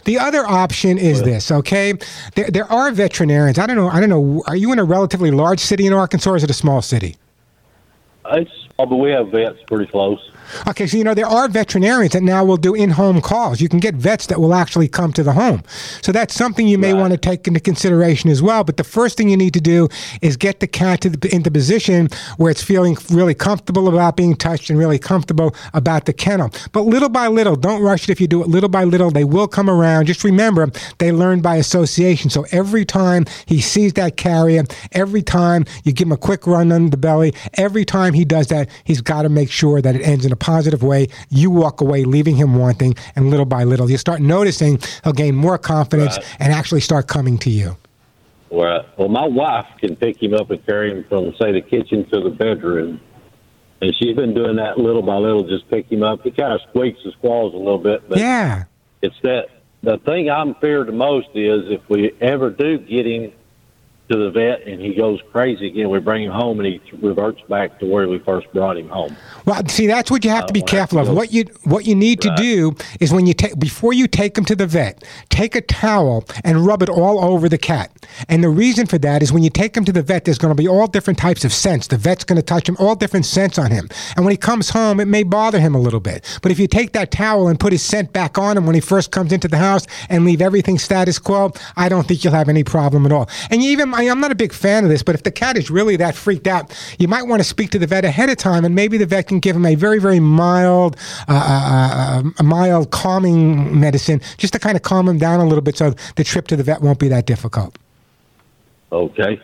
The 0.05 0.19
other 0.19 0.47
option 0.47 0.99
is 0.99 1.23
this, 1.23 1.51
okay? 1.51 1.95
There, 2.35 2.51
there 2.51 2.73
are 2.73 2.91
veterinarians. 2.93 3.59
I 3.59 3.67
don't 3.67 3.77
know. 3.77 3.89
I 3.89 4.01
don't 4.01 4.09
know. 4.09 4.43
Are 4.47 4.57
you 4.57 4.73
in 4.73 4.79
a 4.79 4.85
relatively 4.85 5.31
large 5.31 5.61
city 5.61 5.87
in 5.87 5.93
Arkansas 5.93 6.31
or 6.31 6.37
is 6.37 6.45
it 6.45 6.51
a 6.51 6.55
small 6.55 6.81
city? 6.83 7.17
It's, 8.33 8.69
but 8.77 8.89
we 8.97 9.11
have 9.11 9.29
vets 9.29 9.59
pretty 9.67 9.87
close. 9.87 10.31
Okay, 10.67 10.87
so 10.87 10.97
you 10.97 11.05
know 11.05 11.15
there 11.15 11.27
are 11.27 11.49
veterinarians 11.49 12.13
that 12.13 12.23
now 12.23 12.45
will 12.45 12.57
do 12.57 12.75
in-home 12.75 13.21
calls. 13.21 13.61
You 13.61 13.69
can 13.69 13.79
get 13.79 13.95
vets 13.95 14.27
that 14.27 14.41
will 14.41 14.55
actually 14.55 14.89
come 14.89 15.13
to 15.15 15.23
the 15.23 15.33
home. 15.33 15.63
So 16.03 16.13
that's 16.13 16.35
something 16.35 16.67
you 16.67 16.79
may 16.79 16.93
want 16.93 17.13
to 17.13 17.19
take 17.19 17.47
into 17.47 17.61
consideration 17.61 18.31
as 18.31 18.43
well. 18.43 18.65
But 18.65 18.77
the 18.77 18.85
first 18.85 19.17
thing 19.17 19.29
you 19.29 19.37
need 19.37 19.55
to 19.55 19.61
do 19.61 19.89
is 20.23 20.37
get 20.37 20.61
the 20.61 20.67
cat 20.67 21.01
to 21.03 21.11
the, 21.11 21.35
into 21.35 21.51
position 21.51 22.09
where 22.37 22.51
it's 22.51 22.63
feeling 22.63 22.97
really 23.11 23.35
comfortable 23.35 23.89
about 23.89 24.17
being 24.17 24.35
touched 24.35 24.71
and 24.71 24.79
really 24.79 24.99
comfortable 24.99 25.55
about 25.75 26.07
the 26.07 26.13
kennel. 26.13 26.51
But 26.73 26.83
little 26.83 27.09
by 27.09 27.29
little, 27.29 27.57
don't 27.57 27.83
rush 27.83 28.05
it. 28.05 28.11
If 28.11 28.21
you 28.21 28.29
do 28.29 28.43
it 28.43 28.49
little 28.49 28.69
by 28.69 28.85
little, 28.85 29.11
they 29.11 29.25
will 29.25 29.49
come 29.49 29.69
around. 29.69 30.07
Just 30.07 30.25
remember, 30.25 30.71
they 30.99 31.13
learn 31.13 31.41
by 31.41 31.57
association. 31.57 32.31
So 32.31 32.47
every 32.53 32.85
time 32.85 33.25
he 33.47 33.61
sees 33.61 33.95
that 33.95 34.17
carrier, 34.17 34.65
every 34.93 35.23
time 35.23 35.65
you 35.85 35.93
give 35.93 36.07
him 36.07 36.13
a 36.13 36.17
quick 36.17 36.47
run 36.47 36.73
under 36.73 36.91
the 36.91 36.97
belly, 36.97 37.35
every 37.55 37.85
time 37.85 38.15
he 38.15 38.25
does 38.25 38.49
that, 38.49 38.69
he's 38.85 39.01
got 39.01 39.23
to 39.23 39.29
make 39.29 39.51
sure 39.51 39.81
that 39.81 39.95
it 39.95 40.03
ends 40.03 40.25
in 40.25 40.33
a 40.33 40.36
positive 40.37 40.83
way. 40.83 41.09
You 41.31 41.51
walk 41.51 41.81
away, 41.81 42.05
leaving 42.05 42.37
him 42.37 42.55
wanting, 42.57 42.95
and 43.15 43.31
little 43.31 43.47
by 43.47 43.65
little, 43.65 43.91
you 43.91 43.99
start 43.99 44.21
noticing 44.21 44.79
he'll 45.05 45.13
gain 45.13 45.35
more 45.35 45.59
confidence 45.59 46.19
and 46.39 46.53
actually 46.53 46.81
start 46.81 47.07
coming 47.09 47.39
to 47.39 47.51
you. 47.51 47.77
Well, 48.51 48.87
well, 48.97 49.09
my 49.09 49.27
wife 49.27 49.67
can 49.81 49.97
pick 49.97 50.23
him 50.23 50.33
up 50.35 50.51
and 50.51 50.65
carry 50.65 50.91
him 50.93 51.05
from, 51.09 51.35
say, 51.41 51.53
the 51.53 51.61
kitchen 51.61 52.09
to 52.11 52.21
the 52.21 52.31
bedroom. 52.31 53.01
And 53.83 53.95
she's 53.97 54.17
been 54.17 54.35
doing 54.35 54.57
that 54.57 54.79
little 54.79 55.03
by 55.03 55.17
little, 55.17 55.47
just 55.47 55.69
pick 55.69 55.91
him 55.91 56.03
up. 56.03 56.23
He 56.23 56.31
kind 56.31 56.53
of 56.53 56.61
squeaks 56.71 57.01
and 57.05 57.13
squalls 57.15 57.53
a 57.55 57.59
little 57.59 57.79
bit, 57.79 58.09
but 58.09 58.19
Yeah. 58.19 58.65
it's 59.03 59.17
that 59.23 59.49
the 59.83 59.99
thing 59.99 60.31
I'm 60.31 60.55
feared 60.57 60.89
the 60.89 60.93
most 60.93 61.29
is 61.35 61.71
if 61.71 61.81
we 61.91 62.13
ever 62.21 62.51
do 62.51 62.79
get 62.79 63.07
him 63.07 63.33
to 64.09 64.17
the 64.17 64.31
vet 64.31 64.67
and 64.67 64.81
he 64.81 64.95
goes 64.95 65.21
crazy 65.33 65.67
again, 65.67 65.91
we 65.91 65.99
bring 65.99 66.25
him 66.25 66.33
home 66.33 66.61
and 66.61 66.67
he 66.69 66.81
reverts 66.99 67.41
back 67.49 67.79
to 67.81 67.87
where 67.87 68.09
we 68.09 68.19
first 68.21 68.51
brought 68.53 68.77
him 68.77 68.89
home. 68.89 69.17
Well, 69.45 69.67
see, 69.67 69.87
that's 69.87 70.11
what 70.11 70.25
you 70.25 70.31
have 70.31 70.47
to 70.47 70.53
be 70.53 70.63
oh, 70.63 70.67
careful 70.67 70.99
of. 70.99 71.09
What 71.09 71.33
you 71.33 71.45
what 71.65 71.87
you 71.87 71.95
need 71.95 72.21
to 72.23 72.35
do 72.37 72.77
is 73.01 73.13
when 73.13 73.27
you 73.27 73.35
take 73.35 73.59
before 73.59 73.93
you 73.93 74.07
take 74.07 74.39
him 74.39 74.45
to 74.45 74.55
the 74.55 74.67
vet, 74.67 75.05
take 75.29 75.57
a 75.57 75.61
towel 75.61 76.25
and 76.45 76.65
rub 76.65 76.83
it 76.83 76.89
all 76.89 77.25
over 77.25 77.49
the 77.49 77.59
cat. 77.59 77.91
And 78.29 78.45
the 78.45 78.49
reason 78.49 78.87
for 78.87 78.99
that 78.99 79.23
is 79.23 79.33
when 79.33 79.43
you 79.43 79.51
take 79.51 79.77
him 79.77 79.85
to 79.85 79.93
the 79.93 80.03
vet, 80.03 80.25
there's 80.25 80.39
going 80.39 80.55
to 80.55 80.61
be 80.61 80.69
all 80.69 80.87
different 80.87 81.19
types 81.19 81.45
of 81.45 81.53
scents. 81.53 81.89
The 81.89 81.97
vet's 81.97 82.25
going 82.25 82.37
to 82.37 82.43
touch 82.43 82.69
him, 82.69 82.77
all 82.79 82.95
different 82.95 83.27
scents 83.27 83.59
on 83.59 83.71
him. 83.71 83.89
And 84.17 84.25
when 84.25 84.33
he 84.33 84.37
comes 84.39 84.71
home, 84.71 85.01
it 85.01 85.07
may 85.07 85.25
bother 85.25 85.59
him 85.59 85.75
a 85.75 85.81
little 85.81 86.01
bit. 86.01 86.39
But 86.43 86.53
if 86.53 86.59
you 86.59 86.69
take 86.69 86.93
that 86.93 87.11
towel 87.11 87.49
and 87.49 87.59
put 87.59 87.73
his 87.73 87.83
scent 87.83 88.13
back 88.13 88.39
on 88.39 88.57
him 88.57 88.67
when 88.67 88.75
he 88.75 88.81
first 88.81 89.11
comes 89.11 89.33
into 89.33 89.49
the 89.49 89.59
house 89.59 89.87
and 90.09 90.25
leave 90.25 90.41
everything 90.41 90.79
status 90.79 91.19
quo, 91.19 91.53
I 91.77 91.89
don't 91.89 92.07
think 92.07 92.23
you'll 92.23 92.35
have 92.35 92.49
any 92.49 92.65
problem 92.65 93.05
at 93.07 93.13
all. 93.13 93.29
And 93.51 93.63
you 93.63 93.71
even 93.71 93.91
I- 93.97 94.11
I'm 94.11 94.21
not 94.21 94.31
a 94.31 94.35
big 94.35 94.53
fan 94.53 94.85
of 94.85 94.91
this, 94.91 95.03
but 95.03 95.15
if 95.15 95.23
the 95.23 95.31
cat 95.31 95.57
is 95.57 95.71
really 95.71 95.97
that 95.97 96.15
freaked 96.15 96.47
out, 96.47 96.73
you 96.99 97.09
might 97.09 97.27
want 97.27 97.41
to 97.41 97.45
speak 97.45 97.71
to 97.71 97.79
the 97.79 97.87
vet 97.87 98.05
ahead 98.05 98.29
of 98.29 98.37
time, 98.37 98.65
and 98.65 98.75
maybe 98.75 98.99
the 98.99 99.07
vet 99.07 99.27
can 99.29 99.41
give 99.41 99.57
him 99.57 99.65
a 99.67 99.75
very, 99.75 99.99
very 99.99 100.21
mild, 100.21 100.97
uh, 101.29 101.33
uh, 101.33 102.23
uh, 102.27 102.31
a 102.39 102.43
mild 102.43 102.91
calming 102.91 103.81
medicine, 103.81 104.21
just 104.37 104.53
to 104.53 104.59
kind 104.59 104.77
of 104.77 104.83
calm 104.83 105.09
him 105.09 105.19
down 105.19 105.41
a 105.41 105.45
little 105.47 105.63
bit, 105.63 105.77
so 105.77 105.95
the 106.17 106.25
trip 106.25 106.47
to 106.49 106.57
the 106.57 106.63
vet 106.63 106.83
won't 106.83 106.99
be 106.99 107.09
that 107.09 107.27
difficult. 107.27 107.77
Okay. 108.93 109.41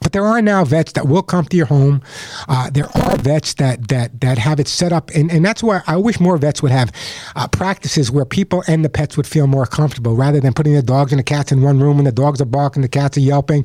But 0.00 0.12
there 0.12 0.24
are 0.24 0.42
now 0.42 0.64
vets 0.64 0.92
that 0.92 1.08
will 1.08 1.22
come 1.22 1.44
to 1.46 1.56
your 1.56 1.66
home. 1.66 2.02
Uh, 2.48 2.70
there 2.70 2.88
are 2.96 3.16
vets 3.16 3.54
that 3.54 3.88
that 3.88 4.20
that 4.20 4.38
have 4.38 4.60
it 4.60 4.68
set 4.68 4.92
up, 4.92 5.10
and, 5.10 5.30
and 5.30 5.44
that's 5.44 5.62
why 5.62 5.82
I 5.86 5.96
wish 5.96 6.20
more 6.20 6.36
vets 6.36 6.62
would 6.62 6.72
have 6.72 6.92
uh, 7.34 7.48
practices 7.48 8.10
where 8.10 8.24
people 8.24 8.62
and 8.68 8.84
the 8.84 8.88
pets 8.88 9.16
would 9.16 9.26
feel 9.26 9.46
more 9.46 9.66
comfortable, 9.66 10.14
rather 10.14 10.40
than 10.40 10.52
putting 10.52 10.74
the 10.74 10.82
dogs 10.82 11.12
and 11.12 11.18
the 11.18 11.24
cats 11.24 11.52
in 11.52 11.62
one 11.62 11.80
room 11.80 11.98
and 11.98 12.06
the 12.06 12.12
dogs 12.12 12.40
are 12.40 12.46
barking, 12.46 12.82
the 12.82 12.88
cats 12.88 13.16
are 13.16 13.20
yelping. 13.20 13.64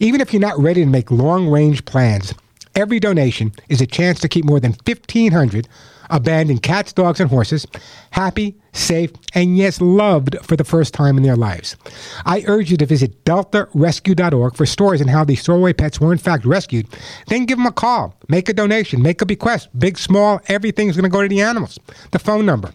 Even 0.01 0.21
if 0.21 0.33
you're 0.33 0.41
not 0.41 0.59
ready 0.59 0.83
to 0.83 0.91
make 0.91 1.11
long 1.11 1.49
range 1.49 1.85
plans, 1.85 2.35
every 2.75 2.99
donation 2.99 3.53
is 3.69 3.81
a 3.81 3.87
chance 3.87 4.19
to 4.21 4.29
keep 4.29 4.45
more 4.45 4.61
than 4.61 4.73
1,500 4.85 5.69
abandoned 6.11 6.63
cats, 6.63 6.93
dogs, 6.93 7.21
and 7.21 7.31
horses 7.31 7.67
happy, 8.11 8.57
safe, 8.73 9.11
and 9.35 9.57
yes, 9.57 9.81
loved 9.81 10.37
for 10.43 10.57
the 10.57 10.65
first 10.65 10.95
time 10.95 11.17
in 11.17 11.23
their 11.23 11.37
lives. 11.37 11.77
I 12.25 12.45
urge 12.47 12.71
you 12.71 12.77
to 12.79 12.87
visit 12.87 13.25
deltarescue.org 13.25 14.57
for 14.57 14.67
stories 14.67 15.03
on 15.03 15.09
how 15.09 15.25
these 15.25 15.43
throwaway 15.43 15.73
pets 15.73 16.01
were 16.01 16.13
in 16.13 16.19
fact 16.19 16.45
rescued. 16.45 16.87
Then 17.29 17.47
give 17.47 17.59
them 17.59 17.67
a 17.67 17.73
call, 17.73 18.15
make 18.29 18.49
a 18.49 18.53
donation, 18.53 19.03
make 19.03 19.21
a 19.21 19.27
bequest, 19.27 19.69
big, 19.79 19.99
small, 19.99 20.41
everything's 20.49 20.97
going 20.97 21.05
to 21.05 21.11
go 21.11 21.23
to 21.23 21.29
the 21.29 21.41
animals. 21.41 21.79
The 22.13 22.19
phone 22.19 22.47
number 22.47 22.73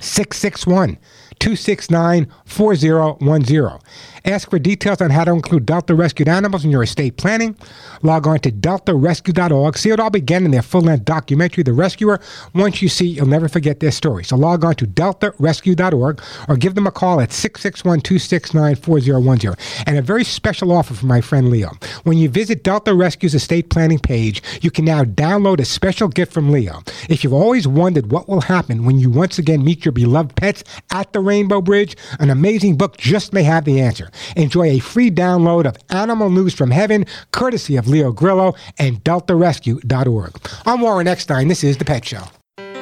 661 0.00 0.98
269 1.38 2.26
4010. 2.44 3.78
Ask 4.26 4.48
for 4.48 4.58
details 4.58 5.02
on 5.02 5.10
how 5.10 5.24
to 5.24 5.32
include 5.32 5.66
Delta 5.66 5.94
rescued 5.94 6.28
animals 6.28 6.64
in 6.64 6.70
your 6.70 6.82
estate 6.82 7.18
planning. 7.18 7.56
Log 8.02 8.26
on 8.26 8.38
to 8.40 8.50
deltarescue.org. 8.50 9.76
See 9.76 9.90
it 9.90 10.00
all 10.00 10.08
began 10.08 10.46
in 10.46 10.50
their 10.50 10.62
full 10.62 10.80
length 10.80 11.04
documentary, 11.04 11.62
The 11.62 11.74
Rescuer. 11.74 12.20
Once 12.54 12.80
you 12.80 12.88
see, 12.88 13.06
you'll 13.06 13.26
never 13.26 13.48
forget 13.48 13.80
their 13.80 13.90
story. 13.90 14.24
So 14.24 14.36
log 14.36 14.64
on 14.64 14.76
to 14.76 14.86
deltarescue.org 14.86 16.22
or 16.48 16.56
give 16.56 16.74
them 16.74 16.86
a 16.86 16.90
call 16.90 17.20
at 17.20 17.32
661 17.32 18.00
269 18.00 18.76
4010. 18.76 19.84
And 19.86 19.98
a 19.98 20.02
very 20.02 20.24
special 20.24 20.72
offer 20.72 20.94
from 20.94 21.08
my 21.08 21.20
friend 21.20 21.50
Leo. 21.50 21.72
When 22.04 22.16
you 22.16 22.30
visit 22.30 22.64
Delta 22.64 22.94
Rescue's 22.94 23.34
estate 23.34 23.68
planning 23.68 23.98
page, 23.98 24.42
you 24.62 24.70
can 24.70 24.86
now 24.86 25.04
download 25.04 25.60
a 25.60 25.66
special 25.66 26.08
gift 26.08 26.32
from 26.32 26.50
Leo. 26.50 26.82
If 27.10 27.24
you've 27.24 27.34
always 27.34 27.68
wondered 27.68 28.10
what 28.10 28.26
will 28.26 28.40
happen 28.40 28.86
when 28.86 28.98
you 28.98 29.10
once 29.10 29.38
again 29.38 29.62
meet 29.62 29.84
your 29.84 29.92
beloved 29.92 30.34
pets 30.36 30.64
at 30.90 31.12
the 31.12 31.20
Rainbow 31.24 31.60
Bridge, 31.60 31.96
an 32.18 32.30
amazing 32.30 32.76
book 32.76 32.96
just 32.96 33.32
may 33.32 33.42
have 33.42 33.64
the 33.64 33.80
answer. 33.80 34.10
Enjoy 34.36 34.68
a 34.68 34.78
free 34.78 35.10
download 35.10 35.66
of 35.66 35.76
Animal 35.90 36.30
News 36.30 36.54
from 36.54 36.70
Heaven, 36.70 37.06
courtesy 37.32 37.76
of 37.76 37.88
Leo 37.88 38.12
Grillo 38.12 38.54
and 38.78 39.02
DeltaRescue.org. 39.04 40.32
I'm 40.66 40.80
Warren 40.80 41.08
Eckstein. 41.08 41.48
This 41.48 41.64
is 41.64 41.78
The 41.78 41.84
Pet 41.84 42.04
Show. 42.04 42.24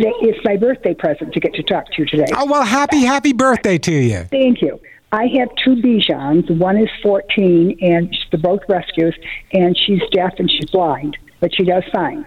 Today 0.00 0.30
is 0.30 0.36
my 0.44 0.56
birthday 0.56 0.94
present 0.94 1.34
to 1.34 1.40
get 1.40 1.52
to 1.52 1.62
talk 1.62 1.84
to 1.88 1.92
you 1.98 2.06
today. 2.06 2.32
Oh, 2.34 2.46
well, 2.46 2.62
happy, 2.62 3.00
happy 3.00 3.34
birthday 3.34 3.76
to 3.76 3.92
you. 3.92 4.24
Thank 4.30 4.62
you. 4.62 4.80
I 5.12 5.26
have 5.38 5.50
two 5.62 5.74
Bichons. 5.74 6.50
One 6.56 6.78
is 6.78 6.88
14, 7.02 7.76
and 7.82 8.16
they're 8.30 8.40
both 8.40 8.60
rescues, 8.66 9.14
and 9.52 9.76
she's 9.76 10.00
deaf 10.10 10.32
and 10.38 10.50
she's 10.50 10.70
blind, 10.70 11.18
but 11.40 11.54
she 11.54 11.64
does 11.64 11.82
fine. 11.92 12.26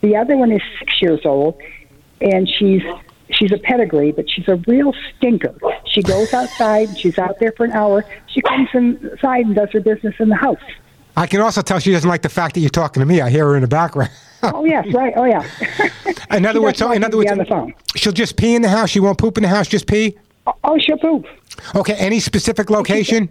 The 0.00 0.16
other 0.16 0.36
one 0.36 0.50
is 0.50 0.60
six 0.80 1.00
years 1.00 1.20
old, 1.24 1.56
and 2.20 2.48
she's 2.48 2.82
she's 3.30 3.52
a 3.52 3.58
pedigree, 3.58 4.10
but 4.10 4.28
she's 4.28 4.48
a 4.48 4.56
real 4.66 4.92
stinker. 5.16 5.54
She 5.86 6.02
goes 6.02 6.34
outside, 6.34 6.88
and 6.88 6.98
she's 6.98 7.16
out 7.16 7.38
there 7.38 7.52
for 7.52 7.64
an 7.64 7.72
hour. 7.72 8.04
She 8.26 8.40
comes 8.40 8.70
inside 8.74 9.46
and 9.46 9.54
does 9.54 9.70
her 9.70 9.80
business 9.80 10.16
in 10.18 10.30
the 10.30 10.36
house. 10.36 10.58
I 11.16 11.28
can 11.28 11.40
also 11.40 11.62
tell 11.62 11.78
she 11.78 11.92
doesn't 11.92 12.10
like 12.10 12.22
the 12.22 12.28
fact 12.28 12.54
that 12.54 12.60
you're 12.60 12.70
talking 12.70 13.00
to 13.02 13.06
me. 13.06 13.20
I 13.20 13.30
hear 13.30 13.46
her 13.46 13.54
in 13.54 13.62
the 13.62 13.68
background. 13.68 14.10
oh 14.54 14.64
yes, 14.64 14.86
right. 14.92 15.12
Oh 15.16 15.24
yeah. 15.24 15.42
In 16.30 16.44
other 16.46 16.60
words, 16.62 16.78
so 16.78 16.92
in 16.92 17.04
other 17.04 17.16
words, 17.16 17.30
on 17.30 17.38
the 17.38 17.44
phone. 17.44 17.74
she'll 17.96 18.12
just 18.12 18.36
pee 18.36 18.54
in 18.54 18.62
the 18.62 18.68
house. 18.68 18.90
She 18.90 19.00
won't 19.00 19.18
poop 19.18 19.38
in 19.38 19.42
the 19.42 19.48
house. 19.48 19.68
Just 19.68 19.86
pee. 19.86 20.16
Oh, 20.46 20.54
oh 20.64 20.78
she'll 20.78 20.98
poop. 20.98 21.26
Okay. 21.74 21.94
Any 21.94 22.20
specific 22.20 22.70
location? 22.70 23.30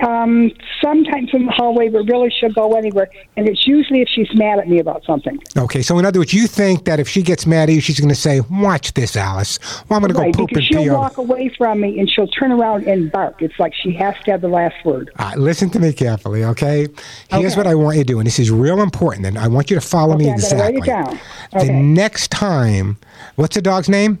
Um, 0.00 0.50
sometimes 0.82 1.30
in 1.32 1.46
the 1.46 1.52
hallway, 1.52 1.88
but 1.88 2.00
really 2.10 2.28
she'll 2.28 2.52
go 2.52 2.74
anywhere, 2.74 3.08
and 3.36 3.48
it's 3.48 3.64
usually 3.64 4.02
if 4.02 4.08
she's 4.08 4.28
mad 4.34 4.58
at 4.58 4.68
me 4.68 4.80
about 4.80 5.04
something. 5.04 5.38
Okay. 5.56 5.82
So 5.82 5.98
in 6.00 6.04
other 6.04 6.18
words, 6.18 6.34
you 6.34 6.48
think 6.48 6.84
that 6.86 6.98
if 6.98 7.08
she 7.08 7.22
gets 7.22 7.46
mad 7.46 7.68
at 7.68 7.74
you, 7.76 7.80
she's 7.80 8.00
going 8.00 8.08
to 8.08 8.14
say, 8.16 8.40
"Watch 8.50 8.92
this, 8.94 9.16
Alice. 9.16 9.60
Well, 9.88 9.96
I'm 9.96 10.02
going 10.02 10.12
to 10.12 10.32
go 10.32 10.38
poop 10.44 10.50
and 10.50 10.58
pee." 10.58 10.64
she'll 10.66 10.80
over- 10.90 10.94
walk 10.94 11.16
away 11.18 11.48
from 11.56 11.80
me 11.80 12.00
and 12.00 12.10
she'll 12.10 12.26
turn 12.26 12.50
around 12.50 12.88
and 12.88 13.10
bark. 13.12 13.40
It's 13.40 13.58
like 13.60 13.72
she 13.72 13.92
has 13.94 14.16
to 14.24 14.32
have 14.32 14.40
the 14.40 14.48
last 14.48 14.74
word. 14.84 15.12
Right, 15.18 15.38
listen 15.38 15.70
to 15.70 15.78
me 15.78 15.92
carefully, 15.92 16.44
okay? 16.44 16.88
Here's 17.30 17.52
Okay. 17.52 17.56
what 17.56 17.66
I 17.68 17.76
want 17.76 17.96
you 17.96 18.02
to 18.02 18.06
do, 18.12 18.18
and 18.18 18.26
this 18.26 18.40
is 18.40 18.50
real 18.50 18.82
important, 18.82 19.26
and 19.26 19.38
I 19.38 19.46
want 19.46 19.70
you 19.70 19.76
to 19.76 19.80
follow 19.80 20.16
me 20.16 20.24
Okay, 20.24 20.32
I'm 20.34 20.40
gonna 20.50 20.62
write 20.62 20.74
exactly. 20.76 21.18
it 21.54 21.60
down. 21.60 21.66
The 21.66 21.72
next 21.72 22.30
time, 22.32 22.96
what's 23.36 23.54
the 23.54 23.62
dog's 23.62 23.88
name? 23.88 24.18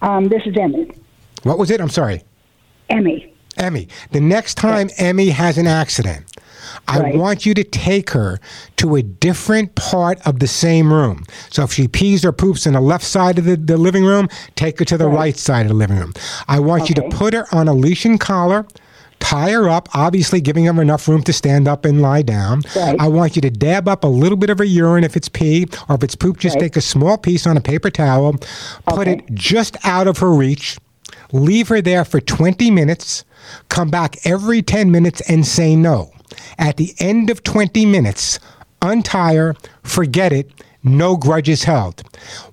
Um, 0.00 0.28
this 0.28 0.42
is 0.46 0.56
Emmy. 0.56 0.90
What 1.42 1.58
was 1.58 1.70
it? 1.70 1.78
I'm 1.80 1.90
sorry. 1.90 2.22
Emmy. 2.88 3.34
Emmy. 3.58 3.88
The 4.12 4.20
next 4.20 4.54
time 4.54 4.90
Emmy 4.96 5.30
has 5.30 5.58
an 5.58 5.66
accident, 5.66 6.24
I 6.86 7.00
Right. 7.00 7.16
want 7.16 7.44
you 7.46 7.54
to 7.54 7.64
take 7.64 8.10
her 8.10 8.38
to 8.76 8.96
a 8.96 9.02
different 9.02 9.74
part 9.74 10.18
of 10.26 10.38
the 10.38 10.46
same 10.46 10.92
room. 10.92 11.24
So 11.50 11.64
if 11.64 11.72
she 11.72 11.88
pees 11.88 12.24
or 12.24 12.32
poops 12.32 12.66
in 12.66 12.74
the 12.74 12.80
left 12.80 13.04
side 13.04 13.38
of 13.38 13.44
the, 13.44 13.56
the 13.56 13.76
living 13.76 14.04
room, 14.04 14.28
take 14.54 14.78
her 14.78 14.84
to 14.86 14.96
the 14.98 15.08
right, 15.08 15.36
side 15.36 15.62
of 15.62 15.68
the 15.68 15.74
living 15.74 15.98
room. 15.98 16.12
I 16.46 16.60
want 16.60 16.88
you 16.88 16.94
to 16.96 17.02
put 17.10 17.34
her 17.34 17.46
on 17.52 17.68
a 17.68 17.74
leash 17.74 18.04
and 18.04 18.18
collar. 18.20 18.66
Tie 19.20 19.50
her 19.50 19.68
up, 19.68 19.88
obviously 19.94 20.40
giving 20.40 20.66
her 20.66 20.80
enough 20.80 21.08
room 21.08 21.22
to 21.24 21.32
stand 21.32 21.66
up 21.66 21.84
and 21.84 22.00
lie 22.00 22.22
down. 22.22 22.62
I 22.76 23.08
want 23.08 23.34
you 23.34 23.42
to 23.42 23.50
dab 23.50 23.88
up 23.88 24.04
a 24.04 24.06
little 24.06 24.38
bit 24.38 24.48
of 24.48 24.58
her 24.58 24.64
urine 24.64 25.02
if 25.02 25.16
it's 25.16 25.28
pee, 25.28 25.66
or 25.88 25.96
if 25.96 26.04
it's 26.04 26.14
poop, 26.14 26.38
just 26.38 26.58
take 26.60 26.76
a 26.76 26.80
small 26.80 27.18
piece 27.18 27.44
on 27.44 27.56
a 27.56 27.60
paper 27.60 27.90
towel, 27.90 28.36
put 28.86 29.08
it 29.08 29.24
just 29.34 29.76
out 29.84 30.06
of 30.06 30.18
her 30.18 30.30
reach, 30.32 30.78
leave 31.32 31.68
her 31.68 31.80
there 31.80 32.04
for 32.04 32.20
20 32.20 32.70
minutes, 32.70 33.24
come 33.68 33.90
back 33.90 34.16
every 34.24 34.62
10 34.62 34.90
minutes 34.90 35.20
and 35.28 35.46
say 35.46 35.76
no. 35.76 36.12
At 36.58 36.76
the 36.76 36.94
end 36.98 37.30
of 37.30 37.42
20 37.42 37.86
minutes, 37.86 38.38
untie 38.82 39.34
her, 39.34 39.56
forget 39.82 40.32
it, 40.32 40.50
no 40.84 41.16
grudges 41.16 41.64
held. 41.64 42.02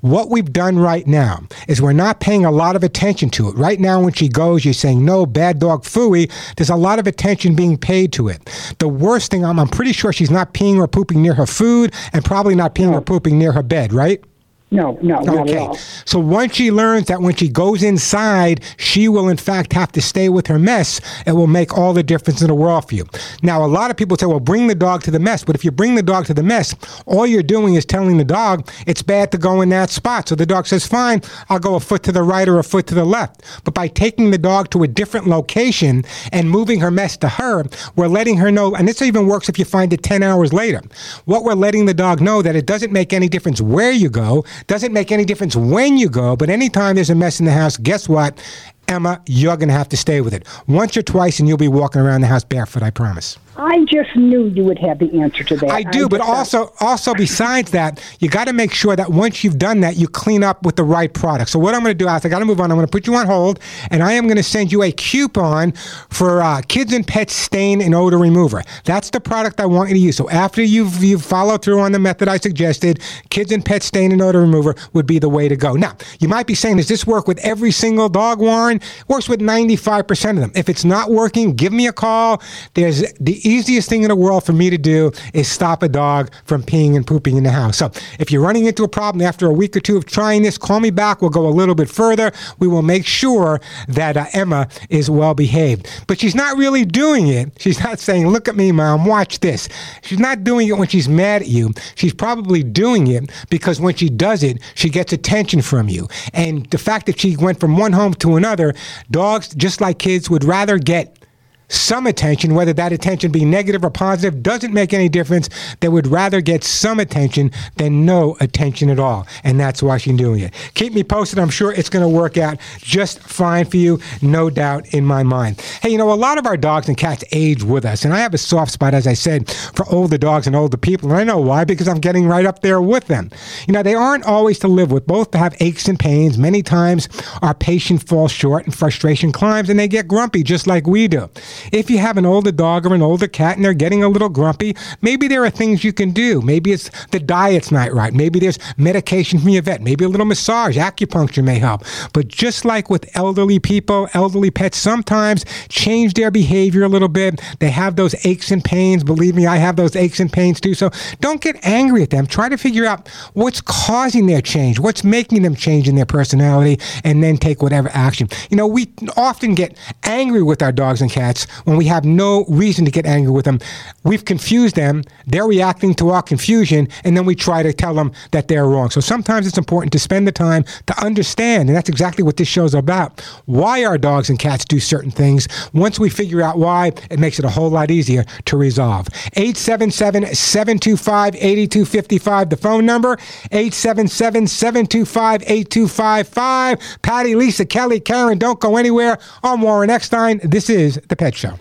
What 0.01 0.29
we've 0.29 0.51
done 0.51 0.79
right 0.79 1.05
now 1.05 1.43
is 1.67 1.81
we're 1.81 1.93
not 1.93 2.19
paying 2.19 2.43
a 2.43 2.51
lot 2.51 2.75
of 2.75 2.83
attention 2.83 3.29
to 3.31 3.49
it. 3.49 3.55
Right 3.55 3.79
now, 3.79 4.01
when 4.01 4.13
she 4.13 4.27
goes, 4.27 4.65
you're 4.65 4.73
saying, 4.73 5.05
no, 5.05 5.25
bad 5.25 5.59
dog, 5.59 5.83
fooey. 5.83 6.31
There's 6.55 6.69
a 6.69 6.75
lot 6.75 6.99
of 6.99 7.07
attention 7.07 7.55
being 7.55 7.77
paid 7.77 8.11
to 8.13 8.27
it. 8.27 8.41
The 8.79 8.87
worst 8.87 9.31
thing, 9.31 9.45
I'm, 9.45 9.59
I'm 9.59 9.67
pretty 9.67 9.93
sure 9.93 10.11
she's 10.11 10.31
not 10.31 10.53
peeing 10.53 10.77
or 10.77 10.87
pooping 10.87 11.21
near 11.21 11.35
her 11.35 11.45
food 11.45 11.93
and 12.13 12.25
probably 12.25 12.55
not 12.55 12.75
peeing 12.75 12.93
or 12.93 13.01
pooping 13.01 13.37
near 13.37 13.51
her 13.51 13.63
bed, 13.63 13.93
right? 13.93 14.23
No, 14.71 14.97
no, 15.01 15.19
not 15.19 15.27
at 15.27 15.47
Okay. 15.47 15.57
all. 15.57 15.75
So 16.05 16.19
once 16.19 16.55
she 16.55 16.71
learns 16.71 17.05
that 17.07 17.21
when 17.21 17.35
she 17.35 17.47
goes 17.47 17.83
inside, 17.83 18.61
she 18.77 19.07
will 19.07 19.29
in 19.29 19.37
fact 19.37 19.73
have 19.73 19.91
to 19.93 20.01
stay 20.01 20.27
with 20.27 20.47
her 20.47 20.57
mess, 20.57 20.99
it 21.25 21.33
will 21.33 21.47
make 21.47 21.77
all 21.77 21.93
the 21.93 22.03
difference 22.03 22.41
in 22.41 22.47
the 22.47 22.55
world 22.55 22.89
for 22.89 22.95
you. 22.95 23.05
Now, 23.43 23.63
a 23.63 23.67
lot 23.67 23.91
of 23.91 23.95
people 23.97 24.17
say, 24.17 24.25
well, 24.25 24.39
bring 24.39 24.67
the 24.67 24.75
dog 24.75 25.03
to 25.03 25.11
the 25.11 25.19
mess. 25.19 25.43
But 25.43 25.55
if 25.55 25.63
you 25.63 25.71
bring 25.71 25.95
the 25.95 26.03
dog 26.03 26.25
to 26.25 26.33
the 26.33 26.43
mess, 26.43 26.75
all 27.05 27.27
you're 27.27 27.43
doing 27.43 27.75
is 27.75 27.85
telling 27.85 28.17
the 28.17 28.25
dog 28.25 28.67
it's 28.87 29.03
bad 29.03 29.31
to 29.33 29.37
go 29.37 29.61
in 29.61 29.69
that 29.69 29.91
spot. 29.91 30.29
So 30.29 30.35
the 30.35 30.45
dog 30.47 30.65
says, 30.67 30.85
fine, 30.85 31.21
I'll 31.49 31.59
go 31.59 31.75
a 31.75 31.79
foot 31.79 32.03
to 32.03 32.11
the 32.11 32.23
right 32.23 32.47
or 32.47 32.57
a 32.57 32.63
foot 32.63 32.87
to 32.87 32.95
the 32.95 33.05
left. 33.05 33.43
But 33.63 33.75
by 33.75 33.87
taking 33.87 34.31
the 34.31 34.37
dog 34.39 34.71
to 34.71 34.81
a 34.83 34.87
different 34.87 35.27
location 35.27 36.03
and 36.31 36.49
moving 36.49 36.79
her 36.79 36.91
mess 36.91 37.17
to 37.17 37.29
her, 37.29 37.65
we're 37.95 38.07
letting 38.07 38.37
her 38.37 38.51
know, 38.51 38.75
and 38.75 38.87
this 38.87 39.01
even 39.01 39.27
works 39.27 39.47
if 39.47 39.59
you 39.59 39.65
find 39.65 39.93
it 39.93 40.01
10 40.03 40.23
hours 40.23 40.51
later. 40.53 40.81
What 41.25 41.43
we're 41.43 41.53
letting 41.53 41.85
the 41.85 41.93
dog 41.93 42.19
know 42.19 42.41
that 42.41 42.55
it 42.55 42.65
doesn't 42.65 42.91
make 42.91 43.13
any 43.13 43.29
difference 43.29 43.61
where 43.61 43.91
you 43.91 44.09
go, 44.09 44.43
doesn't 44.67 44.93
make 44.93 45.11
any 45.11 45.25
difference 45.25 45.55
when 45.55 45.97
you 45.97 46.09
go, 46.09 46.35
but 46.35 46.49
anytime 46.49 46.95
there's 46.95 47.09
a 47.09 47.15
mess 47.15 47.39
in 47.39 47.45
the 47.45 47.51
house, 47.51 47.77
guess 47.77 48.09
what? 48.09 48.41
Emma, 48.87 49.21
you're 49.25 49.57
going 49.57 49.69
to 49.69 49.73
have 49.73 49.89
to 49.89 49.97
stay 49.97 50.21
with 50.21 50.33
it. 50.33 50.47
Once 50.67 50.95
or 50.95 51.01
twice, 51.01 51.39
and 51.39 51.47
you'll 51.47 51.57
be 51.57 51.67
walking 51.67 52.01
around 52.01 52.21
the 52.21 52.27
house 52.27 52.43
barefoot, 52.43 52.83
I 52.83 52.91
promise. 52.91 53.37
I 53.57 53.85
just 53.85 54.15
knew 54.15 54.45
you 54.47 54.63
would 54.65 54.79
have 54.79 54.99
the 54.99 55.21
answer 55.21 55.43
to 55.43 55.55
that. 55.57 55.71
I 55.71 55.83
do, 55.83 56.09
but 56.09 56.17
just 56.17 56.27
thought- 56.27 56.37
also, 56.37 56.73
also 56.79 57.13
besides 57.13 57.71
that, 57.71 58.01
you 58.19 58.29
got 58.29 58.47
to 58.47 58.53
make 58.53 58.73
sure 58.73 58.95
that 58.95 59.11
once 59.11 59.43
you've 59.43 59.57
done 59.57 59.79
that, 59.81 59.95
you 59.95 60.07
clean 60.07 60.43
up 60.43 60.63
with 60.65 60.75
the 60.75 60.83
right 60.83 61.13
product. 61.13 61.49
So 61.49 61.59
what 61.59 61.73
I'm 61.73 61.81
going 61.81 61.97
to 61.97 62.03
do, 62.03 62.07
Alex, 62.07 62.25
I 62.25 62.29
got 62.29 62.39
to 62.39 62.45
move 62.45 62.59
on. 62.59 62.71
I'm 62.71 62.77
going 62.77 62.87
to 62.87 62.91
put 62.91 63.07
you 63.07 63.15
on 63.15 63.25
hold, 63.25 63.59
and 63.91 64.03
I 64.03 64.13
am 64.13 64.25
going 64.25 64.37
to 64.37 64.43
send 64.43 64.71
you 64.71 64.83
a 64.83 64.91
coupon 64.91 65.71
for 66.09 66.41
uh, 66.41 66.61
Kids 66.67 66.91
and 66.93 67.05
Pets 67.07 67.33
Stain 67.33 67.81
and 67.81 67.95
Odor 67.95 68.17
Remover. 68.17 68.63
That's 68.83 69.09
the 69.09 69.21
product 69.21 69.59
I 69.61 69.65
want 69.65 69.89
you 69.89 69.95
to 69.95 70.01
use. 70.01 70.17
So 70.17 70.29
after 70.29 70.61
you've 70.61 71.03
you 71.03 71.19
follow 71.19 71.57
through 71.57 71.79
on 71.79 71.91
the 71.91 71.99
method 71.99 72.27
I 72.27 72.37
suggested, 72.37 73.01
Kids 73.29 73.51
and 73.51 73.63
Pets 73.63 73.85
Stain 73.87 74.11
and 74.11 74.21
Odor 74.21 74.41
Remover 74.41 74.75
would 74.93 75.05
be 75.05 75.19
the 75.19 75.29
way 75.29 75.47
to 75.47 75.55
go. 75.55 75.73
Now, 75.73 75.95
you 76.19 76.27
might 76.27 76.47
be 76.47 76.55
saying, 76.55 76.77
does 76.77 76.87
this 76.87 77.07
work 77.07 77.27
with 77.27 77.37
every 77.39 77.71
single 77.71 78.09
dog, 78.09 78.39
Warren? 78.39 78.81
Works 79.07 79.29
with 79.29 79.39
95% 79.39 80.31
of 80.31 80.35
them. 80.37 80.51
If 80.55 80.67
it's 80.69 80.83
not 80.83 81.09
working, 81.11 81.53
give 81.53 81.71
me 81.71 81.87
a 81.87 81.93
call. 81.93 82.41
There's 82.73 83.03
easiest 83.47 83.89
thing 83.89 84.03
in 84.03 84.09
the 84.09 84.15
world 84.15 84.43
for 84.43 84.53
me 84.53 84.69
to 84.69 84.77
do 84.77 85.11
is 85.33 85.47
stop 85.47 85.83
a 85.83 85.89
dog 85.89 86.31
from 86.45 86.63
peeing 86.63 86.95
and 86.95 87.05
pooping 87.05 87.37
in 87.37 87.43
the 87.43 87.51
house. 87.51 87.77
So 87.77 87.91
if 88.19 88.31
you're 88.31 88.41
running 88.41 88.65
into 88.65 88.83
a 88.83 88.87
problem 88.87 89.21
after 89.21 89.47
a 89.47 89.53
week 89.53 89.75
or 89.75 89.79
two 89.79 89.97
of 89.97 90.05
trying 90.05 90.43
this, 90.43 90.57
call 90.57 90.79
me 90.79 90.89
back. 90.89 91.21
We'll 91.21 91.29
go 91.29 91.47
a 91.47 91.49
little 91.49 91.75
bit 91.75 91.89
further. 91.89 92.31
We 92.59 92.67
will 92.67 92.81
make 92.81 93.05
sure 93.05 93.61
that 93.87 94.17
uh, 94.17 94.25
Emma 94.33 94.67
is 94.89 95.09
well 95.09 95.33
behaved. 95.33 95.87
But 96.07 96.19
she's 96.19 96.35
not 96.35 96.57
really 96.57 96.85
doing 96.85 97.27
it. 97.27 97.51
She's 97.59 97.83
not 97.83 97.99
saying, 97.99 98.27
look 98.27 98.47
at 98.47 98.55
me, 98.55 98.71
mom, 98.71 99.05
watch 99.05 99.39
this. 99.39 99.69
She's 100.01 100.19
not 100.19 100.43
doing 100.43 100.67
it 100.67 100.77
when 100.77 100.87
she's 100.87 101.09
mad 101.09 101.43
at 101.43 101.47
you. 101.47 101.71
She's 101.95 102.13
probably 102.13 102.63
doing 102.63 103.07
it 103.07 103.31
because 103.49 103.79
when 103.79 103.95
she 103.95 104.09
does 104.09 104.43
it, 104.43 104.61
she 104.75 104.89
gets 104.89 105.13
attention 105.13 105.61
from 105.61 105.89
you. 105.89 106.07
And 106.33 106.65
the 106.67 106.77
fact 106.77 107.05
that 107.07 107.19
she 107.19 107.35
went 107.37 107.59
from 107.59 107.77
one 107.77 107.93
home 107.93 108.13
to 108.15 108.35
another, 108.35 108.73
dogs, 109.11 109.53
just 109.55 109.81
like 109.81 109.99
kids, 109.99 110.29
would 110.29 110.43
rather 110.43 110.77
get 110.77 111.24
some 111.67 112.07
attention, 112.07 112.53
whether 112.53 112.73
that 112.73 112.91
attention 112.91 113.31
be 113.31 113.45
negative 113.45 113.83
or 113.83 113.89
positive, 113.89 114.43
doesn't 114.43 114.73
make 114.73 114.93
any 114.93 115.09
difference. 115.09 115.49
They 115.79 115.87
would 115.87 116.07
rather 116.07 116.41
get 116.41 116.63
some 116.63 116.99
attention 116.99 117.51
than 117.77 118.05
no 118.05 118.37
attention 118.39 118.89
at 118.89 118.99
all. 118.99 119.27
And 119.43 119.59
that's 119.59 119.81
why 119.81 119.97
she's 119.97 120.15
doing 120.17 120.41
it. 120.41 120.53
Keep 120.75 120.93
me 120.93 121.03
posted. 121.03 121.39
I'm 121.39 121.49
sure 121.49 121.71
it's 121.71 121.89
going 121.89 122.03
to 122.03 122.09
work 122.09 122.37
out 122.37 122.59
just 122.77 123.19
fine 123.19 123.65
for 123.65 123.77
you, 123.77 123.99
no 124.21 124.49
doubt 124.49 124.93
in 124.93 125.05
my 125.05 125.23
mind. 125.23 125.59
Hey, 125.81 125.89
you 125.89 125.97
know, 125.97 126.11
a 126.11 126.15
lot 126.15 126.37
of 126.37 126.45
our 126.45 126.57
dogs 126.57 126.87
and 126.87 126.97
cats 126.97 127.23
age 127.31 127.63
with 127.63 127.85
us. 127.85 128.05
And 128.05 128.13
I 128.13 128.19
have 128.19 128.33
a 128.33 128.37
soft 128.37 128.71
spot, 128.71 128.93
as 128.93 129.07
I 129.07 129.13
said, 129.13 129.49
for 129.49 129.85
older 129.89 130.17
dogs 130.17 130.47
and 130.47 130.55
older 130.55 130.77
people. 130.77 131.09
And 131.09 131.19
I 131.19 131.23
know 131.23 131.39
why, 131.39 131.65
because 131.65 131.87
I'm 131.87 131.99
getting 131.99 132.27
right 132.27 132.45
up 132.45 132.61
there 132.61 132.81
with 132.81 133.07
them. 133.07 133.31
You 133.67 133.73
know, 133.73 133.83
they 133.83 133.95
aren't 133.95 134.25
always 134.25 134.59
to 134.59 134.67
live 134.67 134.91
with. 134.91 135.07
Both 135.07 135.31
to 135.31 135.37
have 135.37 135.55
aches 135.59 135.87
and 135.87 135.99
pains. 135.99 136.37
Many 136.37 136.61
times 136.61 137.07
our 137.41 137.53
patience 137.53 138.03
falls 138.03 138.31
short 138.31 138.65
and 138.65 138.75
frustration 138.75 139.31
climbs 139.31 139.69
and 139.69 139.79
they 139.79 139.87
get 139.87 140.07
grumpy 140.07 140.43
just 140.43 140.67
like 140.67 140.87
we 140.87 141.07
do. 141.07 141.29
If 141.71 141.89
you 141.89 141.97
have 141.97 142.17
an 142.17 142.25
older 142.25 142.51
dog 142.51 142.85
or 142.85 142.93
an 142.93 143.01
older 143.01 143.27
cat 143.27 143.55
and 143.55 143.65
they're 143.65 143.73
getting 143.73 144.03
a 144.03 144.09
little 144.09 144.29
grumpy, 144.29 144.75
maybe 145.01 145.27
there 145.27 145.43
are 145.45 145.49
things 145.49 145.83
you 145.83 145.93
can 145.93 146.11
do. 146.11 146.41
Maybe 146.41 146.71
it's 146.71 146.89
the 147.11 147.19
diet's 147.19 147.71
not 147.71 147.93
right. 147.93 148.13
Maybe 148.13 148.39
there's 148.39 148.59
medication 148.77 149.39
from 149.39 149.49
your 149.49 149.61
vet. 149.61 149.81
Maybe 149.81 150.05
a 150.05 150.09
little 150.09 150.25
massage, 150.25 150.77
acupuncture 150.77 151.43
may 151.43 151.59
help. 151.59 151.83
But 152.13 152.27
just 152.27 152.65
like 152.65 152.89
with 152.89 153.09
elderly 153.15 153.59
people, 153.59 154.07
elderly 154.13 154.51
pets 154.51 154.77
sometimes 154.77 155.45
change 155.69 156.13
their 156.13 156.31
behavior 156.31 156.83
a 156.83 156.89
little 156.89 157.07
bit. 157.07 157.41
They 157.59 157.69
have 157.69 157.95
those 157.95 158.15
aches 158.25 158.51
and 158.51 158.63
pains. 158.63 159.03
Believe 159.03 159.35
me, 159.35 159.45
I 159.45 159.57
have 159.57 159.75
those 159.75 159.95
aches 159.95 160.19
and 160.19 160.31
pains 160.31 160.59
too. 160.59 160.73
So 160.73 160.89
don't 161.21 161.41
get 161.41 161.57
angry 161.65 162.03
at 162.03 162.09
them. 162.09 162.27
Try 162.27 162.49
to 162.49 162.57
figure 162.57 162.85
out 162.85 163.07
what's 163.33 163.61
causing 163.61 164.25
their 164.27 164.41
change, 164.41 164.79
what's 164.79 165.03
making 165.03 165.41
them 165.41 165.55
change 165.55 165.87
in 165.87 165.95
their 165.95 166.05
personality, 166.05 166.79
and 167.03 167.23
then 167.23 167.37
take 167.37 167.61
whatever 167.61 167.89
action. 167.93 168.27
You 168.49 168.57
know, 168.57 168.67
we 168.67 168.91
often 169.17 169.55
get 169.55 169.77
angry 170.03 170.43
with 170.43 170.61
our 170.61 170.71
dogs 170.71 171.01
and 171.01 171.11
cats 171.11 171.44
when 171.65 171.77
we 171.77 171.85
have 171.85 172.05
no 172.05 172.45
reason 172.45 172.85
to 172.85 172.91
get 172.91 173.05
angry 173.05 173.31
with 173.31 173.45
them. 173.45 173.59
We've 174.03 174.25
confused 174.25 174.75
them, 174.75 175.03
they're 175.27 175.47
reacting 175.47 175.93
to 175.95 176.09
our 176.09 176.21
confusion, 176.21 176.87
and 177.03 177.15
then 177.15 177.25
we 177.25 177.35
try 177.35 177.63
to 177.63 177.73
tell 177.73 177.93
them 177.93 178.11
that 178.31 178.47
they're 178.47 178.67
wrong. 178.67 178.89
So 178.89 179.01
sometimes 179.01 179.47
it's 179.47 179.57
important 179.57 179.91
to 179.93 179.99
spend 179.99 180.27
the 180.27 180.31
time 180.31 180.65
to 180.87 181.03
understand, 181.03 181.69
and 181.69 181.75
that's 181.75 181.89
exactly 181.89 182.23
what 182.23 182.37
this 182.37 182.47
show's 182.47 182.73
about, 182.73 183.21
why 183.45 183.83
our 183.85 183.97
dogs 183.97 184.29
and 184.29 184.39
cats 184.39 184.65
do 184.65 184.79
certain 184.79 185.11
things. 185.11 185.47
Once 185.73 185.99
we 185.99 186.09
figure 186.09 186.41
out 186.41 186.57
why, 186.57 186.91
it 187.09 187.19
makes 187.19 187.39
it 187.39 187.45
a 187.45 187.49
whole 187.49 187.69
lot 187.69 187.91
easier 187.91 188.23
to 188.45 188.57
resolve. 188.57 189.07
877 189.33 190.33
725 190.35 191.35
8255, 191.35 192.49
the 192.49 192.57
phone 192.57 192.85
number, 192.85 193.13
877 193.51 194.47
725 194.47 195.41
8255. 195.43 196.79
Patty, 197.01 197.35
Lisa, 197.35 197.65
Kelly, 197.65 197.99
Karen, 197.99 198.37
don't 198.37 198.59
go 198.59 198.77
anywhere. 198.77 199.17
I'm 199.43 199.61
Warren 199.61 199.89
Eckstein. 199.89 200.39
This 200.43 200.69
is 200.69 200.99
The 201.07 201.15
Pet 201.15 201.34
Show. 201.35 201.57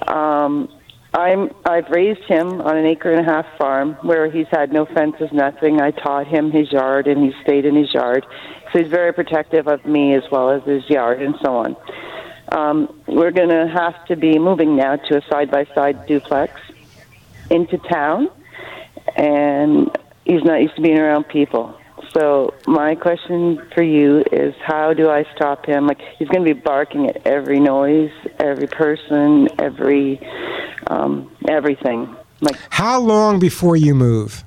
Um, 0.06 0.68
I'm 1.12 1.50
I've 1.64 1.88
raised 1.88 2.22
him 2.24 2.60
on 2.60 2.76
an 2.76 2.86
acre 2.86 3.10
and 3.10 3.26
a 3.26 3.30
half 3.30 3.46
farm 3.58 3.94
where 4.02 4.30
he's 4.30 4.46
had 4.50 4.72
no 4.72 4.86
fences, 4.86 5.30
nothing. 5.32 5.80
I 5.80 5.90
taught 5.90 6.26
him 6.26 6.52
his 6.52 6.70
yard, 6.70 7.08
and 7.08 7.24
he 7.24 7.32
stayed 7.42 7.64
in 7.64 7.74
his 7.74 7.92
yard. 7.92 8.24
So 8.72 8.78
he's 8.78 8.88
very 8.88 9.12
protective 9.12 9.66
of 9.66 9.84
me 9.84 10.14
as 10.14 10.22
well 10.30 10.50
as 10.50 10.62
his 10.62 10.88
yard 10.88 11.20
and 11.20 11.34
so 11.42 11.56
on. 11.56 11.76
Um, 12.52 13.00
we're 13.06 13.32
going 13.32 13.48
to 13.48 13.66
have 13.68 14.04
to 14.06 14.16
be 14.16 14.38
moving 14.38 14.76
now 14.76 14.96
to 14.96 15.18
a 15.18 15.22
side 15.28 15.50
by 15.50 15.66
side 15.74 16.06
duplex 16.06 16.60
into 17.50 17.78
town, 17.78 18.28
and 19.16 19.96
he's 20.24 20.44
not 20.44 20.60
used 20.62 20.76
to 20.76 20.82
being 20.82 20.98
around 20.98 21.24
people. 21.24 21.76
So 22.16 22.54
my 22.66 22.94
question 22.96 23.62
for 23.74 23.82
you 23.82 24.24
is, 24.32 24.54
how 24.64 24.92
do 24.94 25.08
I 25.08 25.24
stop 25.34 25.66
him? 25.66 25.86
Like 25.86 26.00
he's 26.18 26.28
going 26.28 26.44
to 26.44 26.54
be 26.54 26.60
barking 26.60 27.08
at 27.08 27.26
every 27.26 27.60
noise, 27.60 28.10
every 28.38 28.66
person, 28.66 29.48
every 29.58 30.20
um, 30.88 31.30
everything. 31.48 32.16
Like 32.40 32.56
How 32.70 32.98
long 32.98 33.38
before 33.38 33.76
you 33.76 33.94
move? 33.94 34.44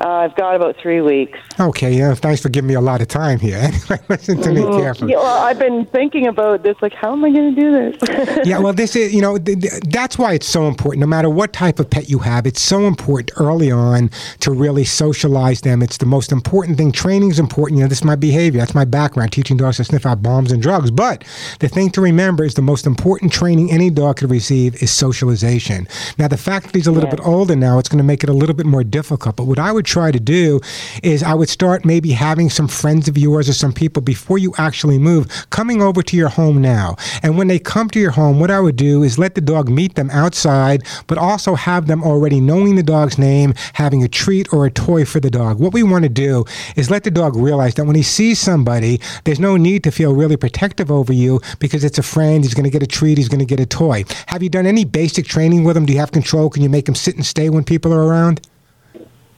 Uh, 0.00 0.08
I've 0.08 0.34
got 0.36 0.56
about 0.56 0.76
three 0.76 1.00
weeks. 1.00 1.38
Okay, 1.60 1.92
yeah, 1.94 2.14
thanks 2.14 2.40
for 2.42 2.48
giving 2.48 2.68
me 2.68 2.74
a 2.74 2.80
lot 2.80 3.00
of 3.00 3.08
time 3.08 3.38
here. 3.38 3.60
Listen 4.08 4.40
to 4.42 4.50
me 4.52 4.60
Mhm. 4.62 4.80
carefully. 4.80 5.12
Yeah, 5.12 5.18
well, 5.18 5.42
I've 5.44 5.58
been 5.58 5.86
thinking 5.86 6.26
about 6.26 6.62
this. 6.62 6.76
Like, 6.82 6.92
how 6.94 7.12
am 7.12 7.24
I 7.24 7.30
going 7.30 7.54
to 7.54 7.60
do 7.60 7.70
this? 7.70 8.40
yeah, 8.46 8.58
well, 8.58 8.72
this 8.72 8.96
is, 8.96 9.14
you 9.14 9.20
know, 9.22 9.38
th- 9.38 9.60
th- 9.60 9.72
that's 9.88 10.18
why 10.18 10.32
it's 10.32 10.48
so 10.48 10.66
important. 10.66 11.00
No 11.00 11.06
matter 11.06 11.30
what 11.30 11.52
type 11.52 11.78
of 11.78 11.88
pet 11.90 12.08
you 12.10 12.18
have, 12.20 12.44
it's 12.46 12.60
so 12.60 12.86
important 12.86 13.30
early 13.38 13.70
on 13.70 14.10
to 14.40 14.50
really 14.50 14.84
socialize 14.84 15.60
them. 15.60 15.80
It's 15.82 15.98
the 15.98 16.06
most 16.06 16.32
important 16.32 16.76
thing. 16.78 16.90
Training 16.90 17.30
is 17.30 17.38
important. 17.38 17.78
You 17.78 17.84
know, 17.84 17.88
this 17.88 17.98
is 17.98 18.04
my 18.04 18.16
behavior. 18.16 18.58
That's 18.60 18.74
my 18.74 18.84
background, 18.84 19.32
teaching 19.32 19.56
dogs 19.56 19.76
to 19.76 19.84
sniff 19.84 20.06
out 20.06 20.22
bombs 20.22 20.50
and 20.50 20.60
drugs. 20.60 20.90
But 20.90 21.24
the 21.60 21.68
thing 21.68 21.90
to 21.90 22.00
remember 22.00 22.42
is 22.44 22.54
the 22.54 22.62
most 22.62 22.86
important 22.86 23.32
training 23.32 23.70
any 23.70 23.90
dog 23.90 24.16
could 24.16 24.30
receive 24.30 24.82
is 24.82 24.90
socialization. 24.90 25.86
Now, 26.18 26.28
the 26.28 26.36
fact 26.36 26.66
that 26.66 26.74
he's 26.74 26.86
a 26.88 26.92
little 26.92 27.10
bit 27.10 27.20
older 27.24 27.54
now, 27.54 27.78
it's 27.78 27.88
going 27.88 27.98
to 27.98 28.04
make 28.04 28.22
it 28.24 28.28
a 28.28 28.32
little 28.32 28.54
bit 28.56 28.66
more 28.66 28.82
difficult. 28.84 29.36
But 29.36 29.44
what 29.44 29.58
I 29.58 29.72
would 29.74 29.84
try 29.84 30.10
to 30.10 30.20
do 30.20 30.60
is 31.02 31.22
I 31.22 31.34
would 31.34 31.48
start 31.48 31.84
maybe 31.84 32.10
having 32.10 32.48
some 32.50 32.68
friends 32.68 33.08
of 33.08 33.18
yours 33.18 33.48
or 33.48 33.52
some 33.52 33.72
people 33.72 34.02
before 34.02 34.38
you 34.38 34.54
actually 34.56 34.98
move 34.98 35.46
coming 35.50 35.82
over 35.82 36.02
to 36.02 36.16
your 36.16 36.28
home 36.28 36.60
now. 36.60 36.96
And 37.22 37.36
when 37.36 37.48
they 37.48 37.58
come 37.58 37.90
to 37.90 38.00
your 38.00 38.12
home, 38.12 38.40
what 38.40 38.50
I 38.50 38.60
would 38.60 38.76
do 38.76 39.02
is 39.02 39.18
let 39.18 39.34
the 39.34 39.40
dog 39.40 39.68
meet 39.68 39.94
them 39.94 40.10
outside, 40.10 40.82
but 41.06 41.18
also 41.18 41.54
have 41.54 41.86
them 41.86 42.02
already 42.02 42.40
knowing 42.40 42.76
the 42.76 42.82
dog's 42.82 43.18
name, 43.18 43.54
having 43.74 44.02
a 44.02 44.08
treat 44.08 44.52
or 44.52 44.66
a 44.66 44.70
toy 44.70 45.04
for 45.04 45.20
the 45.20 45.30
dog. 45.30 45.58
What 45.58 45.74
we 45.74 45.82
want 45.82 46.04
to 46.04 46.08
do 46.08 46.44
is 46.76 46.90
let 46.90 47.04
the 47.04 47.10
dog 47.10 47.36
realize 47.36 47.74
that 47.74 47.84
when 47.84 47.96
he 47.96 48.02
sees 48.02 48.38
somebody, 48.38 49.00
there's 49.24 49.40
no 49.40 49.56
need 49.56 49.84
to 49.84 49.90
feel 49.90 50.14
really 50.14 50.36
protective 50.36 50.90
over 50.90 51.12
you 51.12 51.40
because 51.58 51.84
it's 51.84 51.98
a 51.98 52.02
friend, 52.02 52.44
he's 52.44 52.54
going 52.54 52.64
to 52.64 52.70
get 52.70 52.82
a 52.82 52.86
treat, 52.86 53.18
he's 53.18 53.28
going 53.28 53.40
to 53.40 53.44
get 53.44 53.60
a 53.60 53.66
toy. 53.66 54.04
Have 54.26 54.42
you 54.42 54.48
done 54.48 54.66
any 54.66 54.84
basic 54.84 55.26
training 55.26 55.64
with 55.64 55.76
him? 55.76 55.86
Do 55.86 55.92
you 55.92 55.98
have 55.98 56.12
control? 56.12 56.48
Can 56.50 56.62
you 56.62 56.70
make 56.70 56.88
him 56.88 56.94
sit 56.94 57.16
and 57.16 57.26
stay 57.26 57.50
when 57.50 57.64
people 57.64 57.92
are 57.92 58.04
around? 58.04 58.40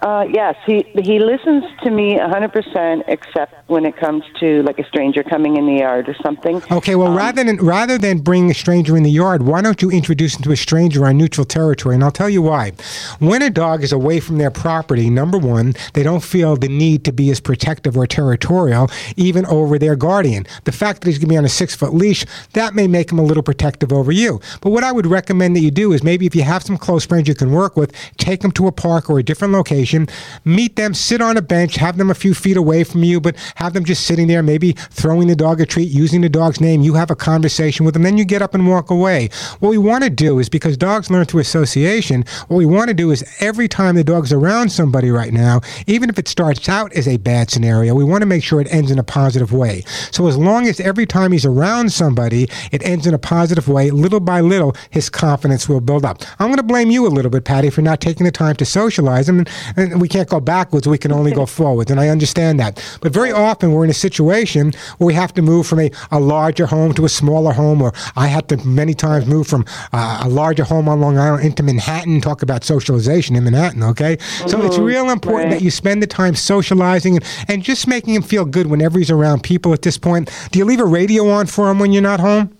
Uh, 0.06 0.22
yes, 0.32 0.54
he 0.64 0.86
he 1.02 1.18
listens 1.18 1.64
to 1.82 1.90
me 1.90 2.16
a 2.16 2.28
100% 2.28 3.02
except 3.08 3.68
when 3.68 3.84
it 3.84 3.96
comes 3.96 4.22
to 4.38 4.62
like 4.62 4.78
a 4.78 4.86
stranger 4.86 5.24
coming 5.24 5.56
in 5.56 5.66
the 5.66 5.80
yard 5.80 6.08
or 6.08 6.14
something. 6.22 6.62
Okay, 6.70 6.94
well, 6.94 7.12
rather 7.12 7.42
than 7.42 7.56
rather 7.56 7.98
than 7.98 8.18
bring 8.18 8.48
a 8.48 8.54
stranger 8.54 8.96
in 8.96 9.02
the 9.02 9.10
yard, 9.10 9.42
why 9.42 9.60
don't 9.60 9.82
you 9.82 9.90
introduce 9.90 10.36
him 10.36 10.42
to 10.42 10.52
a 10.52 10.56
stranger 10.56 11.04
on 11.06 11.18
neutral 11.18 11.44
territory? 11.44 11.96
And 11.96 12.04
I'll 12.04 12.12
tell 12.12 12.30
you 12.30 12.40
why. 12.40 12.70
When 13.18 13.42
a 13.42 13.50
dog 13.50 13.82
is 13.82 13.90
away 13.90 14.20
from 14.20 14.38
their 14.38 14.52
property, 14.52 15.10
number 15.10 15.38
one, 15.38 15.74
they 15.94 16.04
don't 16.04 16.22
feel 16.22 16.54
the 16.54 16.68
need 16.68 17.04
to 17.06 17.12
be 17.12 17.28
as 17.32 17.40
protective 17.40 17.96
or 17.96 18.06
territorial, 18.06 18.88
even 19.16 19.44
over 19.46 19.76
their 19.76 19.96
guardian. 19.96 20.46
The 20.62 20.70
fact 20.72 21.00
that 21.00 21.08
he's 21.08 21.18
going 21.18 21.30
to 21.30 21.32
be 21.32 21.36
on 21.36 21.44
a 21.44 21.48
six 21.48 21.74
foot 21.74 21.92
leash, 21.92 22.24
that 22.52 22.76
may 22.76 22.86
make 22.86 23.10
him 23.10 23.18
a 23.18 23.24
little 23.24 23.42
protective 23.42 23.92
over 23.92 24.12
you. 24.12 24.40
But 24.60 24.70
what 24.70 24.84
I 24.84 24.92
would 24.92 25.06
recommend 25.06 25.56
that 25.56 25.62
you 25.62 25.72
do 25.72 25.92
is 25.92 26.04
maybe 26.04 26.26
if 26.26 26.36
you 26.36 26.42
have 26.42 26.62
some 26.62 26.78
close 26.78 27.04
friends 27.04 27.26
you 27.26 27.34
can 27.34 27.50
work 27.50 27.76
with, 27.76 27.92
take 28.18 28.42
them 28.42 28.52
to 28.52 28.68
a 28.68 28.72
park 28.72 29.10
or 29.10 29.18
a 29.18 29.24
different 29.24 29.52
location 29.52 29.95
meet 30.44 30.76
them, 30.76 30.92
sit 30.92 31.20
on 31.20 31.36
a 31.36 31.42
bench, 31.42 31.76
have 31.76 31.96
them 31.96 32.10
a 32.10 32.14
few 32.14 32.34
feet 32.34 32.56
away 32.56 32.84
from 32.84 33.02
you, 33.02 33.20
but 33.20 33.36
have 33.56 33.72
them 33.72 33.84
just 33.84 34.06
sitting 34.06 34.26
there, 34.26 34.42
maybe 34.42 34.72
throwing 34.72 35.28
the 35.28 35.36
dog 35.36 35.60
a 35.60 35.66
treat, 35.66 35.88
using 35.88 36.20
the 36.20 36.28
dog's 36.28 36.60
name. 36.60 36.82
You 36.82 36.94
have 36.94 37.10
a 37.10 37.16
conversation 37.16 37.84
with 37.86 37.94
them, 37.94 38.02
then 38.02 38.18
you 38.18 38.24
get 38.24 38.42
up 38.42 38.54
and 38.54 38.68
walk 38.68 38.90
away. 38.90 39.30
What 39.60 39.70
we 39.70 39.78
want 39.78 40.04
to 40.04 40.10
do 40.10 40.38
is 40.38 40.48
because 40.48 40.76
dogs 40.76 41.10
learn 41.10 41.24
through 41.24 41.40
association, 41.40 42.24
what 42.48 42.56
we 42.56 42.66
want 42.66 42.88
to 42.88 42.94
do 42.94 43.10
is 43.10 43.24
every 43.40 43.68
time 43.68 43.94
the 43.94 44.04
dog's 44.04 44.32
around 44.32 44.70
somebody 44.70 45.10
right 45.10 45.32
now, 45.32 45.60
even 45.86 46.10
if 46.10 46.18
it 46.18 46.28
starts 46.28 46.68
out 46.68 46.92
as 46.94 47.08
a 47.08 47.16
bad 47.16 47.50
scenario, 47.50 47.94
we 47.94 48.04
want 48.04 48.22
to 48.22 48.26
make 48.26 48.42
sure 48.42 48.60
it 48.60 48.72
ends 48.72 48.90
in 48.90 48.98
a 48.98 49.04
positive 49.04 49.52
way. 49.52 49.82
So 50.10 50.26
as 50.26 50.36
long 50.36 50.66
as 50.66 50.80
every 50.80 51.06
time 51.06 51.32
he's 51.32 51.46
around 51.46 51.92
somebody, 51.92 52.48
it 52.72 52.84
ends 52.84 53.06
in 53.06 53.14
a 53.14 53.18
positive 53.18 53.68
way, 53.68 53.90
little 53.90 54.20
by 54.20 54.40
little, 54.40 54.74
his 54.90 55.08
confidence 55.08 55.68
will 55.68 55.80
build 55.80 56.04
up. 56.04 56.22
I'm 56.38 56.48
going 56.48 56.56
to 56.56 56.62
blame 56.62 56.90
you 56.90 57.06
a 57.06 57.08
little 57.08 57.30
bit, 57.30 57.44
Patty, 57.44 57.70
for 57.70 57.82
not 57.82 58.00
taking 58.00 58.24
the 58.24 58.32
time 58.32 58.56
to 58.56 58.64
socialize 58.64 59.28
him. 59.28 59.44
And 59.92 60.00
we 60.00 60.08
can't 60.08 60.28
go 60.28 60.40
backwards, 60.40 60.86
we 60.88 60.98
can 60.98 61.12
only 61.12 61.32
go 61.32 61.46
forwards. 61.46 61.90
And 61.90 62.00
I 62.00 62.08
understand 62.08 62.58
that. 62.60 62.82
But 63.00 63.12
very 63.12 63.32
often 63.32 63.72
we're 63.72 63.84
in 63.84 63.90
a 63.90 63.94
situation 63.94 64.72
where 64.98 65.06
we 65.06 65.14
have 65.14 65.32
to 65.34 65.42
move 65.42 65.66
from 65.66 65.80
a, 65.80 65.90
a 66.10 66.20
larger 66.20 66.66
home 66.66 66.92
to 66.94 67.04
a 67.04 67.08
smaller 67.08 67.52
home, 67.52 67.82
or 67.82 67.92
I 68.16 68.26
had 68.26 68.48
to 68.48 68.56
many 68.66 68.94
times 68.94 69.26
move 69.26 69.46
from 69.46 69.64
uh, 69.92 70.22
a 70.24 70.28
larger 70.28 70.64
home 70.64 70.88
on 70.88 71.00
Long 71.00 71.18
Island 71.18 71.44
into 71.44 71.62
Manhattan. 71.62 72.20
Talk 72.20 72.42
about 72.42 72.64
socialization 72.64 73.36
in 73.36 73.44
Manhattan, 73.44 73.82
okay? 73.82 74.18
So 74.46 74.62
it's 74.62 74.76
Mhm. 74.78 74.84
real 74.84 75.10
important 75.10 75.50
Right. 75.50 75.58
that 75.58 75.62
you 75.64 75.70
spend 75.70 76.02
the 76.02 76.06
time 76.06 76.34
socializing 76.34 77.16
and, 77.16 77.24
and 77.48 77.62
just 77.62 77.86
making 77.86 78.14
him 78.14 78.22
feel 78.22 78.44
good 78.44 78.66
whenever 78.68 78.98
he's 78.98 79.10
around 79.10 79.42
people 79.42 79.72
at 79.72 79.82
this 79.82 79.98
point. 79.98 80.30
Do 80.50 80.58
you 80.58 80.64
leave 80.64 80.80
a 80.80 80.84
radio 80.84 81.28
on 81.30 81.46
for 81.46 81.70
him 81.70 81.78
when 81.78 81.92
you're 81.92 82.02
not 82.02 82.20
home? 82.20 82.50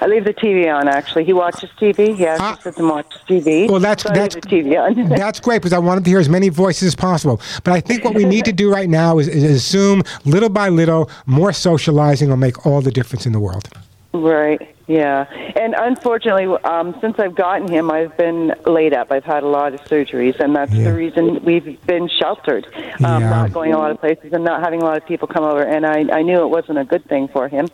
I 0.00 0.06
leave 0.06 0.24
the 0.24 0.34
TV 0.34 0.72
on. 0.72 0.88
Actually, 0.88 1.24
he 1.24 1.32
watches 1.32 1.70
TV. 1.78 2.16
He 2.16 2.22
has 2.24 2.38
to 2.38 2.62
sit 2.62 2.78
and 2.78 2.88
watches 2.88 3.20
TV. 3.28 3.68
Well, 3.70 3.80
that's 3.80 4.02
so 4.02 4.10
I 4.10 4.14
that's 4.14 4.34
leave 4.34 4.42
the 4.44 4.48
TV 4.48 4.78
on. 4.78 5.08
that's 5.18 5.40
great 5.40 5.58
because 5.58 5.72
I 5.72 5.78
wanted 5.78 6.04
to 6.04 6.10
hear 6.10 6.20
as 6.20 6.28
many 6.28 6.48
voices 6.48 6.88
as 6.88 6.96
possible. 6.96 7.40
But 7.64 7.72
I 7.74 7.80
think 7.80 8.04
what 8.04 8.14
we 8.14 8.24
need 8.24 8.44
to 8.46 8.52
do 8.52 8.72
right 8.72 8.88
now 8.88 9.18
is, 9.18 9.28
is 9.28 9.42
assume 9.44 10.02
little 10.24 10.48
by 10.48 10.68
little 10.68 11.10
more 11.26 11.52
socializing 11.52 12.28
will 12.28 12.36
make 12.36 12.66
all 12.66 12.80
the 12.80 12.90
difference 12.92 13.26
in 13.26 13.32
the 13.32 13.40
world. 13.40 13.68
Right. 14.12 14.74
Yeah. 14.88 15.26
And 15.54 15.76
unfortunately, 15.78 16.46
um, 16.64 16.96
since 17.00 17.16
I've 17.20 17.36
gotten 17.36 17.68
him, 17.68 17.92
I've 17.92 18.16
been 18.16 18.52
laid 18.66 18.92
up. 18.92 19.12
I've 19.12 19.24
had 19.24 19.44
a 19.44 19.46
lot 19.46 19.72
of 19.72 19.80
surgeries, 19.82 20.40
and 20.40 20.56
that's 20.56 20.72
the 20.72 20.92
reason 20.92 21.44
we've 21.44 21.80
been 21.86 22.08
sheltered, 22.08 22.66
um, 23.04 23.22
Yeah. 23.22 23.30
not 23.30 23.52
going 23.52 23.72
a 23.72 23.78
lot 23.78 23.92
of 23.92 24.00
places 24.00 24.32
and 24.32 24.42
not 24.42 24.64
having 24.64 24.82
a 24.82 24.84
lot 24.84 24.96
of 24.96 25.06
people 25.06 25.28
come 25.28 25.44
over. 25.44 25.62
And 25.62 25.86
I, 25.86 26.06
I 26.18 26.22
knew 26.22 26.42
it 26.42 26.48
wasn't 26.48 26.78
a 26.78 26.84
good 26.84 27.04
thing 27.04 27.28
for 27.28 27.46
him, 27.46 27.68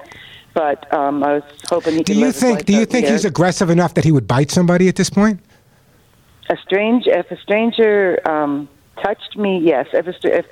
but 0.56 0.90
um, 0.92 1.22
I 1.22 1.34
was 1.34 1.42
hoping 1.68 1.96
he 1.98 2.02
Do 2.02 2.14
you 2.14 2.32
think 2.32 2.64
do 2.64 2.72
you 2.72 2.86
think 2.86 3.04
here. 3.04 3.12
he's 3.12 3.26
aggressive 3.26 3.68
enough 3.68 3.92
that 3.94 4.04
he 4.04 4.10
would 4.10 4.26
bite 4.26 4.50
somebody 4.50 4.88
at 4.88 4.96
this 4.96 5.10
point? 5.10 5.38
a 6.48 6.56
strange 6.58 7.06
if 7.06 7.30
a 7.30 7.36
stranger 7.40 8.20
um 8.28 8.68
touched 9.02 9.36
me 9.36 9.58
yes 9.58 9.86
if 9.92 10.06
a, 10.06 10.14
if 10.38 10.46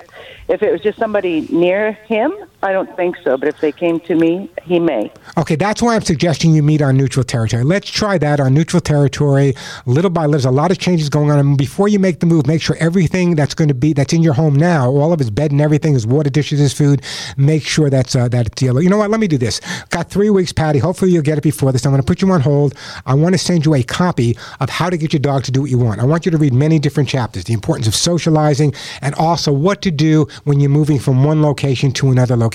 if 0.49 0.61
it 0.61 0.71
was 0.71 0.81
just 0.81 0.97
somebody 0.99 1.47
near 1.49 1.93
him 2.13 2.31
i 2.65 2.71
don't 2.71 2.93
think 2.95 3.15
so 3.23 3.37
but 3.37 3.47
if 3.47 3.57
they 3.61 3.71
came 3.71 3.99
to 3.99 4.15
me 4.15 4.49
he 4.63 4.79
may 4.79 5.11
Okay, 5.37 5.55
that's 5.55 5.81
why 5.81 5.95
I'm 5.95 6.01
suggesting 6.01 6.53
you 6.53 6.63
meet 6.63 6.81
on 6.81 6.95
neutral 6.95 7.23
territory. 7.23 7.63
Let's 7.63 7.89
try 7.89 8.17
that 8.19 8.39
on 8.39 8.53
neutral 8.53 8.79
territory, 8.79 9.53
little 9.85 10.09
by 10.09 10.21
little. 10.21 10.31
There's 10.31 10.45
a 10.45 10.51
lot 10.51 10.71
of 10.71 10.79
changes 10.79 11.09
going 11.09 11.29
on, 11.29 11.39
and 11.39 11.57
before 11.57 11.87
you 11.89 11.99
make 11.99 12.19
the 12.19 12.25
move, 12.25 12.47
make 12.47 12.61
sure 12.61 12.77
everything 12.79 13.35
that's 13.35 13.53
going 13.53 13.67
to 13.67 13.73
be 13.73 13.91
that's 13.91 14.13
in 14.13 14.23
your 14.23 14.33
home 14.33 14.55
now, 14.55 14.89
all 14.89 15.11
of 15.11 15.19
his 15.19 15.29
bed 15.29 15.51
and 15.51 15.59
everything, 15.59 15.93
his 15.93 16.07
water 16.07 16.29
dishes, 16.29 16.59
his 16.59 16.73
food, 16.73 17.01
make 17.37 17.65
sure 17.65 17.89
that's 17.89 18.15
uh, 18.15 18.29
yellow. 18.59 18.79
You 18.79 18.89
know 18.89 18.97
what? 18.97 19.09
Let 19.09 19.19
me 19.19 19.27
do 19.27 19.37
this. 19.37 19.59
Got 19.89 20.09
three 20.09 20.29
weeks, 20.29 20.53
Patty. 20.53 20.79
Hopefully 20.79 21.11
you'll 21.11 21.21
get 21.21 21.37
it 21.37 21.43
before 21.43 21.71
this. 21.71 21.85
I'm 21.85 21.91
going 21.91 22.01
to 22.01 22.05
put 22.05 22.21
you 22.21 22.31
on 22.31 22.41
hold. 22.41 22.75
I 23.05 23.13
want 23.13 23.33
to 23.33 23.39
send 23.39 23.65
you 23.65 23.75
a 23.75 23.83
copy 23.83 24.37
of 24.59 24.69
How 24.69 24.89
to 24.89 24.97
Get 24.97 25.11
Your 25.11 25.19
Dog 25.19 25.43
to 25.43 25.51
Do 25.51 25.61
What 25.61 25.69
You 25.69 25.79
Want. 25.79 25.99
I 25.99 26.05
want 26.05 26.25
you 26.25 26.31
to 26.31 26.37
read 26.37 26.53
many 26.53 26.79
different 26.79 27.09
chapters: 27.09 27.43
the 27.43 27.53
importance 27.53 27.87
of 27.87 27.95
socializing, 27.95 28.73
and 29.01 29.13
also 29.15 29.51
what 29.51 29.81
to 29.81 29.91
do 29.91 30.27
when 30.45 30.59
you're 30.59 30.69
moving 30.69 30.99
from 30.99 31.23
one 31.23 31.41
location 31.41 31.91
to 31.93 32.09
another 32.09 32.35
location. 32.37 32.54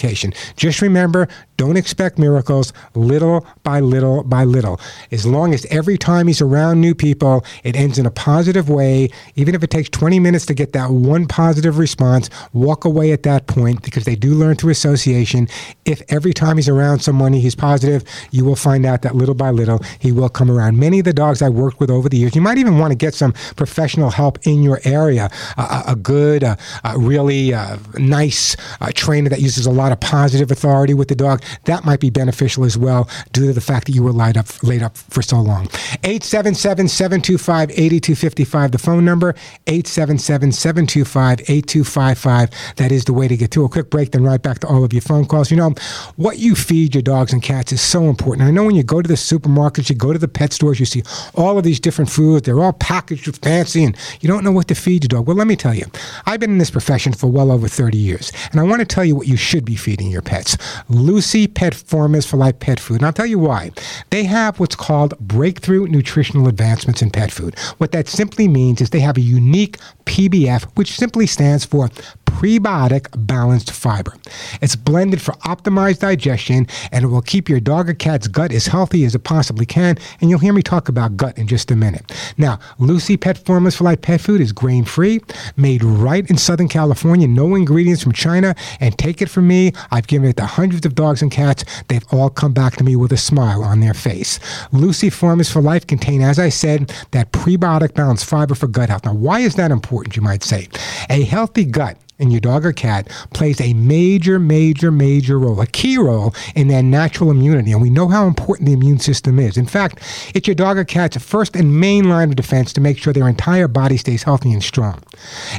Just 0.56 0.82
remember, 0.82 1.28
don't 1.60 1.76
expect 1.76 2.18
miracles. 2.18 2.72
Little 2.94 3.46
by 3.64 3.80
little 3.80 4.24
by 4.24 4.44
little. 4.44 4.80
As 5.10 5.26
long 5.26 5.52
as 5.52 5.66
every 5.66 5.98
time 5.98 6.26
he's 6.26 6.40
around 6.40 6.80
new 6.80 6.94
people, 6.94 7.44
it 7.64 7.76
ends 7.76 7.98
in 7.98 8.06
a 8.06 8.10
positive 8.10 8.70
way. 8.70 9.10
Even 9.34 9.54
if 9.54 9.62
it 9.62 9.68
takes 9.68 9.90
20 9.90 10.18
minutes 10.20 10.46
to 10.46 10.54
get 10.54 10.72
that 10.72 10.90
one 10.90 11.26
positive 11.26 11.76
response, 11.76 12.30
walk 12.54 12.86
away 12.86 13.12
at 13.12 13.24
that 13.24 13.46
point 13.46 13.82
because 13.82 14.04
they 14.04 14.16
do 14.16 14.32
learn 14.32 14.56
through 14.56 14.70
association. 14.70 15.48
If 15.84 16.00
every 16.08 16.32
time 16.32 16.56
he's 16.56 16.66
around 16.66 17.00
someone 17.00 17.34
he's 17.34 17.54
positive, 17.54 18.04
you 18.30 18.46
will 18.46 18.56
find 18.56 18.86
out 18.86 19.02
that 19.02 19.14
little 19.14 19.34
by 19.34 19.50
little 19.50 19.80
he 19.98 20.12
will 20.12 20.30
come 20.30 20.50
around. 20.50 20.78
Many 20.78 21.00
of 21.00 21.04
the 21.04 21.12
dogs 21.12 21.42
I 21.42 21.50
worked 21.50 21.78
with 21.78 21.90
over 21.90 22.08
the 22.08 22.16
years, 22.16 22.34
you 22.34 22.40
might 22.40 22.56
even 22.56 22.78
want 22.78 22.92
to 22.92 22.96
get 22.96 23.12
some 23.12 23.34
professional 23.56 24.08
help 24.08 24.38
in 24.46 24.62
your 24.62 24.80
area. 24.84 25.28
A, 25.58 25.82
a 25.88 25.96
good, 25.96 26.42
uh, 26.42 26.56
really 26.96 27.52
uh, 27.52 27.76
nice 27.98 28.56
uh, 28.80 28.90
trainer 28.94 29.28
that 29.28 29.42
uses 29.42 29.66
a 29.66 29.70
lot 29.70 29.92
of 29.92 30.00
positive 30.00 30.50
authority 30.50 30.94
with 30.94 31.08
the 31.08 31.14
dog, 31.14 31.42
that 31.64 31.84
might 31.84 32.00
be 32.00 32.10
beneficial 32.10 32.64
as 32.64 32.76
well 32.76 33.08
due 33.32 33.46
to 33.46 33.52
the 33.52 33.60
fact 33.60 33.86
that 33.86 33.92
you 33.92 34.02
were 34.02 34.12
laid 34.12 34.36
up, 34.36 34.46
laid 34.62 34.82
up 34.82 34.96
for 34.96 35.22
so 35.22 35.40
long. 35.40 35.66
877 36.04 36.88
725 36.88 37.70
8255, 37.70 38.72
the 38.72 38.78
phone 38.78 39.04
number, 39.04 39.34
877 39.66 40.52
725 40.52 41.40
8255. 41.40 42.50
That 42.76 42.92
is 42.92 43.04
the 43.04 43.12
way 43.12 43.28
to 43.28 43.36
get 43.36 43.50
through. 43.50 43.64
A 43.64 43.68
quick 43.68 43.90
break, 43.90 44.12
then 44.12 44.24
right 44.24 44.40
back 44.40 44.60
to 44.60 44.66
all 44.66 44.84
of 44.84 44.92
your 44.92 45.02
phone 45.02 45.26
calls. 45.26 45.50
You 45.50 45.56
know, 45.56 45.74
what 46.16 46.38
you 46.38 46.54
feed 46.54 46.94
your 46.94 47.02
dogs 47.02 47.32
and 47.32 47.42
cats 47.42 47.72
is 47.72 47.80
so 47.80 48.04
important. 48.04 48.46
I 48.46 48.50
know 48.50 48.64
when 48.64 48.74
you 48.74 48.82
go 48.82 49.02
to 49.02 49.08
the 49.08 49.14
supermarkets, 49.14 49.90
you 49.90 49.96
go 49.96 50.12
to 50.12 50.18
the 50.18 50.28
pet 50.28 50.52
stores, 50.52 50.80
you 50.80 50.86
see 50.86 51.02
all 51.34 51.58
of 51.58 51.64
these 51.64 51.80
different 51.80 52.10
foods. 52.10 52.46
They're 52.46 52.60
all 52.60 52.72
packaged 52.72 53.26
with 53.26 53.38
fancy, 53.38 53.84
and 53.84 53.96
you 54.20 54.28
don't 54.28 54.44
know 54.44 54.52
what 54.52 54.68
to 54.68 54.74
feed 54.74 55.04
your 55.04 55.08
dog. 55.08 55.26
Well, 55.26 55.36
let 55.36 55.46
me 55.46 55.56
tell 55.56 55.74
you, 55.74 55.86
I've 56.26 56.40
been 56.40 56.50
in 56.50 56.58
this 56.58 56.70
profession 56.70 57.12
for 57.12 57.26
well 57.28 57.50
over 57.50 57.68
30 57.68 57.98
years, 57.98 58.32
and 58.50 58.60
I 58.60 58.64
want 58.64 58.80
to 58.80 58.86
tell 58.86 59.04
you 59.04 59.14
what 59.14 59.28
you 59.28 59.36
should 59.36 59.64
be 59.64 59.76
feeding 59.76 60.10
your 60.10 60.22
pets. 60.22 60.56
Lucy 60.88 61.39
Pet 61.46 61.74
Formulas 61.74 62.26
for 62.26 62.36
Life 62.36 62.58
Pet 62.60 62.80
Food. 62.80 62.96
And 62.96 63.06
I'll 63.06 63.12
tell 63.12 63.26
you 63.26 63.38
why. 63.38 63.70
They 64.10 64.24
have 64.24 64.58
what's 64.60 64.74
called 64.76 65.18
breakthrough 65.18 65.86
nutritional 65.86 66.48
advancements 66.48 67.02
in 67.02 67.10
pet 67.10 67.30
food. 67.30 67.58
What 67.78 67.92
that 67.92 68.08
simply 68.08 68.48
means 68.48 68.80
is 68.80 68.90
they 68.90 69.00
have 69.00 69.16
a 69.16 69.22
unique 69.22 69.78
PBF, 70.04 70.64
which 70.76 70.96
simply 70.96 71.26
stands 71.26 71.64
for 71.64 71.88
prebiotic 72.30 73.08
balanced 73.26 73.70
fiber. 73.72 74.14
It's 74.62 74.76
blended 74.76 75.20
for 75.20 75.32
optimized 75.44 76.00
digestion 76.00 76.66
and 76.92 77.04
it 77.04 77.08
will 77.08 77.22
keep 77.22 77.48
your 77.48 77.60
dog 77.60 77.90
or 77.90 77.94
cat's 77.94 78.28
gut 78.28 78.52
as 78.52 78.66
healthy 78.68 79.04
as 79.04 79.14
it 79.14 79.24
possibly 79.24 79.66
can. 79.66 79.98
And 80.20 80.30
you'll 80.30 80.38
hear 80.38 80.52
me 80.52 80.62
talk 80.62 80.88
about 80.88 81.16
gut 81.16 81.36
in 81.36 81.46
just 81.46 81.70
a 81.70 81.76
minute. 81.76 82.12
Now, 82.38 82.58
Lucy 82.78 83.16
Pet 83.16 83.36
Formulas 83.38 83.76
for 83.76 83.84
Life 83.84 84.02
Pet 84.02 84.20
Food 84.20 84.40
is 84.40 84.52
grain 84.52 84.84
free, 84.84 85.20
made 85.56 85.82
right 85.82 86.28
in 86.30 86.38
Southern 86.38 86.68
California, 86.68 87.26
no 87.26 87.54
ingredients 87.54 88.02
from 88.02 88.12
China. 88.12 88.54
And 88.80 88.96
take 88.96 89.20
it 89.20 89.28
from 89.28 89.48
me, 89.48 89.72
I've 89.90 90.06
given 90.06 90.28
it 90.28 90.36
to 90.36 90.46
hundreds 90.46 90.86
of 90.86 90.94
dogs 90.94 91.22
and 91.22 91.30
cats. 91.30 91.64
They've 91.88 92.06
all 92.12 92.30
come 92.30 92.52
back 92.52 92.76
to 92.76 92.84
me 92.84 92.96
with 92.96 93.12
a 93.12 93.16
smile 93.16 93.62
on 93.62 93.80
their 93.80 93.94
face. 93.94 94.38
Lucy 94.72 95.10
Formulas 95.10 95.50
for 95.50 95.60
Life 95.60 95.86
contain, 95.86 96.22
as 96.22 96.38
I 96.38 96.48
said, 96.48 96.94
that 97.10 97.32
prebiotic 97.32 97.94
balanced 97.94 98.26
fiber 98.26 98.54
for 98.54 98.68
gut 98.68 98.88
health. 98.88 99.04
Now, 99.04 99.14
why 99.14 99.40
is 99.40 99.56
that 99.56 99.70
important, 99.70 100.16
you 100.16 100.22
might 100.22 100.42
say? 100.42 100.68
A 101.08 101.24
healthy 101.24 101.64
gut 101.64 101.96
in 102.20 102.30
your 102.30 102.40
dog 102.40 102.64
or 102.64 102.72
cat 102.72 103.08
plays 103.32 103.60
a 103.60 103.74
major, 103.74 104.38
major, 104.38 104.90
major 104.90 105.38
role, 105.38 105.60
a 105.60 105.66
key 105.66 105.98
role 105.98 106.34
in 106.54 106.68
their 106.68 106.82
natural 106.82 107.30
immunity. 107.30 107.72
And 107.72 107.82
we 107.82 107.90
know 107.90 108.08
how 108.08 108.26
important 108.26 108.66
the 108.66 108.72
immune 108.72 108.98
system 108.98 109.38
is. 109.38 109.56
In 109.56 109.66
fact, 109.66 110.00
it's 110.34 110.46
your 110.46 110.54
dog 110.54 110.78
or 110.78 110.84
cat's 110.84 111.16
first 111.16 111.56
and 111.56 111.78
main 111.80 112.08
line 112.08 112.28
of 112.30 112.36
defense 112.36 112.72
to 112.74 112.80
make 112.80 112.98
sure 112.98 113.12
their 113.12 113.28
entire 113.28 113.68
body 113.68 113.96
stays 113.96 114.22
healthy 114.22 114.52
and 114.52 114.62
strong. 114.62 115.02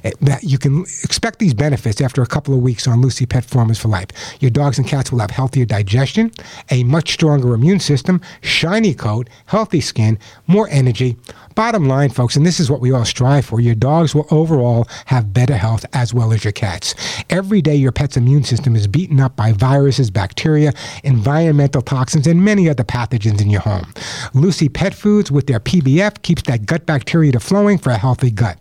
Eh, 0.04 0.12
That 0.22 0.44
you 0.44 0.58
can 0.58 0.82
expect 1.04 1.40
these 1.40 1.54
benefits 1.54 2.02
after 2.02 2.22
a 2.22 2.28
couple 2.28 2.54
of 2.54 2.62
weeks 2.62 2.88
on 2.88 3.02
Lucy 3.02 3.26
Pet 3.26 3.44
Formulas 3.46 3.80
for 3.80 3.88
Life. 3.88 4.10
Your 4.40 4.52
dogs 4.52 4.78
and 4.78 4.88
cats 4.88 5.12
will 5.12 5.20
have 5.20 5.32
healthier 5.32 5.66
digestion, 5.66 6.32
a 6.70 6.84
much 6.84 7.14
stronger 7.14 7.54
immune 7.54 7.80
system, 7.80 8.22
shiny 8.42 8.94
coat, 8.94 9.30
healthy 9.48 9.82
skin, 9.82 10.18
more 10.48 10.68
energy. 10.72 11.18
Bottom 11.56 11.88
line, 11.88 12.10
folks, 12.10 12.36
and 12.36 12.46
this 12.46 12.60
is 12.60 12.72
what 12.72 12.82
we 12.82 12.92
all 12.92 13.06
strive 13.06 13.46
for, 13.46 13.60
your 13.60 13.76
dogs 13.76 14.16
will 14.16 14.28
overall 14.32 14.88
have 15.06 15.34
better 15.34 15.58
health 15.58 15.86
as 15.94 16.14
well 16.14 16.32
as 16.32 16.44
your 16.44 16.51
cats. 16.52 16.96
Every 17.30 17.62
day, 17.62 17.76
your 17.76 17.92
pet's 17.92 18.18
immune 18.18 18.44
system 18.44 18.76
is 18.76 18.88
beaten 18.88 19.20
up 19.20 19.36
by 19.36 19.52
viruses, 19.52 20.12
bacteria, 20.12 20.74
environmental 21.04 21.82
toxins, 21.82 22.28
and 22.28 22.44
many 22.44 22.70
other 22.70 22.84
pathogens 22.84 23.42
in 23.42 23.50
your 23.50 23.62
home. 23.62 23.94
Lucy 24.34 24.70
Pet 24.70 24.94
Foods, 24.94 25.32
with 25.32 25.48
their 25.48 25.60
PBF, 25.60 26.22
keeps 26.22 26.44
that 26.44 26.66
gut 26.66 26.86
bacteria 26.86 27.32
to 27.32 27.40
flowing 27.40 27.78
for 27.78 27.92
a 27.92 27.98
healthy 27.98 28.32
gut. 28.32 28.58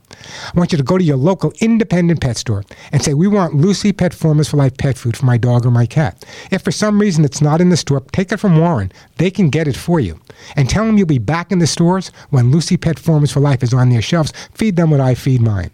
I 0.55 0.59
want 0.59 0.73
you 0.73 0.79
to 0.79 0.85
go 0.85 0.99
to 0.99 1.05
your 1.05 1.17
local 1.17 1.53
independent 1.61 2.21
pet 2.21 2.37
store 2.37 2.65
and 2.93 3.03
say, 3.03 3.15
We 3.15 3.29
want 3.29 3.55
Lucy 3.55 3.93
Pet 3.93 4.15
Formulas 4.15 4.49
for 4.49 4.57
Life 4.57 4.77
pet 4.77 4.97
food 4.99 5.17
for 5.17 5.27
my 5.27 5.37
dog 5.37 5.67
or 5.67 5.71
my 5.71 5.87
cat. 5.87 6.25
If 6.51 6.63
for 6.63 6.73
some 6.73 7.01
reason 7.01 7.25
it's 7.25 7.41
not 7.41 7.61
in 7.61 7.71
the 7.71 7.77
store, 7.77 8.01
take 8.13 8.33
it 8.33 8.39
from 8.39 8.59
Warren. 8.59 8.93
They 9.17 9.31
can 9.31 9.51
get 9.51 9.69
it 9.69 9.77
for 9.77 10.01
you. 10.01 10.21
And 10.57 10.69
tell 10.69 10.85
them 10.85 10.97
you'll 10.97 11.07
be 11.07 11.19
back 11.19 11.53
in 11.53 11.59
the 11.59 11.67
stores 11.67 12.09
when 12.31 12.51
Lucy 12.51 12.77
Pet 12.77 12.99
Formulas 12.99 13.33
for 13.33 13.41
Life 13.41 13.63
is 13.63 13.75
on 13.75 13.91
their 13.91 14.03
shelves. 14.03 14.33
Feed 14.55 14.77
them 14.77 14.91
what 14.91 15.01
I 15.01 15.15
feed 15.15 15.41
mine. 15.41 15.71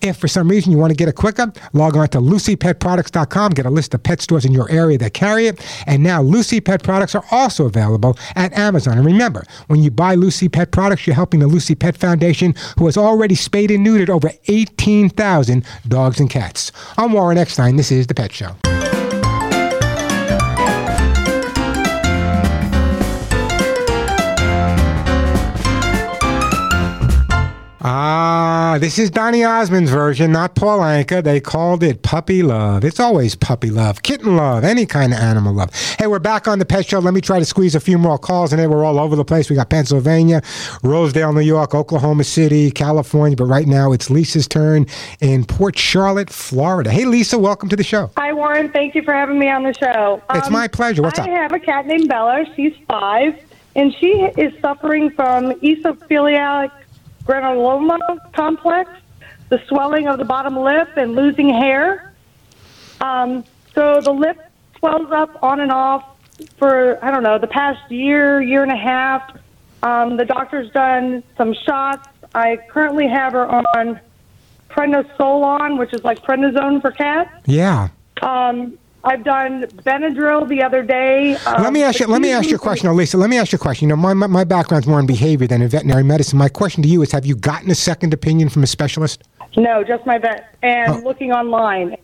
If 0.00 0.16
for 0.16 0.28
some 0.28 0.48
reason 0.48 0.72
you 0.72 0.78
want 0.78 0.90
to 0.90 0.96
get 0.96 1.08
it 1.08 1.14
quicker, 1.14 1.52
log 1.72 1.96
on 1.96 2.08
to 2.08 2.18
lucypetproducts.com, 2.18 3.52
get 3.52 3.66
a 3.66 3.70
list 3.70 3.94
of 3.94 4.02
pet 4.02 4.20
stores 4.20 4.44
in 4.44 4.52
your 4.52 4.70
area 4.70 4.98
that 4.98 5.14
carry 5.14 5.46
it. 5.46 5.64
And 5.86 6.02
now 6.02 6.22
Lucy 6.22 6.60
Pet 6.60 6.82
products 6.82 7.14
are 7.14 7.24
also 7.30 7.66
available 7.66 8.18
at 8.36 8.52
Amazon. 8.52 8.98
And 8.98 9.06
remember, 9.06 9.44
when 9.66 9.82
you 9.82 9.90
buy 9.90 10.14
Lucy 10.14 10.48
Pet 10.48 10.70
products, 10.70 11.06
you're 11.06 11.14
helping 11.14 11.40
the 11.40 11.46
Lucy 11.46 11.74
Pet 11.74 11.96
Foundation, 11.96 12.54
who 12.78 12.86
has 12.86 12.96
already 12.96 13.34
spayed 13.34 13.70
and 13.70 13.83
neutered 13.84 14.08
over 14.08 14.30
18,000 14.48 15.64
dogs 15.86 16.20
and 16.20 16.30
cats. 16.30 16.72
I'm 16.96 17.12
Warren 17.12 17.38
Eckstein. 17.38 17.76
This 17.76 17.92
is 17.92 18.06
The 18.06 18.14
Pet 18.14 18.32
Show. 18.32 18.56
Ah, 27.86 28.78
this 28.80 28.98
is 28.98 29.10
Donny 29.10 29.44
Osmond's 29.44 29.90
version, 29.90 30.32
not 30.32 30.54
Paul 30.54 30.80
Anka. 30.80 31.22
They 31.22 31.38
called 31.38 31.82
it 31.82 32.00
puppy 32.00 32.42
love. 32.42 32.82
It's 32.82 32.98
always 32.98 33.34
puppy 33.34 33.68
love, 33.68 34.02
kitten 34.02 34.38
love, 34.38 34.64
any 34.64 34.86
kind 34.86 35.12
of 35.12 35.18
animal 35.18 35.52
love. 35.52 35.68
Hey, 35.98 36.06
we're 36.06 36.18
back 36.18 36.48
on 36.48 36.58
the 36.58 36.64
pet 36.64 36.86
show. 36.86 36.98
Let 36.98 37.12
me 37.12 37.20
try 37.20 37.38
to 37.38 37.44
squeeze 37.44 37.74
a 37.74 37.80
few 37.80 37.98
more 37.98 38.16
calls 38.16 38.54
in 38.54 38.58
there. 38.58 38.70
We're 38.70 38.86
all 38.86 38.98
over 38.98 39.16
the 39.16 39.24
place. 39.24 39.50
We 39.50 39.56
got 39.56 39.68
Pennsylvania, 39.68 40.40
Rosedale, 40.82 41.34
New 41.34 41.42
York, 41.42 41.74
Oklahoma 41.74 42.24
City, 42.24 42.70
California, 42.70 43.36
but 43.36 43.44
right 43.44 43.66
now 43.66 43.92
it's 43.92 44.08
Lisa's 44.08 44.48
turn 44.48 44.86
in 45.20 45.44
Port 45.44 45.76
Charlotte, 45.76 46.30
Florida. 46.30 46.90
Hey, 46.90 47.04
Lisa, 47.04 47.38
welcome 47.38 47.68
to 47.68 47.76
the 47.76 47.84
show. 47.84 48.10
Hi, 48.16 48.32
Warren. 48.32 48.70
Thank 48.70 48.94
you 48.94 49.02
for 49.02 49.12
having 49.12 49.38
me 49.38 49.50
on 49.50 49.62
the 49.62 49.74
show. 49.74 50.22
It's 50.30 50.48
my 50.48 50.68
pleasure. 50.68 51.02
What's 51.02 51.18
I 51.18 51.24
up? 51.24 51.28
I 51.28 51.32
have 51.32 51.52
a 51.52 51.60
cat 51.60 51.86
named 51.86 52.08
Bella. 52.08 52.46
She's 52.56 52.72
five, 52.88 53.38
and 53.76 53.94
she 54.00 54.22
is 54.38 54.58
suffering 54.62 55.10
from 55.10 55.52
eosinophilic 55.60 56.70
granuloma 57.26 57.98
complex, 58.32 58.90
the 59.48 59.60
swelling 59.68 60.08
of 60.08 60.18
the 60.18 60.24
bottom 60.24 60.56
lip, 60.56 60.88
and 60.96 61.14
losing 61.14 61.48
hair. 61.48 62.12
Um, 63.00 63.44
so 63.74 64.00
the 64.00 64.12
lip 64.12 64.38
swells 64.78 65.10
up 65.10 65.42
on 65.42 65.60
and 65.60 65.72
off 65.72 66.04
for, 66.58 67.02
I 67.04 67.10
don't 67.10 67.22
know, 67.22 67.38
the 67.38 67.46
past 67.46 67.90
year, 67.90 68.40
year 68.40 68.62
and 68.62 68.72
a 68.72 68.76
half. 68.76 69.36
Um, 69.82 70.16
the 70.16 70.24
doctor's 70.24 70.70
done 70.70 71.22
some 71.36 71.54
shots. 71.54 72.08
I 72.34 72.56
currently 72.68 73.06
have 73.08 73.34
her 73.34 73.46
on 73.46 74.00
prednisolone, 74.70 75.78
which 75.78 75.92
is 75.92 76.02
like 76.02 76.22
prednisone 76.22 76.80
for 76.80 76.90
cats. 76.90 77.30
Yeah. 77.46 77.88
Um, 78.22 78.78
I've 79.04 79.22
done 79.22 79.64
Benadryl 79.84 80.48
the 80.48 80.62
other 80.62 80.82
day. 80.82 81.34
Um, 81.36 81.62
let 81.62 81.72
me 81.72 81.82
ask 81.82 82.00
you. 82.00 82.06
Let 82.06 82.22
me 82.22 82.32
ask 82.32 82.48
you 82.48 82.56
a 82.56 82.58
question, 82.58 82.88
oh, 82.88 82.94
Lisa. 82.94 83.18
Let 83.18 83.30
me 83.30 83.38
ask 83.38 83.52
you 83.52 83.56
a 83.56 83.58
question. 83.58 83.88
You 83.88 83.96
know, 83.96 84.00
my, 84.00 84.14
my 84.14 84.26
my 84.26 84.44
background's 84.44 84.86
more 84.86 84.98
in 84.98 85.06
behavior 85.06 85.46
than 85.46 85.62
in 85.62 85.68
veterinary 85.68 86.02
medicine. 86.02 86.38
My 86.38 86.48
question 86.48 86.82
to 86.82 86.88
you 86.88 87.02
is: 87.02 87.12
Have 87.12 87.26
you 87.26 87.36
gotten 87.36 87.70
a 87.70 87.74
second 87.74 88.14
opinion 88.14 88.48
from 88.48 88.62
a 88.62 88.66
specialist? 88.66 89.22
No, 89.56 89.84
just 89.84 90.04
my 90.04 90.18
vet, 90.18 90.56
and 90.62 91.04
looking 91.04 91.30
online. 91.30 91.96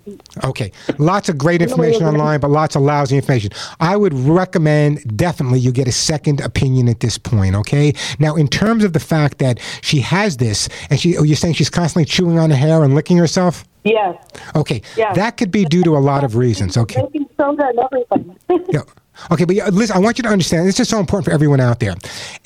Okay, 0.45 0.71
lots 0.99 1.29
of 1.29 1.37
great 1.37 1.63
information 1.63 2.05
online, 2.05 2.39
but 2.39 2.51
lots 2.51 2.77
of 2.77 2.83
lousy 2.83 3.17
information. 3.17 3.51
I 3.81 3.97
would 3.97 4.15
recommend 4.15 5.17
definitely 5.17 5.59
you 5.59 5.73
get 5.73 5.89
a 5.89 5.93
second 5.93 6.41
opinion 6.41 6.89
at 6.89 7.01
this 7.01 7.19
point. 7.19 7.55
Okay. 7.57 7.93
Now, 8.19 8.37
in 8.37 8.47
terms 8.47 8.85
of 8.85 8.93
the 8.93 9.01
fact 9.01 9.39
that 9.39 9.59
she 9.83 10.01
has 10.01 10.37
this, 10.37 10.69
and 10.91 11.01
she, 11.01 11.17
oh, 11.17 11.23
you're 11.23 11.37
saying 11.37 11.55
she's 11.55 11.71
constantly 11.71 12.05
chewing 12.05 12.39
on 12.39 12.51
her 12.51 12.57
hair 12.57 12.85
and 12.85 12.95
licking 12.95 13.17
herself. 13.17 13.65
Yes. 13.85 14.17
Okay, 14.55 14.83
Yes. 14.97 15.17
that 15.17 15.37
could 15.37 15.51
be 15.51 15.65
due 15.65 15.83
to 15.85 15.97
a 15.97 15.99
lot 16.01 16.23
of 16.25 16.37
reasons. 16.37 16.77
Okay. 16.77 17.01
Making 17.03 17.29
soda 17.39 17.69
and 17.69 17.79
everything. 17.79 18.37
Yeah. 18.73 18.83
Okay, 19.31 19.45
but 19.45 19.57
listen, 19.73 19.97
I 19.97 19.99
want 19.99 20.19
you 20.19 20.23
to 20.23 20.29
understand 20.29 20.67
this 20.67 20.81
is 20.81 20.89
so 20.89 20.99
important 20.99 21.27
for 21.27 21.33
everyone 21.33 21.61
out 21.61 21.81
there. 21.81 21.95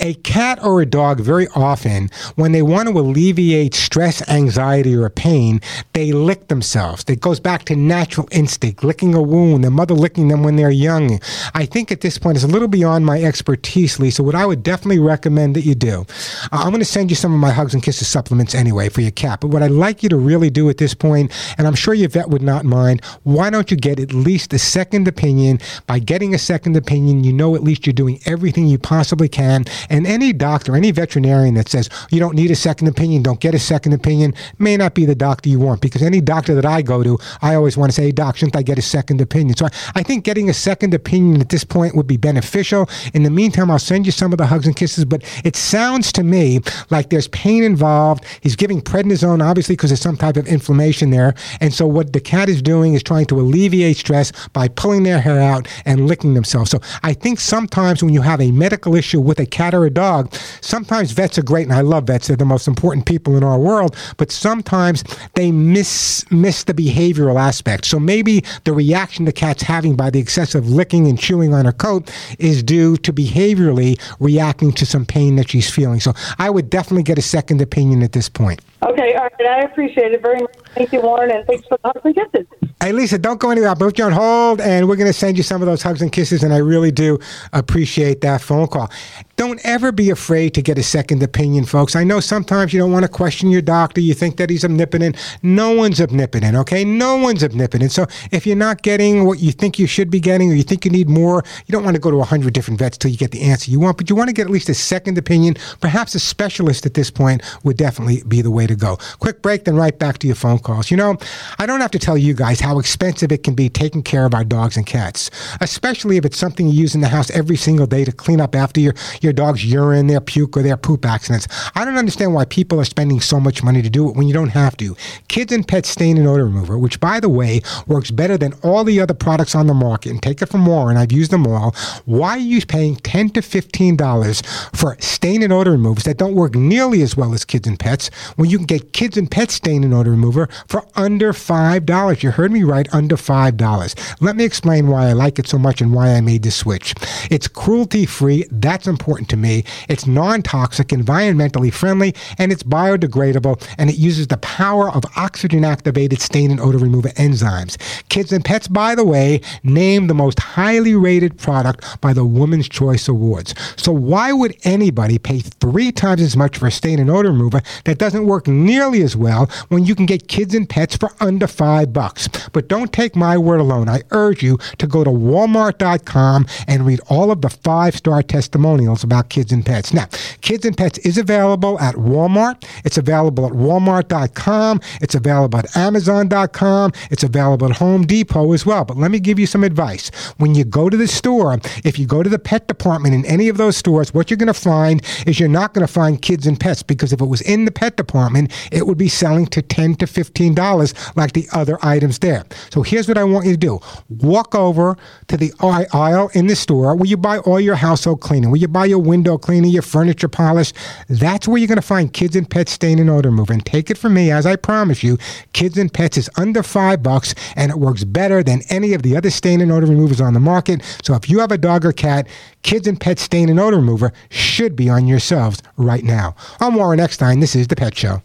A 0.00 0.14
cat 0.14 0.58
or 0.62 0.80
a 0.80 0.86
dog, 0.86 1.20
very 1.20 1.48
often, 1.54 2.10
when 2.36 2.52
they 2.52 2.62
want 2.62 2.88
to 2.88 2.98
alleviate 2.98 3.74
stress, 3.74 4.26
anxiety, 4.28 4.94
or 4.94 5.08
pain, 5.10 5.60
they 5.92 6.12
lick 6.12 6.48
themselves. 6.48 7.04
It 7.08 7.20
goes 7.20 7.40
back 7.40 7.64
to 7.66 7.76
natural 7.76 8.28
instinct, 8.30 8.82
licking 8.82 9.14
a 9.14 9.22
wound, 9.22 9.62
their 9.62 9.70
mother 9.70 9.94
licking 9.94 10.28
them 10.28 10.42
when 10.42 10.56
they're 10.56 10.70
young. 10.70 11.20
I 11.54 11.66
think 11.66 11.92
at 11.92 12.00
this 12.00 12.18
point 12.18 12.36
it's 12.36 12.44
a 12.44 12.48
little 12.48 12.68
beyond 12.68 13.06
my 13.06 13.22
expertise, 13.22 13.98
Lisa. 13.98 14.22
What 14.22 14.34
I 14.34 14.46
would 14.46 14.62
definitely 14.62 14.98
recommend 14.98 15.54
that 15.56 15.62
you 15.62 15.74
do, 15.74 16.06
uh, 16.52 16.62
I'm 16.64 16.70
going 16.70 16.80
to 16.80 16.84
send 16.84 17.10
you 17.10 17.16
some 17.16 17.32
of 17.32 17.40
my 17.40 17.50
Hugs 17.50 17.74
and 17.74 17.82
Kisses 17.82 18.08
supplements 18.08 18.54
anyway 18.54 18.88
for 18.88 19.00
your 19.00 19.10
cat. 19.10 19.40
But 19.40 19.48
what 19.48 19.62
I'd 19.62 19.70
like 19.70 20.02
you 20.02 20.08
to 20.08 20.16
really 20.16 20.50
do 20.50 20.68
at 20.70 20.78
this 20.78 20.94
point, 20.94 21.32
and 21.58 21.66
I'm 21.66 21.74
sure 21.74 21.94
your 21.94 22.08
vet 22.08 22.30
would 22.30 22.42
not 22.42 22.64
mind, 22.64 23.04
why 23.22 23.50
don't 23.50 23.70
you 23.70 23.76
get 23.76 24.00
at 24.00 24.12
least 24.12 24.52
a 24.52 24.58
second 24.58 25.06
opinion? 25.06 25.60
By 25.86 25.98
getting 25.98 26.34
a 26.34 26.38
second 26.38 26.63
opinion, 26.72 27.24
you 27.24 27.32
know 27.32 27.54
at 27.54 27.62
least 27.62 27.86
you're 27.86 27.92
doing 27.92 28.18
everything 28.24 28.66
you 28.66 28.78
possibly 28.78 29.28
can. 29.28 29.64
And 29.90 30.06
any 30.06 30.32
doctor, 30.32 30.74
any 30.74 30.90
veterinarian 30.90 31.54
that 31.54 31.68
says 31.68 31.90
you 32.10 32.18
don't 32.18 32.34
need 32.34 32.50
a 32.50 32.56
second 32.56 32.88
opinion, 32.88 33.22
don't 33.22 33.40
get 33.40 33.54
a 33.54 33.58
second 33.58 33.92
opinion, 33.92 34.32
may 34.58 34.76
not 34.78 34.94
be 34.94 35.04
the 35.04 35.14
doctor 35.14 35.50
you 35.50 35.58
want. 35.58 35.82
Because 35.82 36.02
any 36.02 36.20
doctor 36.20 36.54
that 36.54 36.64
I 36.64 36.80
go 36.80 37.02
to, 37.02 37.18
I 37.42 37.54
always 37.54 37.76
want 37.76 37.90
to 37.92 37.94
say, 37.94 38.04
hey, 38.04 38.12
Doc, 38.12 38.36
shouldn't 38.36 38.56
I 38.56 38.62
get 38.62 38.78
a 38.78 38.82
second 38.82 39.20
opinion? 39.20 39.56
So 39.56 39.66
I, 39.66 39.70
I 39.96 40.02
think 40.02 40.24
getting 40.24 40.48
a 40.48 40.54
second 40.54 40.94
opinion 40.94 41.40
at 41.40 41.50
this 41.50 41.64
point 41.64 41.94
would 41.94 42.06
be 42.06 42.16
beneficial. 42.16 42.88
In 43.12 43.22
the 43.22 43.30
meantime, 43.30 43.70
I'll 43.70 43.78
send 43.78 44.06
you 44.06 44.12
some 44.12 44.32
of 44.32 44.38
the 44.38 44.46
hugs 44.46 44.66
and 44.66 44.74
kisses, 44.74 45.04
but 45.04 45.22
it 45.44 45.56
sounds 45.56 46.12
to 46.12 46.22
me 46.22 46.60
like 46.90 47.10
there's 47.10 47.28
pain 47.28 47.62
involved. 47.62 48.24
He's 48.40 48.56
giving 48.56 48.80
prednisone, 48.80 49.42
obviously, 49.44 49.74
because 49.74 49.90
there's 49.90 50.00
some 50.00 50.16
type 50.16 50.36
of 50.36 50.46
inflammation 50.46 51.10
there. 51.10 51.34
And 51.60 51.72
so 51.74 51.86
what 51.86 52.12
the 52.12 52.20
cat 52.20 52.48
is 52.48 52.62
doing 52.62 52.94
is 52.94 53.02
trying 53.02 53.26
to 53.26 53.40
alleviate 53.40 53.96
stress 53.96 54.32
by 54.52 54.68
pulling 54.68 55.02
their 55.02 55.20
hair 55.20 55.40
out 55.40 55.68
and 55.84 56.06
licking 56.06 56.34
themselves. 56.34 56.53
So 56.62 56.80
I 57.02 57.14
think 57.14 57.40
sometimes 57.40 58.04
when 58.04 58.14
you 58.14 58.22
have 58.22 58.40
a 58.40 58.52
medical 58.52 58.94
issue 58.94 59.20
with 59.20 59.40
a 59.40 59.46
cat 59.46 59.74
or 59.74 59.84
a 59.84 59.90
dog, 59.90 60.32
sometimes 60.60 61.10
vets 61.10 61.38
are 61.38 61.42
great, 61.42 61.64
and 61.64 61.72
I 61.72 61.80
love 61.80 62.04
vets. 62.04 62.28
They're 62.28 62.36
the 62.36 62.44
most 62.44 62.68
important 62.68 63.06
people 63.06 63.36
in 63.36 63.42
our 63.42 63.58
world. 63.58 63.96
But 64.16 64.30
sometimes 64.30 65.02
they 65.34 65.50
miss 65.50 66.24
miss 66.30 66.64
the 66.64 66.74
behavioral 66.74 67.40
aspect. 67.40 67.86
So 67.86 67.98
maybe 67.98 68.44
the 68.64 68.72
reaction 68.72 69.24
the 69.24 69.32
cat's 69.32 69.62
having 69.62 69.96
by 69.96 70.10
the 70.10 70.20
excessive 70.20 70.68
licking 70.68 71.06
and 71.08 71.18
chewing 71.18 71.54
on 71.54 71.64
her 71.64 71.72
coat 71.72 72.12
is 72.38 72.62
due 72.62 72.96
to 72.98 73.12
behaviorally 73.12 74.00
reacting 74.20 74.72
to 74.72 74.86
some 74.86 75.06
pain 75.06 75.36
that 75.36 75.50
she's 75.50 75.70
feeling. 75.70 76.00
So 76.00 76.12
I 76.38 76.50
would 76.50 76.70
definitely 76.70 77.02
get 77.02 77.18
a 77.18 77.22
second 77.22 77.60
opinion 77.60 78.02
at 78.02 78.12
this 78.12 78.28
point. 78.28 78.60
Okay, 78.82 79.14
all 79.14 79.22
right. 79.22 79.48
I 79.48 79.60
appreciate 79.62 80.12
it 80.12 80.20
very 80.20 80.40
much. 80.40 80.56
Thank 80.74 80.92
you, 80.92 81.00
Warren, 81.00 81.30
and 81.30 81.46
thanks 81.46 81.66
for 81.68 81.78
the 81.82 81.88
hugs 81.88 82.00
and 82.04 82.14
kisses. 82.14 82.46
Hey, 82.80 82.92
Lisa, 82.92 83.16
don't 83.16 83.38
go 83.38 83.50
anywhere. 83.50 83.70
I'll 83.70 83.76
put 83.76 83.96
you 83.98 84.04
on 84.04 84.12
hold, 84.12 84.60
and 84.60 84.88
we're 84.88 84.96
going 84.96 85.06
to 85.06 85.12
send 85.12 85.36
you 85.36 85.42
some 85.42 85.62
of 85.62 85.66
those 85.66 85.82
hugs 85.82 86.02
and 86.02 86.10
kisses, 86.10 86.42
and 86.42 86.52
I 86.52 86.58
really 86.58 86.90
do 86.90 87.18
appreciate 87.52 88.20
that 88.22 88.40
phone 88.40 88.66
call. 88.66 88.90
Don't 89.36 89.60
ever 89.64 89.90
be 89.90 90.10
afraid 90.10 90.54
to 90.54 90.62
get 90.62 90.78
a 90.78 90.82
second 90.82 91.20
opinion, 91.20 91.64
folks. 91.64 91.96
I 91.96 92.04
know 92.04 92.20
sometimes 92.20 92.72
you 92.72 92.78
don't 92.78 92.92
want 92.92 93.04
to 93.04 93.08
question 93.08 93.50
your 93.50 93.62
doctor. 93.62 94.00
You 94.00 94.14
think 94.14 94.36
that 94.36 94.48
he's 94.48 94.64
omnipotent. 94.64 95.16
No 95.42 95.72
one's 95.72 96.00
omnipotent, 96.00 96.54
okay? 96.56 96.84
No 96.84 97.16
one's 97.16 97.42
omnipotent. 97.42 97.90
So 97.90 98.06
if 98.30 98.46
you're 98.46 98.54
not 98.54 98.82
getting 98.82 99.24
what 99.24 99.40
you 99.40 99.50
think 99.50 99.76
you 99.76 99.88
should 99.88 100.08
be 100.08 100.20
getting, 100.20 100.52
or 100.52 100.54
you 100.54 100.62
think 100.62 100.84
you 100.84 100.90
need 100.92 101.08
more, 101.08 101.42
you 101.66 101.72
don't 101.72 101.82
want 101.82 101.96
to 101.96 102.00
go 102.00 102.12
to 102.12 102.16
100 102.16 102.54
different 102.54 102.78
vets 102.78 102.96
till 102.96 103.10
you 103.10 103.16
get 103.16 103.32
the 103.32 103.42
answer 103.42 103.72
you 103.72 103.80
want, 103.80 103.96
but 103.96 104.08
you 104.08 104.14
want 104.14 104.28
to 104.28 104.32
get 104.32 104.46
at 104.46 104.50
least 104.50 104.68
a 104.68 104.74
second 104.74 105.18
opinion. 105.18 105.56
Perhaps 105.80 106.14
a 106.14 106.20
specialist 106.20 106.86
at 106.86 106.94
this 106.94 107.10
point 107.10 107.42
would 107.64 107.76
definitely 107.76 108.22
be 108.28 108.40
the 108.40 108.52
way 108.52 108.68
to 108.68 108.76
go. 108.76 108.98
Quick 109.18 109.42
break, 109.42 109.64
then 109.64 109.74
right 109.74 109.98
back 109.98 110.18
to 110.18 110.28
your 110.28 110.36
phone 110.36 110.60
calls. 110.60 110.92
You 110.92 110.96
know, 110.96 111.16
I 111.58 111.66
don't 111.66 111.80
have 111.80 111.90
to 111.90 111.98
tell 111.98 112.16
you 112.16 112.34
guys 112.34 112.60
how 112.60 112.78
expensive 112.78 113.32
it 113.32 113.42
can 113.42 113.54
be 113.54 113.68
taking 113.68 114.04
care 114.04 114.26
of 114.26 114.34
our 114.34 114.44
dogs 114.44 114.76
and 114.76 114.86
cats, 114.86 115.28
especially 115.60 116.18
if 116.18 116.24
it's 116.24 116.38
something 116.38 116.68
you 116.68 116.74
use 116.74 116.94
in 116.94 117.00
the 117.00 117.08
house 117.08 117.30
every 117.32 117.56
single 117.56 117.86
day 117.86 118.04
to 118.04 118.12
clean 118.12 118.40
up 118.40 118.54
after 118.54 118.80
your, 118.80 118.94
your 119.24 119.32
dog's 119.32 119.64
urine, 119.64 120.06
their 120.06 120.20
puke, 120.20 120.56
or 120.56 120.62
their 120.62 120.76
poop 120.76 121.04
accidents. 121.04 121.48
I 121.74 121.84
don't 121.84 121.96
understand 121.96 122.34
why 122.34 122.44
people 122.44 122.80
are 122.80 122.84
spending 122.84 123.20
so 123.20 123.40
much 123.40 123.62
money 123.62 123.82
to 123.82 123.90
do 123.90 124.08
it 124.08 124.16
when 124.16 124.28
you 124.28 124.34
don't 124.34 124.50
have 124.50 124.76
to. 124.76 124.96
Kids 125.28 125.52
and 125.52 125.66
Pets 125.66 125.88
Stain 125.88 126.18
and 126.18 126.28
Odor 126.28 126.44
Remover, 126.44 126.78
which 126.78 127.00
by 127.00 127.18
the 127.18 127.28
way 127.28 127.62
works 127.86 128.10
better 128.10 128.36
than 128.36 128.52
all 128.62 128.84
the 128.84 129.00
other 129.00 129.14
products 129.14 129.54
on 129.54 129.66
the 129.66 129.74
market, 129.74 130.10
and 130.10 130.22
take 130.22 130.42
it 130.42 130.46
from 130.46 130.66
Warren, 130.66 130.96
I've 130.96 131.12
used 131.12 131.30
them 131.30 131.46
all. 131.46 131.74
Why 132.04 132.30
are 132.32 132.38
you 132.38 132.64
paying 132.64 132.96
10 132.96 133.30
to 133.30 133.40
$15 133.40 134.46
for 134.76 134.96
stain 135.00 135.42
and 135.42 135.52
odor 135.52 135.72
removers 135.72 136.04
that 136.04 136.18
don't 136.18 136.34
work 136.34 136.54
nearly 136.54 137.02
as 137.02 137.16
well 137.16 137.32
as 137.32 137.44
kids 137.44 137.66
and 137.66 137.78
pets 137.78 138.10
when 138.36 138.50
you 138.50 138.58
can 138.58 138.66
get 138.66 138.92
kids 138.92 139.16
and 139.16 139.30
pet 139.30 139.50
stain 139.50 139.82
and 139.82 139.94
odor 139.94 140.10
remover 140.10 140.48
for 140.68 140.84
under 140.94 141.32
$5? 141.32 142.22
You 142.22 142.30
heard 142.30 142.52
me 142.52 142.62
right, 142.62 142.86
under 142.92 143.16
$5. 143.16 144.20
Let 144.20 144.36
me 144.36 144.44
explain 144.44 144.88
why 144.88 145.08
I 145.08 145.12
like 145.12 145.38
it 145.38 145.48
so 145.48 145.58
much 145.58 145.80
and 145.80 145.94
why 145.94 146.10
I 146.10 146.20
made 146.20 146.42
this 146.42 146.56
switch. 146.56 146.94
It's 147.30 147.48
cruelty 147.48 148.06
free, 148.06 148.44
that's 148.50 148.86
important 148.86 149.13
to 149.22 149.36
me. 149.36 149.64
It's 149.88 150.06
non 150.06 150.42
toxic, 150.42 150.88
environmentally 150.88 151.72
friendly, 151.72 152.14
and 152.38 152.52
it's 152.52 152.62
biodegradable, 152.62 153.64
and 153.78 153.90
it 153.90 153.96
uses 153.96 154.26
the 154.26 154.36
power 154.38 154.90
of 154.90 155.04
oxygen 155.16 155.64
activated 155.64 156.20
stain 156.20 156.50
and 156.50 156.60
odor 156.60 156.78
remover 156.78 157.10
enzymes. 157.10 157.76
Kids 158.08 158.32
and 158.32 158.44
Pets, 158.44 158.68
by 158.68 158.94
the 158.94 159.04
way, 159.04 159.40
named 159.62 160.10
the 160.10 160.14
most 160.14 160.38
highly 160.38 160.94
rated 160.94 161.38
product 161.38 162.00
by 162.00 162.12
the 162.12 162.24
Women's 162.24 162.68
Choice 162.68 163.08
Awards. 163.08 163.54
So 163.76 163.92
why 163.92 164.32
would 164.32 164.56
anybody 164.64 165.18
pay 165.18 165.40
three 165.40 165.92
times 165.92 166.20
as 166.20 166.36
much 166.36 166.58
for 166.58 166.66
a 166.66 166.70
stain 166.70 166.98
and 166.98 167.10
odor 167.10 167.30
remover 167.30 167.60
that 167.84 167.98
doesn't 167.98 168.26
work 168.26 168.46
nearly 168.46 169.02
as 169.02 169.16
well 169.16 169.50
when 169.68 169.84
you 169.84 169.94
can 169.94 170.06
get 170.06 170.28
kids 170.28 170.54
and 170.54 170.68
pets 170.68 170.96
for 170.96 171.10
under 171.20 171.46
five 171.46 171.92
bucks? 171.92 172.28
But 172.52 172.68
don't 172.68 172.92
take 172.92 173.16
my 173.16 173.38
word 173.38 173.60
alone. 173.60 173.88
I 173.88 174.02
urge 174.10 174.42
you 174.42 174.58
to 174.78 174.86
go 174.86 175.04
to 175.04 175.10
walmart.com 175.10 176.46
and 176.66 176.86
read 176.86 177.00
all 177.08 177.30
of 177.30 177.42
the 177.42 177.50
five 177.50 177.96
star 177.96 178.22
testimonials 178.22 179.03
about 179.04 179.28
kids 179.28 179.52
and 179.52 179.64
pets. 179.64 179.92
Now, 179.92 180.06
kids 180.40 180.64
and 180.64 180.76
pets 180.76 180.98
is 180.98 181.18
available 181.18 181.78
at 181.80 181.94
Walmart. 181.94 182.64
It's 182.84 182.98
available 182.98 183.46
at 183.46 183.52
walmart.com. 183.52 184.80
It's 185.00 185.14
available 185.14 185.58
at 185.58 185.76
amazon.com. 185.76 186.92
It's 187.10 187.22
available 187.22 187.70
at 187.70 187.76
Home 187.76 188.06
Depot 188.06 188.52
as 188.52 188.66
well. 188.66 188.84
But 188.84 188.96
let 188.96 189.10
me 189.10 189.20
give 189.20 189.38
you 189.38 189.46
some 189.46 189.64
advice. 189.64 190.10
When 190.38 190.54
you 190.54 190.64
go 190.64 190.88
to 190.88 190.96
the 190.96 191.08
store, 191.08 191.58
if 191.84 191.98
you 191.98 192.06
go 192.06 192.22
to 192.22 192.30
the 192.30 192.38
pet 192.38 192.68
department 192.68 193.14
in 193.14 193.24
any 193.26 193.48
of 193.48 193.56
those 193.56 193.76
stores, 193.76 194.12
what 194.14 194.30
you're 194.30 194.36
going 194.36 194.46
to 194.46 194.54
find 194.54 195.02
is 195.26 195.38
you're 195.38 195.48
not 195.48 195.74
going 195.74 195.86
to 195.86 195.92
find 195.92 196.20
kids 196.20 196.46
and 196.46 196.58
pets 196.58 196.82
because 196.82 197.12
if 197.12 197.20
it 197.20 197.26
was 197.26 197.40
in 197.42 197.64
the 197.64 197.70
pet 197.70 197.96
department, 197.96 198.52
it 198.72 198.86
would 198.86 198.98
be 198.98 199.08
selling 199.08 199.46
to 199.46 199.62
10 199.62 199.96
to 199.96 200.06
$15 200.06 201.16
like 201.16 201.32
the 201.32 201.46
other 201.52 201.78
items 201.82 202.18
there. 202.20 202.44
So 202.70 202.82
here's 202.82 203.08
what 203.08 203.18
I 203.18 203.24
want 203.24 203.46
you 203.46 203.52
to 203.52 203.58
do. 203.58 203.80
Walk 204.08 204.54
over 204.54 204.96
to 205.28 205.36
the 205.36 205.52
aisle 205.60 206.30
in 206.34 206.46
the 206.46 206.56
store 206.56 206.94
where 206.94 207.06
you 207.06 207.16
buy 207.16 207.38
all 207.38 207.60
your 207.60 207.74
household 207.74 208.20
cleaning, 208.20 208.50
where 208.50 208.60
you 208.60 208.68
buy 208.68 208.86
your 208.86 208.93
window 208.98 209.38
cleaning, 209.38 209.70
your 209.70 209.82
furniture 209.82 210.28
polish. 210.28 210.72
That's 211.08 211.46
where 211.48 211.58
you're 211.58 211.68
going 211.68 211.76
to 211.76 211.82
find 211.82 212.12
kids 212.12 212.36
and 212.36 212.48
pets 212.48 212.72
stain 212.72 212.98
and 212.98 213.10
odor 213.10 213.30
remover. 213.30 213.52
And 213.52 213.64
take 213.64 213.90
it 213.90 213.98
from 213.98 214.14
me, 214.14 214.30
as 214.30 214.46
I 214.46 214.56
promise 214.56 215.02
you, 215.02 215.18
kids 215.52 215.78
and 215.78 215.92
pets 215.92 216.16
is 216.16 216.30
under 216.36 216.62
five 216.62 217.02
bucks 217.02 217.34
and 217.56 217.70
it 217.70 217.78
works 217.78 218.04
better 218.04 218.42
than 218.42 218.62
any 218.70 218.94
of 218.94 219.02
the 219.02 219.16
other 219.16 219.30
stain 219.30 219.60
and 219.60 219.72
odor 219.72 219.86
removers 219.86 220.20
on 220.20 220.34
the 220.34 220.40
market. 220.40 220.82
So 221.02 221.14
if 221.14 221.28
you 221.28 221.40
have 221.40 221.52
a 221.52 221.58
dog 221.58 221.84
or 221.84 221.92
cat, 221.92 222.26
kids 222.62 222.86
and 222.86 223.00
pets 223.00 223.22
stain 223.22 223.48
and 223.48 223.60
odor 223.60 223.76
remover 223.76 224.12
should 224.30 224.76
be 224.76 224.88
on 224.88 225.06
yourselves 225.06 225.62
right 225.76 226.04
now. 226.04 226.34
I'm 226.60 226.74
Warren 226.74 227.00
Eckstein. 227.00 227.40
This 227.40 227.56
is 227.56 227.68
The 227.68 227.76
Pet 227.76 227.96
Show. 227.96 228.22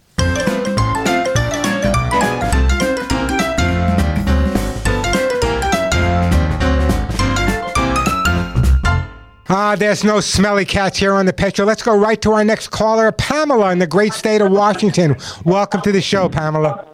Ah, 9.52 9.74
there's 9.76 10.04
no 10.04 10.20
smelly 10.20 10.64
cats 10.64 10.96
here 10.96 11.12
on 11.12 11.26
the 11.26 11.32
Pet 11.32 11.56
Show. 11.56 11.64
Let's 11.64 11.82
go 11.82 11.98
right 11.98 12.22
to 12.22 12.30
our 12.30 12.44
next 12.44 12.68
caller, 12.68 13.10
Pamela, 13.10 13.72
in 13.72 13.80
the 13.80 13.86
great 13.86 14.12
state 14.12 14.40
of 14.40 14.52
Washington. 14.52 15.16
Welcome 15.44 15.80
to 15.82 15.90
the 15.90 16.00
show, 16.00 16.28
Pamela. 16.28 16.86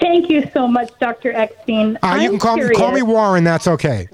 Thank 0.00 0.30
you 0.30 0.48
so 0.54 0.68
much, 0.68 0.92
Dr. 1.00 1.32
Eckstein. 1.32 1.98
Uh, 2.00 2.20
you 2.22 2.30
can 2.30 2.38
call 2.38 2.56
me, 2.56 2.70
call 2.70 2.92
me 2.92 3.02
Warren. 3.02 3.42
That's 3.42 3.66
okay. 3.66 4.06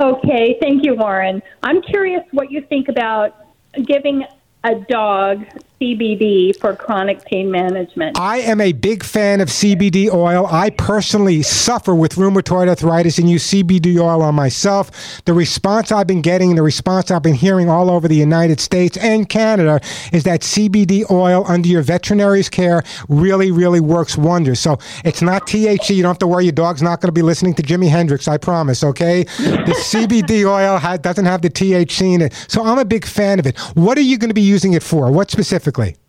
Okay, 0.00 0.56
thank 0.62 0.82
you, 0.82 0.94
Warren. 0.94 1.42
I'm 1.62 1.82
curious 1.82 2.24
what 2.30 2.50
you 2.50 2.62
think 2.62 2.88
about 2.88 3.36
giving 3.84 4.24
a 4.64 4.76
dog 4.76 5.44
CBD 5.82 6.56
for 6.60 6.76
chronic 6.76 7.24
pain 7.24 7.50
management. 7.50 8.16
I 8.16 8.38
am 8.38 8.60
a 8.60 8.70
big 8.70 9.02
fan 9.02 9.40
of 9.40 9.48
CBD 9.48 10.08
oil. 10.12 10.46
I 10.48 10.70
personally 10.70 11.42
suffer 11.42 11.92
with 11.92 12.14
rheumatoid 12.14 12.68
arthritis 12.68 13.18
and 13.18 13.28
use 13.28 13.50
CBD 13.50 13.98
oil 13.98 14.22
on 14.22 14.36
myself. 14.36 14.92
The 15.24 15.32
response 15.32 15.90
I've 15.90 16.06
been 16.06 16.22
getting, 16.22 16.54
the 16.54 16.62
response 16.62 17.10
I've 17.10 17.24
been 17.24 17.34
hearing 17.34 17.68
all 17.68 17.90
over 17.90 18.06
the 18.06 18.14
United 18.14 18.60
States 18.60 18.96
and 18.96 19.28
Canada 19.28 19.80
is 20.12 20.22
that 20.22 20.42
CBD 20.42 21.10
oil 21.10 21.44
under 21.48 21.66
your 21.66 21.82
veterinary's 21.82 22.48
care 22.48 22.84
really, 23.08 23.50
really 23.50 23.80
works 23.80 24.16
wonders. 24.16 24.60
So 24.60 24.78
it's 25.04 25.20
not 25.20 25.48
THC. 25.48 25.96
You 25.96 26.02
don't 26.02 26.10
have 26.10 26.18
to 26.18 26.28
worry. 26.28 26.44
Your 26.44 26.52
dog's 26.52 26.82
not 26.82 27.00
going 27.00 27.08
to 27.08 27.12
be 27.12 27.22
listening 27.22 27.54
to 27.54 27.62
Jimi 27.62 27.88
Hendrix. 27.88 28.28
I 28.28 28.38
promise. 28.38 28.84
Okay. 28.84 29.24
The 29.24 29.74
CBD 29.90 30.44
oil 30.44 30.78
doesn't 30.98 31.24
have 31.24 31.42
the 31.42 31.50
THC 31.50 32.14
in 32.14 32.20
it. 32.22 32.34
So 32.46 32.64
I'm 32.64 32.78
a 32.78 32.84
big 32.84 33.04
fan 33.04 33.40
of 33.40 33.46
it. 33.48 33.58
What 33.74 33.98
are 33.98 34.02
you 34.02 34.16
going 34.16 34.30
to 34.30 34.34
be 34.34 34.42
using 34.42 34.74
it 34.74 34.84
for? 34.84 35.10
What 35.10 35.32
specifically? 35.32 35.71
Basically. 35.72 36.01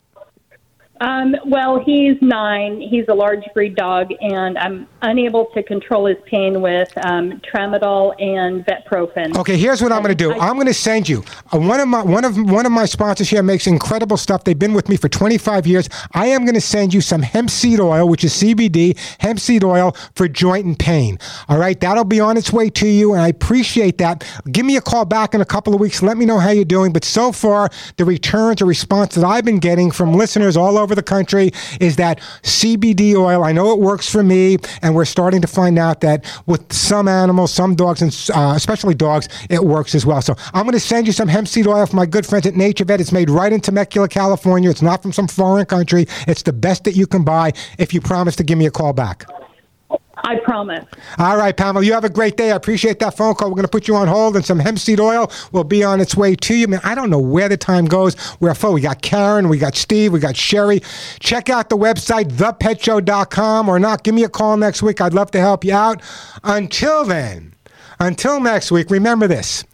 Um, 1.03 1.35
well, 1.45 1.83
he's 1.83 2.15
nine. 2.21 2.79
He's 2.79 3.03
a 3.09 3.13
large 3.13 3.43
breed 3.53 3.75
dog, 3.75 4.11
and 4.21 4.57
I'm 4.57 4.87
unable 5.01 5.47
to 5.47 5.61
control 5.61 6.05
his 6.05 6.15
pain 6.25 6.61
with 6.61 6.89
um, 7.05 7.41
tramadol 7.41 8.13
and 8.21 8.65
vetprofen. 8.65 9.35
Okay, 9.35 9.57
here's 9.57 9.81
what 9.81 9.91
I'm 9.91 10.01
going 10.01 10.15
to 10.15 10.23
do. 10.23 10.31
I'm 10.31 10.55
going 10.55 10.67
to 10.67 10.73
send 10.73 11.09
you 11.09 11.25
uh, 11.51 11.59
one 11.59 11.81
of 11.81 11.89
my 11.89 12.01
one 12.01 12.23
of 12.23 12.37
one 12.37 12.65
of 12.65 12.71
my 12.71 12.85
sponsors 12.85 13.29
here 13.29 13.43
makes 13.43 13.67
incredible 13.67 14.15
stuff. 14.15 14.45
They've 14.45 14.57
been 14.57 14.73
with 14.73 14.87
me 14.87 14.95
for 14.95 15.09
25 15.09 15.67
years. 15.67 15.89
I 16.13 16.27
am 16.27 16.45
going 16.45 16.55
to 16.55 16.61
send 16.61 16.93
you 16.93 17.01
some 17.01 17.21
hemp 17.21 17.49
seed 17.49 17.81
oil, 17.81 18.07
which 18.07 18.23
is 18.23 18.31
CBD 18.31 18.97
hemp 19.19 19.41
seed 19.41 19.65
oil 19.65 19.97
for 20.15 20.29
joint 20.29 20.65
and 20.65 20.79
pain. 20.79 21.19
All 21.49 21.57
right, 21.57 21.77
that'll 21.81 22.05
be 22.05 22.21
on 22.21 22.37
its 22.37 22.53
way 22.53 22.69
to 22.69 22.87
you, 22.87 23.11
and 23.11 23.21
I 23.21 23.27
appreciate 23.27 23.97
that. 23.97 24.23
Give 24.49 24.65
me 24.65 24.77
a 24.77 24.81
call 24.81 25.03
back 25.03 25.33
in 25.33 25.41
a 25.41 25.45
couple 25.45 25.75
of 25.75 25.81
weeks. 25.81 26.01
Let 26.01 26.15
me 26.15 26.25
know 26.25 26.39
how 26.39 26.51
you're 26.51 26.63
doing. 26.63 26.93
But 26.93 27.03
so 27.03 27.33
far, 27.33 27.69
the 27.97 28.05
returns 28.05 28.61
or 28.61 28.65
response 28.65 29.15
that 29.15 29.25
I've 29.25 29.43
been 29.43 29.59
getting 29.59 29.91
from 29.91 30.13
listeners 30.13 30.55
all 30.55 30.77
over 30.93 30.95
the 30.95 31.03
country 31.03 31.51
is 31.79 31.95
that 31.95 32.19
CBD 32.43 33.15
oil. 33.15 33.43
I 33.43 33.51
know 33.51 33.73
it 33.73 33.79
works 33.79 34.09
for 34.09 34.23
me, 34.23 34.57
and 34.81 34.95
we're 34.95 35.05
starting 35.05 35.41
to 35.41 35.47
find 35.47 35.79
out 35.79 36.01
that 36.01 36.23
with 36.45 36.71
some 36.71 37.07
animals, 37.07 37.51
some 37.51 37.75
dogs, 37.75 38.01
and 38.01 38.11
uh, 38.33 38.53
especially 38.55 38.93
dogs, 38.93 39.27
it 39.49 39.63
works 39.63 39.95
as 39.95 40.05
well. 40.05 40.21
So 40.21 40.35
I'm 40.53 40.63
going 40.63 40.73
to 40.73 40.79
send 40.79 41.07
you 41.07 41.13
some 41.13 41.27
hemp 41.27 41.47
seed 41.47 41.67
oil 41.67 41.85
from 41.85 41.97
my 41.97 42.05
good 42.05 42.25
friends 42.25 42.45
at 42.45 42.53
NaturVet. 42.53 42.99
It's 42.99 43.11
made 43.11 43.29
right 43.29 43.51
in 43.51 43.59
Temecula, 43.59 44.07
California. 44.07 44.69
It's 44.69 44.81
not 44.81 45.01
from 45.01 45.11
some 45.11 45.27
foreign 45.27 45.65
country. 45.65 46.05
It's 46.27 46.43
the 46.43 46.53
best 46.53 46.83
that 46.83 46.95
you 46.95 47.07
can 47.07 47.23
buy 47.23 47.53
if 47.79 47.93
you 47.93 48.01
promise 48.01 48.35
to 48.37 48.43
give 48.43 48.57
me 48.57 48.67
a 48.67 48.71
call 48.71 48.93
back. 48.93 49.25
I 50.23 50.37
promise. 50.37 50.85
All 51.17 51.35
right, 51.35 51.55
Pamela, 51.55 51.85
you 51.85 51.91
have 51.93 52.05
a 52.05 52.09
great 52.09 52.37
day. 52.37 52.51
I 52.51 52.55
appreciate 52.55 52.99
that 52.99 53.17
phone 53.17 53.35
call. 53.35 53.49
We're 53.49 53.55
going 53.55 53.65
to 53.65 53.71
put 53.71 53.89
you 53.89 53.95
on 53.95 54.07
hold, 54.07 54.37
and 54.37 54.45
some 54.45 54.57
hemp 54.57 54.79
seed 54.79 55.01
oil 55.01 55.29
will 55.51 55.65
be 55.65 55.83
on 55.83 55.99
its 55.99 56.15
way 56.15 56.33
to 56.35 56.55
you. 56.55 56.67
Man, 56.69 56.79
I 56.83 56.95
don't 56.95 57.09
know 57.09 57.19
where 57.19 57.49
the 57.49 57.57
time 57.57 57.85
goes. 57.85 58.15
We're 58.39 58.55
full. 58.55 58.73
We 58.73 58.81
got 58.81 59.01
Karen, 59.01 59.49
we 59.49 59.57
got 59.57 59.75
Steve, 59.75 60.13
we 60.13 60.19
got 60.19 60.37
Sherry. 60.37 60.81
Check 61.19 61.49
out 61.49 61.69
the 61.69 61.77
website, 61.77 62.31
thepetshow.com, 62.31 63.67
or 63.67 63.79
not. 63.79 64.03
Give 64.03 64.15
me 64.15 64.23
a 64.23 64.29
call 64.29 64.55
next 64.55 64.81
week. 64.81 65.01
I'd 65.01 65.13
love 65.13 65.31
to 65.31 65.39
help 65.39 65.65
you 65.65 65.73
out. 65.73 66.01
Until 66.43 67.03
then, 67.03 67.53
until 67.99 68.39
next 68.39 68.71
week, 68.71 68.89
remember 68.89 69.27
this 69.27 69.65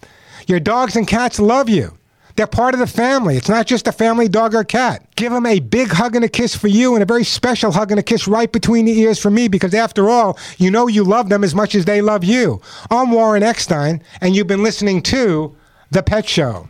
your 0.48 0.60
dogs 0.60 0.96
and 0.96 1.08
cats 1.08 1.40
love 1.40 1.70
you. 1.70 1.99
They're 2.40 2.48
part 2.48 2.74
of 2.74 2.80
the 2.80 2.88
family. 2.88 3.36
It's 3.36 3.50
not 3.50 3.68
just 3.68 3.86
a 3.86 3.92
family 3.92 4.30
dog 4.30 4.56
or 4.56 4.64
cat. 4.64 5.06
Give 5.18 5.34
them 5.34 5.46
a 5.46 5.60
big 5.60 5.90
hug 5.90 6.16
and 6.16 6.24
a 6.24 6.30
kiss 6.30 6.56
for 6.56 6.70
you 6.70 6.94
and 6.94 7.04
a 7.04 7.06
very 7.06 7.26
special 7.26 7.74
hug 7.74 7.92
and 7.92 8.00
a 8.00 8.02
kiss 8.02 8.30
right 8.30 8.50
between 8.50 8.86
the 8.86 8.98
ears 8.98 9.20
for 9.20 9.30
me 9.30 9.50
because 9.50 9.74
after 9.74 10.10
all, 10.10 10.40
you 10.58 10.72
know 10.72 10.88
you 10.88 11.04
love 11.04 11.28
them 11.28 11.44
as 11.44 11.54
much 11.54 11.76
as 11.76 11.84
they 11.84 12.02
love 12.02 12.24
you. 12.24 12.62
I'm 12.90 13.12
Warren 13.12 13.44
Eckstein 13.44 14.02
and 14.22 14.38
you've 14.38 14.48
been 14.48 14.64
listening 14.64 15.02
to 15.02 15.54
The 15.92 16.02
Pet 16.02 16.30
Show. 16.30 16.70